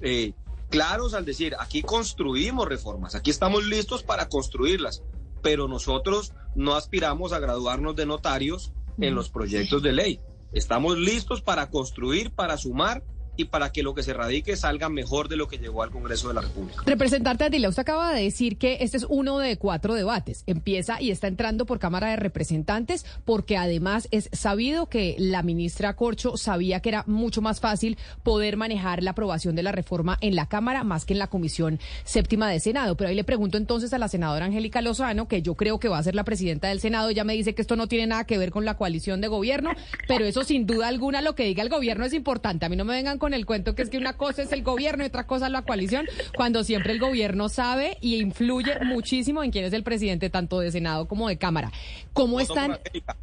eh, 0.00 0.34
claros 0.68 1.14
al 1.14 1.24
decir, 1.24 1.56
aquí 1.58 1.82
construimos 1.82 2.68
reformas, 2.68 3.14
aquí 3.14 3.30
estamos 3.30 3.64
listos 3.64 4.02
para 4.02 4.28
construirlas, 4.28 5.02
pero 5.42 5.68
nosotros 5.68 6.32
no 6.54 6.74
aspiramos 6.74 7.32
a 7.32 7.38
graduarnos 7.38 7.96
de 7.96 8.06
notarios 8.06 8.72
en 8.98 9.14
los 9.14 9.30
proyectos 9.30 9.82
de 9.82 9.92
ley. 9.92 10.20
Estamos 10.52 10.98
listos 10.98 11.42
para 11.42 11.70
construir, 11.70 12.32
para 12.32 12.56
sumar 12.56 13.04
y 13.40 13.44
para 13.44 13.72
que 13.72 13.82
lo 13.82 13.94
que 13.94 14.02
se 14.02 14.12
radique 14.12 14.56
salga 14.56 14.88
mejor 14.88 15.28
de 15.28 15.36
lo 15.36 15.48
que 15.48 15.58
llegó 15.58 15.82
al 15.82 15.90
Congreso 15.90 16.28
de 16.28 16.34
la 16.34 16.40
República. 16.42 16.82
Representante 16.86 17.44
Ardila, 17.44 17.68
usted 17.68 17.82
acaba 17.82 18.12
de 18.12 18.22
decir 18.22 18.58
que 18.58 18.78
este 18.80 18.96
es 18.96 19.06
uno 19.08 19.38
de 19.38 19.56
cuatro 19.56 19.94
debates. 19.94 20.44
Empieza 20.46 21.00
y 21.00 21.10
está 21.10 21.26
entrando 21.26 21.66
por 21.66 21.78
Cámara 21.78 22.10
de 22.10 22.16
Representantes 22.16 23.04
porque 23.24 23.56
además 23.56 24.08
es 24.10 24.28
sabido 24.32 24.88
que 24.88 25.16
la 25.18 25.42
ministra 25.42 25.96
Corcho 25.96 26.36
sabía 26.36 26.80
que 26.80 26.90
era 26.90 27.04
mucho 27.06 27.42
más 27.42 27.60
fácil 27.60 27.96
poder 28.22 28.56
manejar 28.56 29.02
la 29.02 29.12
aprobación 29.12 29.56
de 29.56 29.62
la 29.62 29.72
reforma 29.72 30.18
en 30.20 30.36
la 30.36 30.46
Cámara 30.46 30.84
más 30.84 31.04
que 31.04 31.14
en 31.14 31.18
la 31.18 31.28
Comisión 31.28 31.78
Séptima 32.04 32.48
de 32.50 32.60
Senado. 32.60 32.96
Pero 32.96 33.10
ahí 33.10 33.16
le 33.16 33.24
pregunto 33.24 33.56
entonces 33.56 33.92
a 33.92 33.98
la 33.98 34.08
senadora 34.08 34.46
Angélica 34.46 34.82
Lozano, 34.82 35.28
que 35.28 35.42
yo 35.42 35.54
creo 35.54 35.78
que 35.78 35.88
va 35.88 35.98
a 35.98 36.02
ser 36.02 36.14
la 36.14 36.24
presidenta 36.24 36.68
del 36.68 36.80
Senado. 36.80 37.08
Ella 37.08 37.24
me 37.24 37.34
dice 37.34 37.54
que 37.54 37.62
esto 37.62 37.76
no 37.76 37.88
tiene 37.88 38.06
nada 38.06 38.24
que 38.24 38.38
ver 38.38 38.50
con 38.50 38.64
la 38.64 38.76
coalición 38.76 39.20
de 39.20 39.28
gobierno, 39.28 39.70
pero 40.06 40.24
eso 40.24 40.44
sin 40.44 40.66
duda 40.66 40.88
alguna 40.88 41.22
lo 41.22 41.34
que 41.34 41.44
diga 41.44 41.62
el 41.62 41.68
gobierno 41.68 42.04
es 42.04 42.12
importante. 42.12 42.66
A 42.66 42.68
mí 42.68 42.76
no 42.76 42.84
me 42.84 42.94
vengan 42.94 43.18
con 43.18 43.29
con 43.30 43.34
el 43.34 43.46
cuento 43.46 43.76
que 43.76 43.82
es 43.82 43.90
que 43.90 43.96
una 43.96 44.14
cosa 44.14 44.42
es 44.42 44.50
el 44.50 44.64
gobierno 44.64 45.04
y 45.04 45.06
otra 45.06 45.24
cosa 45.24 45.46
es 45.46 45.52
la 45.52 45.62
coalición, 45.62 46.06
cuando 46.34 46.64
siempre 46.64 46.92
el 46.92 46.98
gobierno 46.98 47.48
sabe 47.48 47.96
y 48.00 48.16
influye 48.16 48.80
muchísimo 48.84 49.44
en 49.44 49.52
quién 49.52 49.64
es 49.64 49.72
el 49.72 49.84
presidente 49.84 50.30
tanto 50.30 50.58
de 50.58 50.72
Senado 50.72 51.06
como 51.06 51.28
de 51.28 51.36
Cámara. 51.36 51.70
¿Cómo 52.12 52.40
están, 52.40 52.80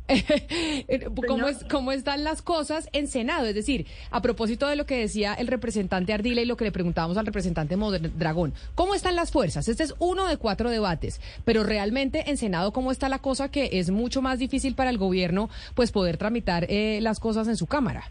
cómo, 1.28 1.50
es, 1.50 1.66
cómo 1.70 1.92
están 1.92 2.24
las 2.24 2.42
cosas 2.42 2.88
en 2.94 3.10
Senado? 3.10 3.48
Es 3.48 3.56
decir, 3.56 3.86
a 4.10 4.22
propósito 4.22 4.66
de 4.68 4.78
lo 4.78 4.86
que 4.86 4.98
decía 4.98 5.34
el 5.34 5.48
representante 5.48 6.14
Ardila 6.14 6.42
y 6.42 6.46
lo 6.46 6.56
que 6.56 6.64
le 6.64 6.72
preguntábamos 6.72 7.18
al 7.18 7.26
representante 7.26 7.76
Dragón, 7.76 8.54
¿cómo 8.76 8.96
están 8.96 9.18
las 9.18 9.32
fuerzas? 9.32 9.68
Este 9.68 9.84
es 9.84 9.94
uno 10.00 10.26
de 10.28 10.38
cuatro 10.38 10.70
debates, 10.70 11.20
pero 11.44 11.66
realmente 11.66 12.30
en 12.30 12.38
Senado, 12.38 12.72
¿cómo 12.72 12.94
está 12.94 13.10
la 13.10 13.20
cosa 13.20 13.50
que 13.50 13.72
es 13.74 13.90
mucho 13.90 14.22
más 14.22 14.40
difícil 14.40 14.74
para 14.74 14.90
el 14.90 14.98
gobierno 14.98 15.50
pues 15.76 15.92
poder 15.92 16.16
tramitar 16.16 16.66
eh, 16.70 17.00
las 17.02 17.20
cosas 17.20 17.50
en 17.50 17.58
su 17.58 17.68
Cámara? 17.68 18.10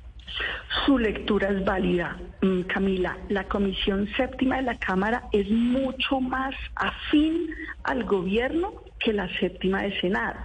Su 0.84 0.98
lectura 0.98 1.48
es 1.48 1.64
válida, 1.64 2.18
mm, 2.42 2.62
Camila. 2.62 3.16
La 3.28 3.44
Comisión 3.44 4.08
Séptima 4.16 4.56
de 4.56 4.62
la 4.62 4.78
Cámara 4.78 5.24
es 5.32 5.48
mucho 5.50 6.20
más 6.20 6.54
afín 6.74 7.48
al 7.84 8.04
gobierno 8.04 8.72
que 8.98 9.12
la 9.12 9.28
séptima 9.38 9.82
de 9.82 9.98
Senado. 10.00 10.36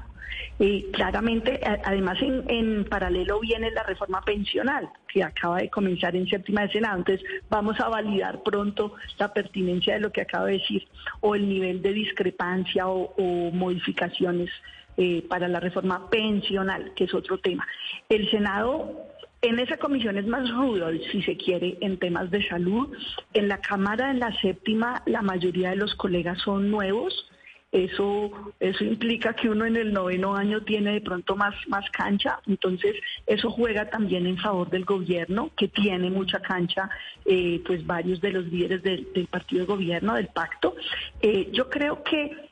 Y 0.59 0.84
claramente, 0.91 1.59
además, 1.84 2.19
en, 2.21 2.86
paralelo 2.86 3.39
viene 3.39 3.71
la 3.71 3.84
reforma 3.84 4.21
pensional, 4.21 4.89
que 5.07 5.23
acaba 5.23 5.57
de 5.57 5.69
comenzar 5.69 6.15
en 6.15 6.27
séptima 6.27 6.61
de 6.61 6.73
Senado. 6.73 6.99
Entonces, 6.99 7.27
vamos 7.49 7.79
a 7.79 7.89
validar 7.89 8.43
pronto 8.43 8.93
la 9.17 9.34
pertinencia 9.34 9.95
de 9.95 10.01
lo 10.01 10.11
que 10.11 10.21
acaba 10.21 10.45
de 10.45 10.53
decir, 10.53 10.88
o 11.19 11.36
el 11.36 11.49
nivel 11.49 11.82
de 11.82 11.93
discrepancia 11.93 12.88
o, 12.88 13.51
modificaciones 13.51 14.49
eh, 14.97 15.25
para 15.27 15.47
la 15.47 15.59
reforma 15.59 16.09
pensional, 16.09 16.93
que 16.95 17.05
es 17.05 17.13
otro 17.13 17.39
tema. 17.39 17.67
El 18.07 18.29
Senado 18.29 19.11
en 19.41 19.59
esa 19.59 19.77
comisión 19.77 20.17
es 20.17 20.27
más 20.27 20.49
rudo, 20.51 20.91
si 21.11 21.21
se 21.23 21.35
quiere, 21.35 21.77
en 21.81 21.97
temas 21.97 22.29
de 22.29 22.47
salud. 22.47 22.95
En 23.33 23.47
la 23.47 23.59
Cámara, 23.59 24.11
en 24.11 24.19
la 24.19 24.31
séptima, 24.39 25.01
la 25.05 25.21
mayoría 25.21 25.71
de 25.71 25.77
los 25.77 25.95
colegas 25.95 26.39
son 26.39 26.69
nuevos. 26.69 27.27
Eso, 27.71 28.53
eso 28.59 28.83
implica 28.83 29.33
que 29.33 29.49
uno 29.49 29.65
en 29.65 29.77
el 29.77 29.93
noveno 29.93 30.35
año 30.35 30.61
tiene 30.61 30.91
de 30.91 31.01
pronto 31.01 31.37
más, 31.37 31.55
más 31.69 31.89
cancha, 31.91 32.37
entonces 32.45 32.97
eso 33.25 33.49
juega 33.49 33.89
también 33.89 34.27
en 34.27 34.37
favor 34.37 34.69
del 34.69 34.83
gobierno, 34.83 35.51
que 35.55 35.69
tiene 35.69 36.09
mucha 36.09 36.41
cancha, 36.41 36.89
eh, 37.23 37.63
pues 37.65 37.87
varios 37.87 38.19
de 38.19 38.31
los 38.33 38.45
líderes 38.47 38.83
del, 38.83 39.27
partido 39.31 39.61
de 39.61 39.67
gobierno, 39.67 40.15
del 40.15 40.27
pacto. 40.27 40.75
Eh, 41.21 41.47
yo 41.53 41.69
creo 41.69 42.03
que 42.03 42.49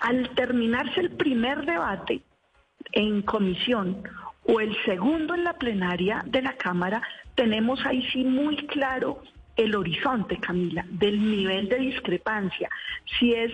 al 0.00 0.30
terminarse 0.30 0.98
el 0.98 1.10
primer 1.10 1.64
debate 1.64 2.22
en 2.90 3.22
comisión, 3.22 4.02
o 4.48 4.60
el 4.60 4.76
segundo 4.84 5.34
en 5.34 5.44
la 5.44 5.54
plenaria 5.54 6.22
de 6.26 6.42
la 6.42 6.54
Cámara, 6.54 7.02
tenemos 7.34 7.84
ahí 7.84 8.06
sí 8.12 8.24
muy 8.24 8.56
claro 8.66 9.22
el 9.56 9.74
horizonte, 9.74 10.38
Camila, 10.38 10.84
del 10.88 11.18
nivel 11.30 11.68
de 11.68 11.78
discrepancia. 11.78 12.68
Si 13.18 13.32
es 13.32 13.52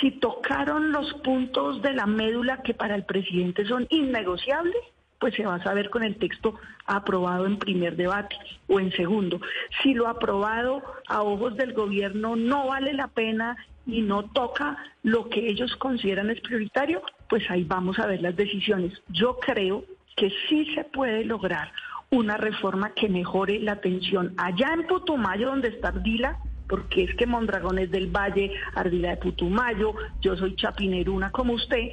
si 0.00 0.12
tocaron 0.12 0.92
los 0.92 1.12
puntos 1.14 1.82
de 1.82 1.92
la 1.92 2.06
médula 2.06 2.62
que 2.62 2.72
para 2.72 2.94
el 2.94 3.04
presidente 3.04 3.66
son 3.66 3.86
innegociables, 3.90 4.76
pues 5.18 5.34
se 5.34 5.44
va 5.44 5.56
a 5.56 5.62
saber 5.62 5.90
con 5.90 6.02
el 6.02 6.16
texto 6.16 6.54
aprobado 6.86 7.46
en 7.46 7.58
primer 7.58 7.96
debate 7.96 8.36
o 8.68 8.80
en 8.80 8.92
segundo. 8.92 9.40
Si 9.82 9.94
lo 9.94 10.08
aprobado 10.08 10.82
a 11.08 11.22
ojos 11.22 11.56
del 11.56 11.72
gobierno 11.72 12.36
no 12.36 12.68
vale 12.68 12.92
la 12.92 13.08
pena 13.08 13.56
y 13.86 14.02
no 14.02 14.24
toca 14.24 14.78
lo 15.02 15.28
que 15.28 15.48
ellos 15.48 15.76
consideran 15.76 16.30
es 16.30 16.40
prioritario, 16.40 17.02
pues 17.28 17.50
ahí 17.50 17.64
vamos 17.64 17.98
a 17.98 18.06
ver 18.06 18.22
las 18.22 18.36
decisiones. 18.36 19.02
Yo 19.08 19.38
creo 19.38 19.84
que 20.16 20.30
sí 20.48 20.66
se 20.74 20.84
puede 20.84 21.24
lograr 21.24 21.72
una 22.10 22.36
reforma 22.36 22.92
que 22.94 23.08
mejore 23.08 23.58
la 23.58 23.72
atención 23.72 24.34
allá 24.36 24.72
en 24.74 24.86
Putumayo, 24.86 25.48
donde 25.48 25.68
está 25.68 25.88
Ardila, 25.88 26.38
porque 26.68 27.04
es 27.04 27.14
que 27.16 27.26
Mondragón 27.26 27.78
es 27.78 27.90
del 27.90 28.06
Valle, 28.06 28.52
Ardila 28.74 29.10
de 29.10 29.16
Putumayo, 29.16 29.94
yo 30.20 30.36
soy 30.36 30.54
chapineruna 30.56 31.30
como 31.30 31.54
usted, 31.54 31.90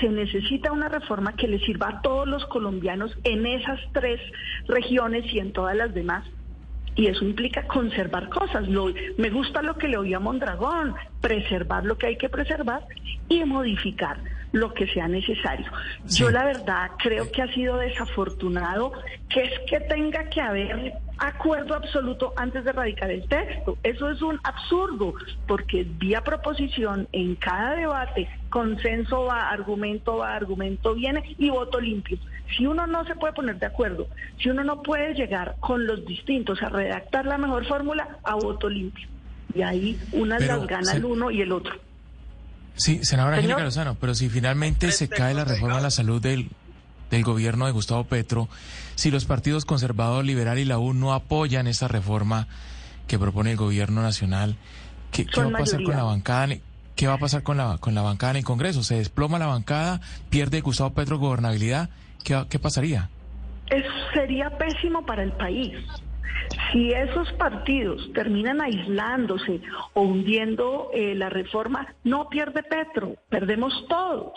se 0.00 0.08
necesita 0.08 0.72
una 0.72 0.88
reforma 0.88 1.34
que 1.34 1.48
le 1.48 1.58
sirva 1.60 1.88
a 1.88 2.00
todos 2.02 2.26
los 2.26 2.44
colombianos 2.46 3.16
en 3.24 3.46
esas 3.46 3.80
tres 3.92 4.20
regiones 4.68 5.24
y 5.32 5.38
en 5.38 5.52
todas 5.52 5.76
las 5.76 5.92
demás. 5.94 6.24
Y 6.94 7.06
eso 7.06 7.24
implica 7.24 7.66
conservar 7.66 8.28
cosas. 8.28 8.68
me 9.16 9.30
gusta 9.30 9.62
lo 9.62 9.76
que 9.76 9.88
le 9.88 9.96
oía 9.96 10.18
a 10.18 10.20
Mondragón, 10.20 10.94
preservar 11.22 11.86
lo 11.86 11.96
que 11.96 12.08
hay 12.08 12.16
que 12.16 12.28
preservar 12.28 12.84
y 13.30 13.42
modificar 13.44 14.18
lo 14.52 14.72
que 14.74 14.86
sea 14.86 15.08
necesario. 15.08 15.66
Yo 16.06 16.30
la 16.30 16.44
verdad 16.44 16.90
creo 16.98 17.30
que 17.30 17.42
ha 17.42 17.52
sido 17.52 17.78
desafortunado 17.78 18.92
que 19.28 19.42
es 19.42 19.52
que 19.68 19.80
tenga 19.80 20.28
que 20.28 20.40
haber 20.40 20.92
acuerdo 21.18 21.74
absoluto 21.74 22.32
antes 22.36 22.64
de 22.64 22.72
radicar 22.72 23.10
el 23.10 23.26
texto. 23.28 23.78
Eso 23.82 24.10
es 24.10 24.20
un 24.22 24.38
absurdo, 24.44 25.14
porque 25.46 25.86
vía 25.98 26.22
proposición 26.22 27.08
en 27.12 27.36
cada 27.36 27.76
debate, 27.76 28.28
consenso 28.50 29.24
va, 29.24 29.48
argumento 29.50 30.18
va, 30.18 30.34
argumento 30.34 30.94
viene 30.94 31.34
y 31.38 31.48
voto 31.50 31.80
limpio. 31.80 32.18
Si 32.56 32.66
uno 32.66 32.86
no 32.86 33.04
se 33.06 33.14
puede 33.14 33.32
poner 33.32 33.58
de 33.58 33.66
acuerdo, 33.66 34.08
si 34.38 34.50
uno 34.50 34.64
no 34.64 34.82
puede 34.82 35.14
llegar 35.14 35.56
con 35.60 35.86
los 35.86 36.04
distintos 36.04 36.62
a 36.62 36.68
redactar 36.68 37.24
la 37.24 37.38
mejor 37.38 37.64
fórmula, 37.66 38.18
a 38.24 38.34
voto 38.34 38.68
limpio. 38.68 39.08
Y 39.54 39.62
ahí 39.62 39.98
unas 40.12 40.44
las 40.46 40.66
gana 40.66 40.92
el 40.92 41.04
uno 41.04 41.30
y 41.30 41.40
el 41.40 41.52
otro. 41.52 41.74
Sí, 42.74 43.04
senadora 43.04 43.36
Angélica 43.36 43.62
Lozano, 43.62 43.96
pero 43.96 44.14
si 44.14 44.28
finalmente 44.28 44.92
se 44.92 45.08
cae 45.08 45.34
la 45.34 45.44
reforma 45.44 45.78
a 45.78 45.80
la 45.80 45.90
salud 45.90 46.20
del, 46.22 46.50
del 47.10 47.22
gobierno 47.22 47.66
de 47.66 47.72
Gustavo 47.72 48.04
Petro, 48.04 48.48
si 48.94 49.10
los 49.10 49.24
partidos 49.24 49.64
conservador, 49.64 50.24
liberal 50.24 50.58
y 50.58 50.64
la 50.64 50.78
U 50.78 50.94
no 50.94 51.12
apoyan 51.12 51.66
esa 51.66 51.88
reforma 51.88 52.48
que 53.06 53.18
propone 53.18 53.52
el 53.52 53.56
gobierno 53.56 54.02
nacional, 54.02 54.56
¿qué, 55.10 55.26
va 55.36 55.46
a 55.46 55.50
pasar 55.50 55.82
con 55.82 55.96
la 55.96 56.02
bancada? 56.02 56.48
¿Qué 56.96 57.06
va 57.06 57.14
a 57.14 57.18
pasar 57.18 57.42
con 57.42 57.56
la, 57.56 57.78
con 57.78 57.94
la 57.94 58.02
bancada 58.02 58.32
en 58.32 58.36
el 58.38 58.44
Congreso? 58.44 58.82
¿Se 58.82 58.96
desploma 58.96 59.38
la 59.38 59.46
bancada? 59.46 60.00
¿Pierde 60.30 60.60
Gustavo 60.60 60.94
Petro 60.94 61.18
gobernabilidad? 61.18 61.90
¿Qué, 62.24 62.44
qué 62.48 62.58
pasaría? 62.58 63.10
Sería 64.14 64.50
pésimo 64.58 65.04
para 65.04 65.22
el 65.22 65.32
país. 65.32 65.74
Si 66.70 66.92
esos 66.92 67.32
partidos 67.34 68.10
terminan 68.14 68.60
aislándose 68.60 69.60
o 69.94 70.02
hundiendo 70.02 70.90
eh, 70.94 71.14
la 71.14 71.28
reforma, 71.28 71.94
no 72.04 72.28
pierde 72.28 72.62
Petro, 72.62 73.16
perdemos 73.28 73.86
todos 73.88 74.32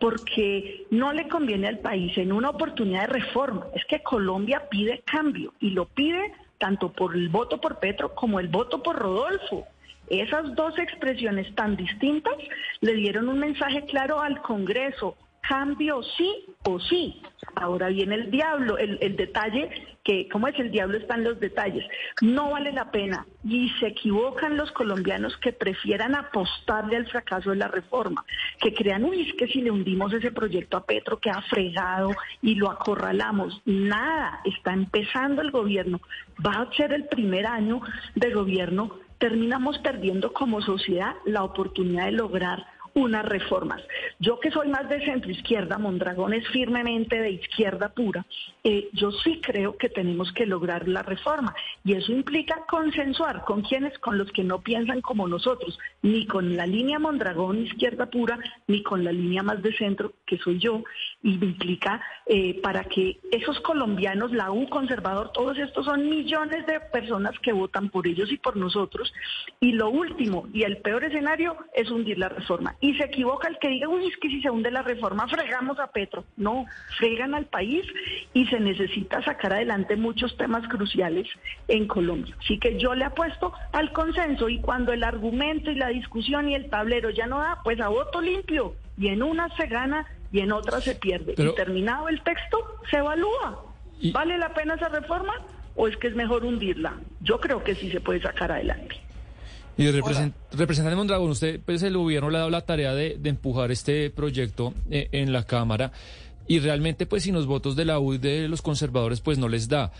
porque 0.00 0.86
no 0.90 1.12
le 1.12 1.28
conviene 1.28 1.68
al 1.68 1.78
país 1.78 2.16
en 2.16 2.32
una 2.32 2.50
oportunidad 2.50 3.02
de 3.02 3.20
reforma. 3.20 3.66
Es 3.74 3.84
que 3.84 4.02
Colombia 4.02 4.66
pide 4.70 5.02
cambio 5.04 5.52
y 5.60 5.70
lo 5.70 5.86
pide 5.86 6.32
tanto 6.58 6.90
por 6.92 7.14
el 7.14 7.28
voto 7.28 7.60
por 7.60 7.78
Petro 7.78 8.14
como 8.14 8.40
el 8.40 8.48
voto 8.48 8.82
por 8.82 8.96
Rodolfo. 8.96 9.66
Esas 10.08 10.54
dos 10.56 10.76
expresiones 10.78 11.54
tan 11.54 11.76
distintas 11.76 12.34
le 12.80 12.94
dieron 12.94 13.28
un 13.28 13.38
mensaje 13.38 13.84
claro 13.84 14.20
al 14.20 14.40
Congreso, 14.42 15.16
cambio 15.50 16.00
sí 16.16 16.46
o 16.62 16.78
sí. 16.78 17.20
Ahora 17.56 17.88
viene 17.88 18.14
el 18.14 18.30
diablo, 18.30 18.78
el, 18.78 19.16
detalle, 19.16 19.68
que 20.04 20.28
como 20.28 20.46
es 20.46 20.56
el 20.60 20.70
diablo 20.70 20.96
están 20.96 21.24
los 21.24 21.40
detalles. 21.40 21.84
No 22.22 22.52
vale 22.52 22.70
la 22.72 22.92
pena. 22.92 23.26
Y 23.44 23.68
se 23.80 23.88
equivocan 23.88 24.56
los 24.56 24.70
colombianos 24.70 25.36
que 25.38 25.52
prefieran 25.52 26.14
apostarle 26.14 26.96
al 26.96 27.08
fracaso 27.08 27.50
de 27.50 27.56
la 27.56 27.66
reforma, 27.66 28.24
que 28.60 28.72
crean, 28.72 29.04
uy, 29.04 29.28
es 29.28 29.34
que 29.34 29.48
si 29.48 29.60
le 29.60 29.72
hundimos 29.72 30.12
ese 30.12 30.30
proyecto 30.30 30.76
a 30.76 30.84
Petro 30.84 31.18
que 31.18 31.30
ha 31.30 31.42
fregado 31.42 32.12
y 32.42 32.54
lo 32.54 32.70
acorralamos, 32.70 33.60
nada, 33.64 34.40
está 34.44 34.72
empezando 34.72 35.42
el 35.42 35.50
gobierno, 35.50 36.00
va 36.46 36.62
a 36.62 36.72
ser 36.76 36.92
el 36.92 37.06
primer 37.06 37.46
año 37.46 37.80
de 38.14 38.30
gobierno, 38.32 39.00
terminamos 39.18 39.78
perdiendo 39.78 40.32
como 40.32 40.62
sociedad 40.62 41.14
la 41.24 41.42
oportunidad 41.42 42.04
de 42.04 42.12
lograr 42.12 42.64
unas 43.00 43.24
reformas. 43.24 43.82
Yo 44.18 44.38
que 44.38 44.50
soy 44.50 44.68
más 44.68 44.88
de 44.88 45.04
centro 45.04 45.30
izquierda, 45.30 45.78
Mondragón 45.78 46.34
es 46.34 46.46
firmemente 46.48 47.20
de 47.20 47.30
izquierda 47.30 47.88
pura, 47.88 48.24
eh, 48.62 48.88
yo 48.92 49.10
sí 49.10 49.40
creo 49.42 49.76
que 49.76 49.88
tenemos 49.88 50.32
que 50.32 50.46
lograr 50.46 50.86
la 50.86 51.02
reforma 51.02 51.54
y 51.84 51.94
eso 51.94 52.12
implica 52.12 52.66
consensuar 52.68 53.44
con 53.44 53.62
quienes, 53.62 53.98
con 53.98 54.18
los 54.18 54.30
que 54.32 54.44
no 54.44 54.60
piensan 54.60 55.00
como 55.00 55.26
nosotros, 55.26 55.78
ni 56.02 56.26
con 56.26 56.56
la 56.56 56.66
línea 56.66 56.98
Mondragón 56.98 57.64
izquierda 57.64 58.06
pura, 58.06 58.38
ni 58.66 58.82
con 58.82 59.04
la 59.04 59.12
línea 59.12 59.42
más 59.42 59.62
de 59.62 59.72
centro, 59.74 60.12
que 60.26 60.38
soy 60.38 60.58
yo, 60.58 60.84
y 61.22 61.34
implica 61.34 62.00
eh, 62.26 62.60
para 62.62 62.84
que 62.84 63.18
esos 63.30 63.60
colombianos, 63.60 64.32
la 64.32 64.50
U 64.50 64.68
conservador, 64.68 65.32
todos 65.32 65.58
estos 65.58 65.84
son 65.84 66.08
millones 66.08 66.66
de 66.66 66.80
personas 66.80 67.38
que 67.40 67.52
votan 67.52 67.90
por 67.90 68.06
ellos 68.06 68.32
y 68.32 68.36
por 68.36 68.56
nosotros, 68.56 69.12
y 69.60 69.72
lo 69.72 69.90
último 69.90 70.48
y 70.52 70.62
el 70.62 70.78
peor 70.78 71.04
escenario 71.04 71.56
es 71.74 71.90
hundir 71.90 72.18
la 72.18 72.28
reforma 72.28 72.76
y 72.80 72.94
se 72.94 73.04
equivoca 73.04 73.48
el 73.48 73.58
que 73.58 73.68
diga, 73.68 73.88
uy, 73.88 74.06
es 74.06 74.16
que 74.16 74.28
si 74.28 74.40
se 74.40 74.50
hunde 74.50 74.70
la 74.70 74.82
reforma, 74.82 75.28
fregamos 75.28 75.78
a 75.78 75.88
Petro. 75.88 76.24
No, 76.36 76.66
fregan 76.98 77.34
al 77.34 77.46
país 77.46 77.84
y 78.32 78.46
se 78.46 78.60
necesita 78.60 79.22
sacar 79.22 79.52
adelante 79.52 79.96
muchos 79.96 80.36
temas 80.36 80.66
cruciales 80.68 81.28
en 81.68 81.86
Colombia. 81.86 82.34
Así 82.38 82.58
que 82.58 82.78
yo 82.78 82.94
le 82.94 83.04
apuesto 83.04 83.52
al 83.72 83.92
consenso 83.92 84.48
y 84.48 84.60
cuando 84.60 84.92
el 84.92 85.04
argumento 85.04 85.70
y 85.70 85.74
la 85.74 85.88
discusión 85.88 86.48
y 86.48 86.54
el 86.54 86.70
tablero 86.70 87.10
ya 87.10 87.26
no 87.26 87.38
da, 87.38 87.58
pues 87.62 87.80
a 87.80 87.88
voto 87.88 88.20
limpio. 88.20 88.74
Y 88.96 89.08
en 89.08 89.22
una 89.22 89.48
se 89.56 89.66
gana 89.66 90.06
y 90.32 90.40
en 90.40 90.52
otra 90.52 90.80
se 90.80 90.94
pierde. 90.94 91.34
y 91.36 91.54
terminado 91.54 92.08
el 92.08 92.22
texto, 92.22 92.58
se 92.90 92.98
evalúa. 92.98 93.64
¿Vale 94.12 94.38
la 94.38 94.52
pena 94.54 94.74
esa 94.74 94.88
reforma? 94.88 95.32
o 95.76 95.86
es 95.88 95.96
que 95.96 96.08
es 96.08 96.14
mejor 96.14 96.44
hundirla? 96.44 96.94
Yo 97.22 97.40
creo 97.40 97.62
que 97.62 97.74
sí 97.74 97.90
se 97.90 98.00
puede 98.00 98.20
sacar 98.20 98.50
adelante. 98.52 98.96
Y 99.78 99.86
el 99.86 99.94
represent- 100.02 100.32
representante 100.52 100.96
Mondragón, 100.96 101.30
usted, 101.30 101.60
pues 101.64 101.82
el 101.84 101.96
gobierno 101.96 102.28
le 102.28 102.36
ha 102.36 102.40
dado 102.40 102.50
la 102.50 102.60
tarea 102.66 102.92
de, 102.92 103.16
de 103.18 103.30
empujar 103.30 103.70
este 103.70 104.10
proyecto 104.10 104.74
eh, 104.90 105.08
en 105.12 105.32
la 105.32 105.44
Cámara 105.44 105.92
y 106.46 106.58
realmente 106.58 107.06
pues 107.06 107.22
sin 107.22 107.34
los 107.34 107.46
votos 107.46 107.76
de 107.76 107.84
la 107.86 107.98
U 108.00 108.18
de 108.18 108.48
los 108.48 108.60
conservadores 108.62 109.20
pues 109.20 109.38
no 109.38 109.48
les 109.48 109.68
da. 109.68 109.92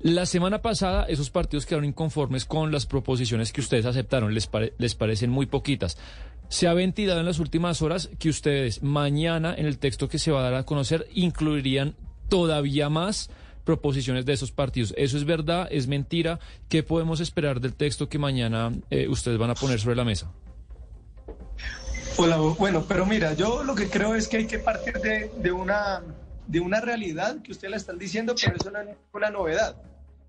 La 0.00 0.26
semana 0.26 0.60
pasada 0.60 1.04
esos 1.04 1.30
partidos 1.30 1.64
quedaron 1.64 1.86
inconformes 1.86 2.44
con 2.44 2.70
las 2.70 2.86
proposiciones 2.86 3.52
que 3.52 3.60
ustedes 3.60 3.86
aceptaron, 3.86 4.34
les, 4.34 4.48
les 4.78 4.94
parecen 4.94 5.30
muy 5.30 5.46
poquitas. 5.46 5.96
Se 6.48 6.68
ha 6.68 6.74
ventilado 6.74 7.20
en 7.20 7.26
las 7.26 7.38
últimas 7.38 7.82
horas 7.82 8.10
que 8.18 8.28
ustedes 8.28 8.82
mañana 8.82 9.54
en 9.56 9.66
el 9.66 9.78
texto 9.78 10.08
que 10.08 10.18
se 10.18 10.30
va 10.30 10.40
a 10.40 10.50
dar 10.50 10.54
a 10.54 10.62
conocer 10.64 11.08
incluirían 11.14 11.94
todavía 12.28 12.88
más 12.88 13.30
proposiciones 13.64 14.24
de 14.26 14.34
esos 14.34 14.52
partidos. 14.52 14.94
¿Eso 14.96 15.16
es 15.16 15.24
verdad? 15.24 15.66
¿Es 15.70 15.88
mentira? 15.88 16.38
¿Qué 16.68 16.82
podemos 16.82 17.20
esperar 17.20 17.60
del 17.60 17.74
texto 17.74 18.08
que 18.08 18.18
mañana 18.18 18.72
eh, 18.90 19.08
ustedes 19.08 19.38
van 19.38 19.50
a 19.50 19.54
poner 19.54 19.80
sobre 19.80 19.96
la 19.96 20.04
mesa? 20.04 20.30
Hola, 22.18 22.36
bueno, 22.36 22.84
pero 22.86 23.04
mira, 23.04 23.34
yo 23.34 23.64
lo 23.64 23.74
que 23.74 23.90
creo 23.90 24.14
es 24.14 24.28
que 24.28 24.38
hay 24.38 24.46
que 24.46 24.58
partir 24.58 24.94
de, 25.00 25.30
de 25.36 25.52
una, 25.52 26.02
de 26.46 26.60
una 26.60 26.80
realidad 26.80 27.42
que 27.42 27.52
usted 27.52 27.68
la 27.68 27.76
están 27.76 27.98
diciendo, 27.98 28.34
pero 28.40 28.56
no 28.70 28.80
es 28.80 28.96
una 29.12 29.30
novedad. 29.30 29.76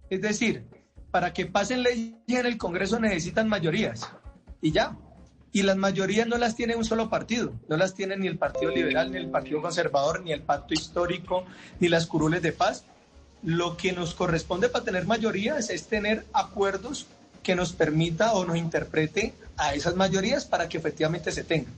Es 0.09 0.21
decir, 0.21 0.63
para 1.11 1.33
que 1.33 1.45
pasen 1.45 1.83
leyes 1.83 2.15
en 2.27 2.45
el 2.45 2.57
Congreso 2.57 2.99
necesitan 2.99 3.47
mayorías 3.47 4.09
y 4.61 4.71
ya. 4.71 4.95
Y 5.51 5.63
las 5.63 5.77
mayorías 5.77 6.27
no 6.27 6.37
las 6.37 6.55
tiene 6.55 6.75
un 6.75 6.85
solo 6.85 7.09
partido, 7.09 7.53
no 7.67 7.77
las 7.77 7.95
tiene 7.95 8.17
ni 8.17 8.27
el 8.27 8.37
Partido 8.37 8.69
Liberal, 8.69 9.11
ni 9.11 9.17
el 9.17 9.29
Partido 9.29 9.61
Conservador, 9.61 10.21
ni 10.21 10.31
el 10.31 10.41
Pacto 10.41 10.73
Histórico, 10.73 11.45
ni 11.79 11.87
las 11.87 12.05
curules 12.05 12.41
de 12.41 12.51
paz. 12.51 12.83
Lo 13.41 13.77
que 13.77 13.93
nos 13.93 14.13
corresponde 14.13 14.69
para 14.69 14.85
tener 14.85 15.05
mayorías 15.05 15.69
es 15.69 15.87
tener 15.87 16.25
acuerdos 16.33 17.07
que 17.41 17.55
nos 17.55 17.71
permita 17.71 18.33
o 18.33 18.45
nos 18.45 18.57
interprete 18.57 19.33
a 19.55 19.73
esas 19.73 19.95
mayorías 19.95 20.45
para 20.45 20.67
que 20.67 20.77
efectivamente 20.77 21.31
se 21.31 21.43
tengan. 21.43 21.73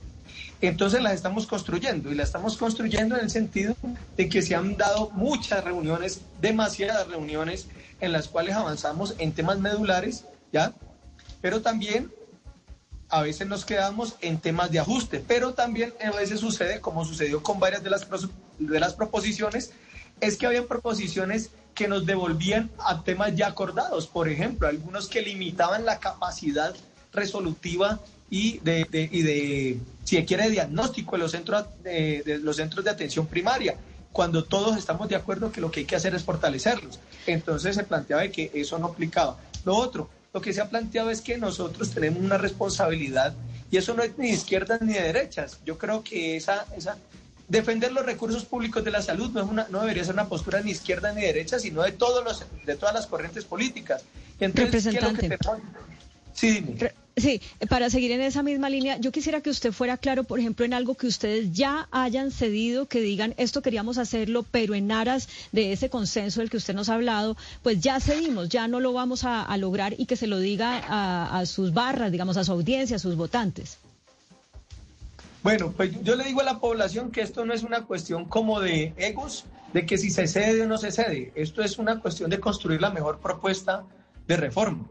Entonces 0.60 1.00
las 1.02 1.14
estamos 1.14 1.46
construyendo 1.46 2.10
y 2.12 2.14
las 2.14 2.28
estamos 2.28 2.56
construyendo 2.58 3.16
en 3.16 3.22
el 3.24 3.30
sentido 3.30 3.74
de 4.16 4.28
que 4.28 4.42
se 4.42 4.54
han 4.54 4.76
dado 4.76 5.10
muchas 5.10 5.64
reuniones, 5.64 6.20
demasiadas 6.40 7.08
reuniones 7.08 7.66
en 8.00 8.12
las 8.12 8.28
cuales 8.28 8.54
avanzamos 8.54 9.14
en 9.18 9.32
temas 9.32 9.58
medulares, 9.58 10.24
¿ya? 10.52 10.74
Pero 11.40 11.62
también 11.62 12.10
a 13.08 13.22
veces 13.22 13.46
nos 13.48 13.64
quedamos 13.64 14.16
en 14.20 14.38
temas 14.38 14.70
de 14.70 14.78
ajuste, 14.80 15.24
pero 15.26 15.54
también 15.54 15.92
a 16.04 16.10
veces 16.16 16.40
sucede, 16.40 16.80
como 16.80 17.04
sucedió 17.04 17.42
con 17.42 17.58
varias 17.58 17.82
de 17.82 17.90
las, 17.90 18.06
de 18.58 18.80
las 18.80 18.92
proposiciones, 18.94 19.72
es 20.20 20.36
que 20.36 20.46
habían 20.46 20.66
proposiciones 20.66 21.50
que 21.74 21.88
nos 21.88 22.04
devolvían 22.04 22.70
a 22.78 23.02
temas 23.02 23.34
ya 23.34 23.46
acordados, 23.48 24.06
por 24.06 24.28
ejemplo, 24.28 24.68
algunos 24.68 25.08
que 25.08 25.22
limitaban 25.22 25.86
la 25.86 25.98
capacidad 25.98 26.74
resolutiva 27.12 27.98
y 28.28 28.58
de, 28.58 28.86
de- 28.90 29.08
y 29.10 29.22
de 29.22 29.78
si 30.10 30.16
se 30.16 30.24
quiere, 30.24 30.50
diagnóstico 30.50 31.12
de 31.12 31.18
los, 31.18 31.30
centros, 31.30 31.66
de, 31.84 32.24
de 32.26 32.38
los 32.38 32.56
centros 32.56 32.84
de 32.84 32.90
atención 32.90 33.28
primaria, 33.28 33.76
cuando 34.10 34.42
todos 34.42 34.76
estamos 34.76 35.08
de 35.08 35.14
acuerdo 35.14 35.52
que 35.52 35.60
lo 35.60 35.70
que 35.70 35.80
hay 35.80 35.86
que 35.86 35.94
hacer 35.94 36.16
es 36.16 36.24
fortalecerlos. 36.24 36.98
Entonces 37.28 37.76
se 37.76 37.84
planteaba 37.84 38.22
de 38.22 38.32
que 38.32 38.50
eso 38.52 38.76
no 38.80 38.86
aplicaba. 38.88 39.38
Lo 39.64 39.76
otro, 39.76 40.10
lo 40.34 40.40
que 40.40 40.52
se 40.52 40.60
ha 40.60 40.68
planteado 40.68 41.10
es 41.10 41.20
que 41.20 41.38
nosotros 41.38 41.90
tenemos 41.90 42.20
una 42.20 42.38
responsabilidad 42.38 43.34
y 43.70 43.76
eso 43.76 43.94
no 43.94 44.02
es 44.02 44.18
ni 44.18 44.26
de 44.26 44.32
izquierdas 44.34 44.80
ni 44.82 44.94
de 44.94 45.02
derechas. 45.02 45.58
Yo 45.64 45.78
creo 45.78 46.02
que 46.02 46.36
esa, 46.36 46.66
esa 46.76 46.96
defender 47.46 47.92
los 47.92 48.04
recursos 48.04 48.44
públicos 48.44 48.82
de 48.82 48.90
la 48.90 49.02
salud 49.02 49.30
no, 49.30 49.42
es 49.42 49.48
una, 49.48 49.68
no 49.70 49.80
debería 49.82 50.02
ser 50.04 50.14
una 50.14 50.28
postura 50.28 50.60
ni 50.60 50.72
izquierda 50.72 51.12
ni 51.12 51.22
derecha, 51.22 51.60
sino 51.60 51.82
de 51.82 51.92
todos 51.92 52.24
los 52.24 52.44
de 52.66 52.74
todas 52.74 52.94
las 52.96 53.06
corrientes 53.06 53.44
políticas. 53.44 54.02
Entonces, 54.40 54.82
¿qué 54.82 54.96
es 54.98 55.02
lo 55.04 55.10
que 55.12 55.28
Representante. 55.28 55.36
tenemos? 55.38 55.86
Sí, 56.34 56.50
dime. 56.50 56.74
Re- 56.80 56.94
Sí, 57.20 57.42
para 57.68 57.90
seguir 57.90 58.12
en 58.12 58.22
esa 58.22 58.42
misma 58.42 58.70
línea, 58.70 58.96
yo 58.96 59.12
quisiera 59.12 59.42
que 59.42 59.50
usted 59.50 59.72
fuera 59.72 59.98
claro, 59.98 60.24
por 60.24 60.40
ejemplo, 60.40 60.64
en 60.64 60.72
algo 60.72 60.94
que 60.94 61.06
ustedes 61.06 61.52
ya 61.52 61.86
hayan 61.90 62.30
cedido, 62.30 62.86
que 62.86 63.00
digan 63.00 63.34
esto 63.36 63.60
queríamos 63.60 63.98
hacerlo, 63.98 64.44
pero 64.50 64.74
en 64.74 64.90
aras 64.90 65.28
de 65.52 65.72
ese 65.72 65.90
consenso 65.90 66.40
del 66.40 66.48
que 66.48 66.56
usted 66.56 66.74
nos 66.74 66.88
ha 66.88 66.94
hablado, 66.94 67.36
pues 67.62 67.80
ya 67.80 68.00
cedimos, 68.00 68.48
ya 68.48 68.68
no 68.68 68.80
lo 68.80 68.92
vamos 68.92 69.24
a, 69.24 69.42
a 69.42 69.56
lograr 69.58 69.94
y 69.98 70.06
que 70.06 70.16
se 70.16 70.26
lo 70.26 70.38
diga 70.38 70.78
a, 70.78 71.38
a 71.38 71.46
sus 71.46 71.74
barras, 71.74 72.10
digamos, 72.10 72.36
a 72.38 72.44
su 72.44 72.52
audiencia, 72.52 72.96
a 72.96 73.00
sus 73.00 73.16
votantes. 73.16 73.76
Bueno, 75.42 75.72
pues 75.76 75.90
yo 76.02 76.16
le 76.16 76.24
digo 76.24 76.40
a 76.40 76.44
la 76.44 76.58
población 76.58 77.10
que 77.10 77.20
esto 77.20 77.44
no 77.44 77.52
es 77.52 77.62
una 77.62 77.84
cuestión 77.84 78.24
como 78.24 78.60
de 78.60 78.94
egos, 78.96 79.44
de 79.72 79.84
que 79.84 79.98
si 79.98 80.10
se 80.10 80.26
cede 80.26 80.62
o 80.62 80.66
no 80.66 80.78
se 80.78 80.90
cede. 80.90 81.32
Esto 81.34 81.62
es 81.62 81.78
una 81.78 82.00
cuestión 82.00 82.30
de 82.30 82.40
construir 82.40 82.80
la 82.80 82.90
mejor 82.90 83.18
propuesta 83.20 83.84
de 84.26 84.36
reforma. 84.36 84.86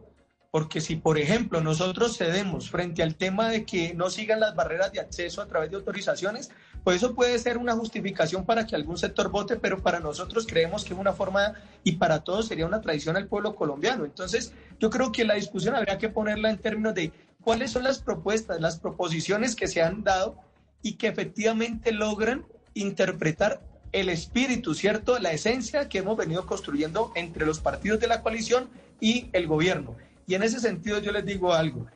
Porque 0.52 0.82
si, 0.82 0.96
por 0.96 1.20
ejemplo, 1.20 1.62
nosotros 1.62 2.18
cedemos 2.18 2.72
frente 2.72 3.04
al 3.04 3.16
tema 3.16 3.50
de 3.50 3.66
que 3.66 3.94
no 3.94 4.10
sigan 4.10 4.40
las 4.40 4.56
barreras 4.56 4.92
de 4.92 5.00
acceso 5.00 5.44
a 5.44 5.48
través 5.48 5.70
de 5.70 5.76
autorizaciones, 5.76 6.50
pues 6.84 6.98
eso 6.98 7.14
puede 7.14 7.38
ser 7.38 7.60
una 7.60 7.76
justificación 7.76 8.46
para 8.46 8.66
que 8.66 8.76
algún 8.76 8.98
sector 8.98 9.30
vote, 9.30 9.58
pero 9.58 9.78
para 9.84 10.00
nosotros 10.00 10.48
creemos 10.48 10.84
que 10.84 10.94
es 10.94 11.00
una 11.00 11.14
forma 11.14 11.54
y 11.84 11.94
para 11.94 12.24
todos 12.24 12.48
sería 12.48 12.66
una 12.66 12.82
tradición 12.82 13.16
al 13.16 13.28
pueblo 13.28 13.56
colombiano. 13.56 14.06
Entonces, 14.06 14.54
yo 14.80 14.90
creo 14.90 15.12
que 15.12 15.24
la 15.24 15.36
discusión 15.36 15.76
habría 15.76 16.00
que 16.00 16.10
ponerla 16.10 16.50
en 16.50 16.58
términos 16.58 16.96
de 16.96 17.12
cuáles 17.44 17.70
son 17.70 17.84
las 17.84 18.00
propuestas, 18.00 18.60
las 18.60 18.80
proposiciones 18.80 19.56
que 19.56 19.68
se 19.68 19.84
han 19.84 20.04
dado 20.04 20.36
y 20.82 20.94
que 20.94 21.08
efectivamente 21.08 21.92
logran 21.92 22.44
interpretar 22.74 23.62
el 23.92 24.10
espíritu, 24.10 24.74
¿cierto? 24.74 25.20
La 25.20 25.32
esencia 25.32 25.90
que 25.90 26.00
hemos 26.00 26.18
venido 26.18 26.48
construyendo 26.48 27.12
entre 27.16 27.46
los 27.46 27.60
partidos 27.60 28.00
de 28.00 28.08
la 28.08 28.24
coalición 28.24 28.70
y 29.00 29.30
el 29.34 29.46
gobierno. 29.46 29.96
Y 30.30 30.36
en 30.36 30.44
ese 30.44 30.60
sentido 30.60 31.00
yo 31.00 31.12
les 31.12 31.26
digo 31.26 31.56
algo. 31.56 31.88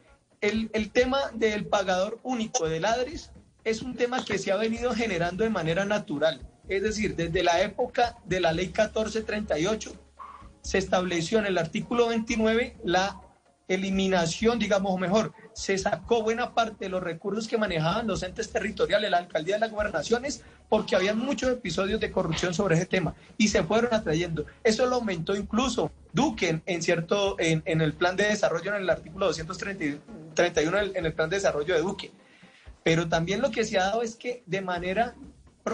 El, 0.42 0.72
el 0.74 0.90
tema 0.90 1.20
del 1.36 1.68
pagador 1.68 2.20
único 2.24 2.68
de 2.68 2.80
ladris 2.80 3.30
es 3.64 3.84
un 3.84 3.96
tema 3.96 4.26
que 4.26 4.40
se 4.40 4.52
ha 4.52 4.56
venido 4.56 4.92
generando 4.96 5.44
de 5.44 5.52
manera 5.52 5.86
natural. 5.86 6.42
Es 6.68 6.82
decir, 6.82 7.16
desde 7.16 7.44
la 7.44 7.62
época 7.62 8.18
de 8.26 8.40
la 8.40 8.52
ley 8.52 8.66
1438 8.66 9.94
se 10.64 10.80
estableció 10.80 11.38
en 11.38 11.46
el 11.46 11.60
artículo 11.60 12.08
29 12.08 12.78
la 12.84 13.22
eliminación, 13.68 14.60
digamos 14.60 14.92
o 14.94 14.98
mejor, 14.98 15.34
se 15.54 15.78
sacó 15.78 16.22
buena 16.24 16.54
parte 16.54 16.86
de 16.86 16.90
los 16.90 17.02
recursos 17.02 17.48
que 17.48 17.58
manejaban 17.58 18.08
los 18.08 18.24
entes 18.24 18.52
territoriales, 18.52 19.10
la 19.10 19.18
alcaldía 19.18 19.58
las 19.58 19.72
gobernaciones, 19.72 20.44
porque 20.70 20.96
había 20.96 21.14
muchos 21.14 21.50
episodios 21.52 22.00
de 22.00 22.12
corrupción 22.12 22.54
sobre 22.54 22.76
ese 22.76 22.86
tema 22.86 23.16
y 23.38 23.48
se 23.48 23.64
fueron 23.64 23.94
atrayendo. 23.94 24.46
Eso 24.64 24.86
lo 24.86 24.96
aumentó 24.96 25.36
incluso 25.36 25.92
Duque 26.12 26.62
en, 26.66 26.82
cierto, 26.84 27.36
en, 27.40 27.62
en 27.66 27.82
el 27.82 27.94
plan 27.94 28.16
de 28.16 28.26
desarrollo, 28.26 28.76
en 28.76 28.82
el 28.84 28.90
artículo 28.90 29.28
231 29.28 30.78
en 30.96 31.06
el- 31.06 31.14
plan 31.14 31.30
de 31.30 31.38
desarrollo 31.38 31.74
de 31.76 31.82
Duque. 31.82 32.12
Pero 32.84 33.08
también 33.08 33.42
lo 33.42 33.50
que 33.52 33.64
se 33.64 33.78
ha 33.80 33.86
dado 33.86 34.02
es 34.02 34.16
que 34.16 34.44
de 34.46 34.62
manera, 34.62 35.16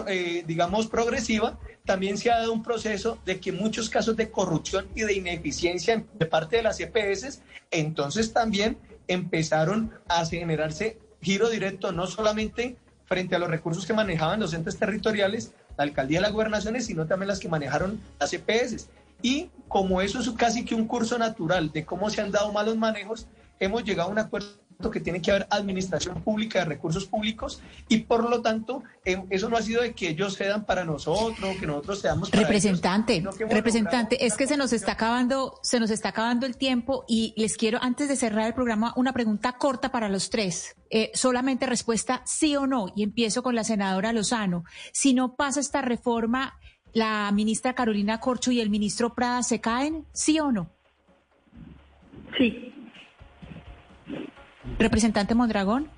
eh, 0.06 0.44
digamos, 0.46 0.86
progresiva, 0.86 1.58
también 1.84 2.16
se 2.16 2.30
ha 2.30 2.38
dado 2.38 2.52
un 2.52 2.62
proceso 2.62 3.18
de 3.24 3.40
que 3.40 3.52
muchos 3.52 3.88
casos 3.88 4.16
de 4.16 4.30
corrupción 4.30 4.86
y 4.94 5.02
de 5.02 5.14
ineficiencia 5.14 6.04
de 6.18 6.26
parte 6.26 6.56
de 6.56 6.62
las 6.62 6.78
EPS, 6.78 7.42
entonces 7.70 8.32
también 8.32 8.78
empezaron 9.08 9.92
a 10.08 10.24
generarse 10.24 10.98
giro 11.20 11.50
directo, 11.50 11.92
no 11.92 12.06
solamente 12.06 12.76
frente 13.06 13.34
a 13.34 13.40
los 13.40 13.50
recursos 13.50 13.84
que 13.84 13.92
manejaban 13.92 14.38
los 14.38 14.54
entes 14.54 14.78
territoriales, 14.78 15.52
la 15.76 15.84
alcaldía 15.84 16.18
de 16.18 16.22
las 16.22 16.32
gobernaciones, 16.32 16.86
sino 16.86 17.06
también 17.06 17.28
las 17.28 17.40
que 17.40 17.48
manejaron 17.48 18.00
las 18.20 18.32
EPS. 18.32 18.88
Y 19.22 19.50
como 19.66 20.00
eso 20.00 20.20
es 20.20 20.30
casi 20.30 20.64
que 20.64 20.76
un 20.76 20.86
curso 20.86 21.18
natural 21.18 21.72
de 21.72 21.84
cómo 21.84 22.08
se 22.10 22.20
han 22.20 22.30
dado 22.30 22.52
malos 22.52 22.76
manejos, 22.76 23.26
hemos 23.58 23.82
llegado 23.82 24.08
a 24.08 24.12
un 24.12 24.18
acuerdo 24.20 24.59
que 24.88 25.00
tiene 25.00 25.20
que 25.20 25.32
haber 25.32 25.48
administración 25.50 26.22
pública 26.22 26.60
de 26.60 26.66
recursos 26.66 27.06
públicos 27.06 27.60
y 27.88 27.98
por 27.98 28.30
lo 28.30 28.40
tanto 28.40 28.84
eh, 29.04 29.20
eso 29.30 29.48
no 29.48 29.56
ha 29.56 29.62
sido 29.62 29.82
de 29.82 29.92
que 29.92 30.10
ellos 30.10 30.36
cedan 30.36 30.64
para 30.64 30.84
nosotros, 30.84 31.56
que 31.58 31.66
nosotros 31.66 32.00
cedamos 32.00 32.30
para 32.30 32.44
Representante, 32.44 33.16
ellos, 33.16 33.36
que 33.36 33.46
representante, 33.46 34.24
es 34.24 34.36
que 34.36 34.46
se 34.46 34.56
nos 34.56 34.72
está 34.72 34.92
acabando, 34.92 35.58
se 35.62 35.80
nos 35.80 35.90
está 35.90 36.10
acabando 36.10 36.46
el 36.46 36.56
tiempo 36.56 37.04
y 37.08 37.34
les 37.36 37.56
quiero, 37.56 37.78
antes 37.82 38.08
de 38.08 38.14
cerrar 38.14 38.46
el 38.46 38.54
programa, 38.54 38.92
una 38.96 39.12
pregunta 39.12 39.52
corta 39.52 39.90
para 39.90 40.08
los 40.08 40.30
tres. 40.30 40.76
Eh, 40.90 41.10
solamente 41.14 41.66
respuesta 41.66 42.22
sí 42.26 42.56
o 42.56 42.66
no, 42.66 42.86
y 42.94 43.02
empiezo 43.02 43.42
con 43.42 43.54
la 43.54 43.64
senadora 43.64 44.12
Lozano. 44.12 44.64
Si 44.92 45.14
no 45.14 45.34
pasa 45.34 45.60
esta 45.60 45.82
reforma, 45.82 46.58
¿la 46.92 47.30
ministra 47.32 47.74
Carolina 47.74 48.20
Corcho 48.20 48.50
y 48.50 48.60
el 48.60 48.70
ministro 48.70 49.14
Prada 49.14 49.42
se 49.42 49.60
caen? 49.60 50.06
¿Sí 50.12 50.38
o 50.40 50.52
no? 50.52 50.70
Sí. 52.36 52.72
Representante 54.78 55.34
Mondragón. 55.34 55.88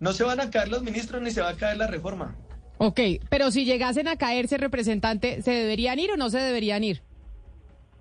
No 0.00 0.12
se 0.12 0.24
van 0.24 0.40
a 0.40 0.50
caer 0.50 0.68
los 0.68 0.82
ministros 0.82 1.22
ni 1.22 1.30
se 1.30 1.40
va 1.40 1.50
a 1.50 1.54
caer 1.56 1.76
la 1.76 1.86
reforma. 1.86 2.34
Ok, 2.78 2.98
pero 3.28 3.50
si 3.50 3.64
llegasen 3.64 4.08
a 4.08 4.16
caerse, 4.16 4.56
representante, 4.58 5.42
¿se 5.42 5.52
deberían 5.52 5.98
ir 6.00 6.10
o 6.10 6.16
no 6.16 6.30
se 6.30 6.38
deberían 6.38 6.82
ir? 6.82 7.02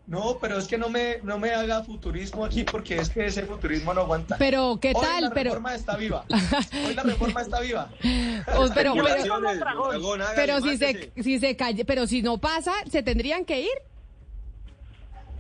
No, 0.07 0.39
pero 0.41 0.57
es 0.57 0.67
que 0.67 0.77
no 0.79 0.89
me, 0.89 1.19
no 1.23 1.37
me 1.37 1.51
haga 1.51 1.83
futurismo 1.83 2.43
aquí 2.43 2.63
porque 2.63 2.97
es 2.97 3.09
que 3.09 3.27
ese 3.27 3.43
futurismo 3.43 3.93
no 3.93 4.01
aguanta. 4.01 4.35
Pero, 4.39 4.79
¿qué 4.81 4.89
Hoy 4.95 5.01
tal? 5.01 5.23
La 5.25 5.29
Pero- 5.29 5.51
reforma 5.51 5.75
está 5.75 5.95
viva. 5.95 6.25
Hoy 6.87 6.95
la 6.95 7.03
reforma 7.03 7.41
está 7.41 7.59
viva. 7.61 7.89
O- 8.57 8.69
pero, 8.73 8.93
pero, 10.35 10.61
si 10.61 10.77
se, 10.77 11.11
si 11.21 11.37
se 11.39 11.55
calle, 11.55 11.85
pero 11.85 12.07
si 12.07 12.23
no 12.23 12.39
pasa, 12.39 12.73
¿se 12.89 13.03
tendrían 13.03 13.45
que 13.45 13.61
ir? 13.61 13.69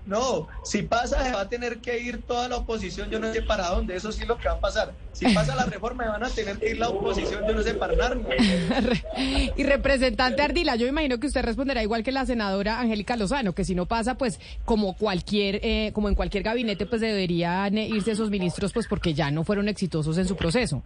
No, 0.05 0.47
si 0.63 0.81
pasa 0.81 1.23
se 1.23 1.31
va 1.31 1.41
a 1.41 1.49
tener 1.49 1.77
que 1.77 1.99
ir 1.99 2.23
toda 2.23 2.49
la 2.49 2.57
oposición, 2.57 3.09
yo 3.09 3.19
no 3.19 3.31
sé 3.31 3.43
para 3.43 3.69
dónde, 3.69 3.95
eso 3.95 4.11
sí 4.11 4.23
es 4.23 4.27
lo 4.27 4.37
que 4.37 4.47
va 4.47 4.55
a 4.55 4.59
pasar. 4.59 4.93
Si 5.13 5.31
pasa 5.33 5.55
la 5.55 5.65
reforma 5.65 6.05
van 6.05 6.23
a 6.23 6.29
tener 6.29 6.57
que 6.57 6.71
ir 6.71 6.79
la 6.79 6.89
oposición, 6.89 7.43
yo 7.47 7.53
no 7.53 7.61
sé 7.61 7.75
para 7.75 7.95
nada. 7.95 8.17
y 9.55 9.63
representante 9.63 10.41
Ardila, 10.41 10.75
yo 10.75 10.87
imagino 10.87 11.19
que 11.19 11.27
usted 11.27 11.43
responderá 11.43 11.83
igual 11.83 12.03
que 12.03 12.11
la 12.11 12.25
senadora 12.25 12.79
Angélica 12.79 13.15
Lozano, 13.15 13.53
que 13.53 13.63
si 13.63 13.75
no 13.75 13.85
pasa, 13.85 14.15
pues 14.15 14.39
como 14.65 14.95
cualquier, 14.97 15.59
eh, 15.63 15.91
como 15.93 16.09
en 16.09 16.15
cualquier 16.15 16.43
gabinete, 16.43 16.87
pues 16.87 17.01
deberían 17.01 17.77
irse 17.77 18.11
esos 18.11 18.31
ministros, 18.31 18.73
pues 18.73 18.87
porque 18.87 19.13
ya 19.13 19.29
no 19.29 19.43
fueron 19.43 19.69
exitosos 19.69 20.17
en 20.17 20.27
su 20.27 20.35
proceso. 20.35 20.81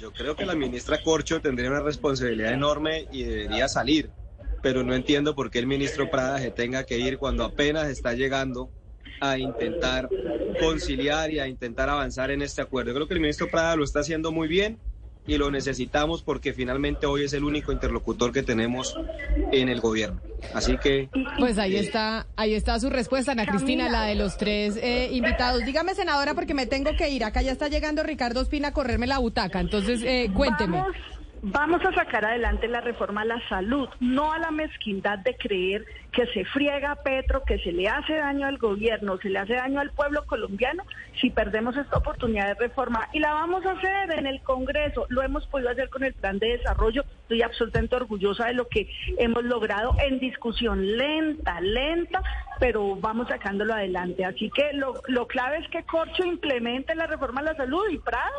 Yo 0.00 0.12
creo 0.12 0.34
que 0.34 0.44
la 0.44 0.56
ministra 0.56 1.00
Corcho 1.00 1.40
tendría 1.40 1.70
una 1.70 1.80
responsabilidad 1.80 2.52
enorme 2.52 3.06
y 3.12 3.22
debería 3.22 3.68
salir 3.68 4.10
pero 4.62 4.82
no 4.84 4.94
entiendo 4.94 5.34
por 5.34 5.50
qué 5.50 5.58
el 5.58 5.66
ministro 5.66 6.10
Prada 6.10 6.38
se 6.38 6.50
tenga 6.50 6.84
que 6.84 6.98
ir 6.98 7.18
cuando 7.18 7.44
apenas 7.44 7.88
está 7.88 8.14
llegando 8.14 8.70
a 9.20 9.38
intentar 9.38 10.08
conciliar 10.60 11.30
y 11.30 11.38
a 11.38 11.46
intentar 11.46 11.88
avanzar 11.88 12.30
en 12.30 12.42
este 12.42 12.62
acuerdo. 12.62 12.94
creo 12.94 13.06
que 13.06 13.14
el 13.14 13.20
ministro 13.20 13.48
Prada 13.50 13.76
lo 13.76 13.84
está 13.84 14.00
haciendo 14.00 14.32
muy 14.32 14.48
bien 14.48 14.78
y 15.26 15.38
lo 15.38 15.50
necesitamos 15.50 16.22
porque 16.22 16.52
finalmente 16.52 17.06
hoy 17.06 17.24
es 17.24 17.32
el 17.32 17.44
único 17.44 17.70
interlocutor 17.70 18.32
que 18.32 18.42
tenemos 18.42 18.96
en 19.52 19.68
el 19.68 19.80
gobierno. 19.80 20.20
Así 20.52 20.76
que... 20.78 21.08
Pues 21.38 21.58
ahí 21.58 21.76
está, 21.76 22.26
ahí 22.34 22.54
está 22.54 22.80
su 22.80 22.90
respuesta, 22.90 23.32
Ana 23.32 23.46
Cristina, 23.46 23.88
la 23.88 24.02
de 24.02 24.16
los 24.16 24.36
tres 24.36 24.76
eh, 24.76 25.10
invitados. 25.12 25.64
Dígame, 25.64 25.94
senadora, 25.94 26.34
porque 26.34 26.54
me 26.54 26.66
tengo 26.66 26.90
que 26.96 27.08
ir. 27.10 27.22
Acá 27.22 27.42
ya 27.42 27.52
está 27.52 27.68
llegando 27.68 28.02
Ricardo 28.02 28.40
Espina 28.40 28.68
a 28.68 28.72
correrme 28.72 29.06
la 29.06 29.18
butaca, 29.18 29.60
entonces 29.60 30.02
eh, 30.02 30.28
cuénteme. 30.34 30.78
Vamos 30.78 31.11
a 31.44 31.94
sacar 31.94 32.24
adelante 32.24 32.68
la 32.68 32.80
reforma 32.80 33.22
a 33.22 33.24
la 33.24 33.48
salud, 33.48 33.88
no 34.00 34.32
a 34.32 34.38
la 34.38 34.50
mezquindad 34.50 35.18
de 35.18 35.36
creer 35.36 35.84
que 36.12 36.26
se 36.26 36.44
friega 36.44 36.92
a 36.92 37.02
Petro, 37.02 37.42
que 37.44 37.58
se 37.58 37.72
le 37.72 37.88
hace 37.88 38.14
daño 38.14 38.46
al 38.46 38.58
gobierno, 38.58 39.18
se 39.18 39.28
le 39.28 39.40
hace 39.40 39.54
daño 39.54 39.80
al 39.80 39.90
pueblo 39.90 40.24
colombiano 40.26 40.84
si 41.20 41.30
perdemos 41.30 41.76
esta 41.76 41.98
oportunidad 41.98 42.46
de 42.46 42.54
reforma. 42.54 43.08
Y 43.12 43.18
la 43.18 43.32
vamos 43.32 43.64
a 43.66 43.72
hacer 43.72 44.12
en 44.16 44.26
el 44.26 44.40
Congreso, 44.42 45.06
lo 45.08 45.22
hemos 45.22 45.46
podido 45.48 45.70
hacer 45.70 45.88
con 45.88 46.04
el 46.04 46.14
plan 46.14 46.38
de 46.38 46.58
desarrollo, 46.58 47.04
estoy 47.22 47.42
absolutamente 47.42 47.96
orgullosa 47.96 48.46
de 48.46 48.54
lo 48.54 48.68
que 48.68 48.88
hemos 49.18 49.42
logrado 49.42 49.96
en 50.06 50.20
discusión 50.20 50.96
lenta, 50.96 51.60
lenta, 51.60 52.22
pero 52.60 52.94
vamos 52.96 53.28
sacándolo 53.28 53.74
adelante. 53.74 54.24
Así 54.24 54.50
que 54.50 54.74
lo, 54.74 54.94
lo 55.08 55.26
clave 55.26 55.58
es 55.58 55.68
que 55.70 55.82
Corcho 55.82 56.24
implemente 56.24 56.94
la 56.94 57.06
reforma 57.06 57.40
a 57.40 57.44
la 57.44 57.56
salud 57.56 57.88
y 57.90 57.98
Prada 57.98 58.30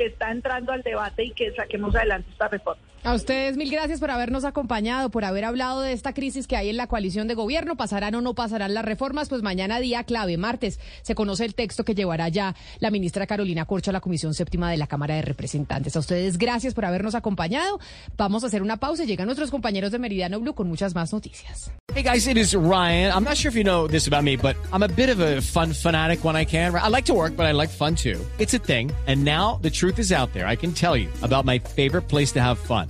que 0.00 0.06
está 0.06 0.30
entrando 0.30 0.72
al 0.72 0.80
debate 0.80 1.24
y 1.24 1.30
que 1.32 1.52
saquemos 1.52 1.94
adelante 1.94 2.30
esta 2.30 2.48
reforma. 2.48 2.80
A 3.02 3.14
ustedes 3.14 3.56
mil 3.56 3.70
gracias 3.70 3.98
por 3.98 4.10
habernos 4.10 4.44
acompañado, 4.44 5.10
por 5.10 5.24
haber 5.24 5.46
hablado 5.46 5.80
de 5.80 5.94
esta 5.94 6.12
crisis 6.12 6.46
que 6.46 6.56
hay 6.56 6.68
en 6.68 6.76
la 6.76 6.86
coalición 6.86 7.28
de 7.28 7.34
gobierno. 7.34 7.74
¿Pasarán 7.74 8.14
o 8.14 8.20
no 8.20 8.34
pasarán 8.34 8.74
las 8.74 8.84
reformas? 8.84 9.30
Pues 9.30 9.40
mañana 9.40 9.80
día 9.80 10.04
clave, 10.04 10.36
martes, 10.36 10.78
se 11.00 11.14
conoce 11.14 11.46
el 11.46 11.54
texto 11.54 11.82
que 11.82 11.94
llevará 11.94 12.28
ya 12.28 12.54
la 12.78 12.90
ministra 12.90 13.26
Carolina 13.26 13.64
Corcho 13.64 13.90
a 13.90 13.94
la 13.94 14.02
Comisión 14.02 14.34
Séptima 14.34 14.70
de 14.70 14.76
la 14.76 14.86
Cámara 14.86 15.14
de 15.14 15.22
Representantes. 15.22 15.96
A 15.96 16.00
ustedes 16.00 16.36
gracias 16.36 16.74
por 16.74 16.84
habernos 16.84 17.14
acompañado. 17.14 17.80
Vamos 18.18 18.44
a 18.44 18.48
hacer 18.48 18.60
una 18.60 18.76
pausa 18.76 19.04
llegan 19.04 19.26
nuestros 19.26 19.50
compañeros 19.50 19.92
de 19.92 19.98
Meridiano 19.98 20.38
Blue 20.38 20.54
con 20.54 20.68
muchas 20.68 20.94
más 20.94 21.10
noticias. 21.10 21.72
Hey 21.94 22.02
guys, 22.02 22.26
it 22.28 22.36
is 22.36 22.54
Ryan. 22.54 23.12
I'm 23.12 23.24
not 23.24 23.36
sure 23.36 23.48
if 23.48 23.56
you 23.56 23.64
know 23.64 23.88
this 23.88 24.06
about 24.06 24.24
me, 24.24 24.36
but 24.36 24.56
I'm 24.72 24.82
a 24.82 24.88
bit 24.88 25.08
of 25.08 25.20
a 25.20 25.40
fun 25.40 25.72
fanatic 25.72 26.22
when 26.22 26.36
I 26.36 26.44
can. 26.44 26.74
I 26.74 26.88
like 26.88 27.06
to 27.06 27.14
work, 27.14 27.34
but 27.34 27.46
I 27.46 27.52
like 27.52 27.70
fun 27.70 27.94
too. 27.96 28.20
It's 28.38 28.52
a 28.52 28.58
thing. 28.58 28.92
And 29.06 29.24
now 29.24 29.58
the 29.62 29.70
truth 29.70 29.98
is 29.98 30.12
out 30.12 30.32
there. 30.34 30.46
I 30.46 30.54
can 30.54 30.72
tell 30.72 30.96
you 30.96 31.08
about 31.22 31.46
my 31.46 31.58
favorite 31.58 32.02
place 32.02 32.30
to 32.32 32.40
have 32.40 32.58
fun. 32.58 32.89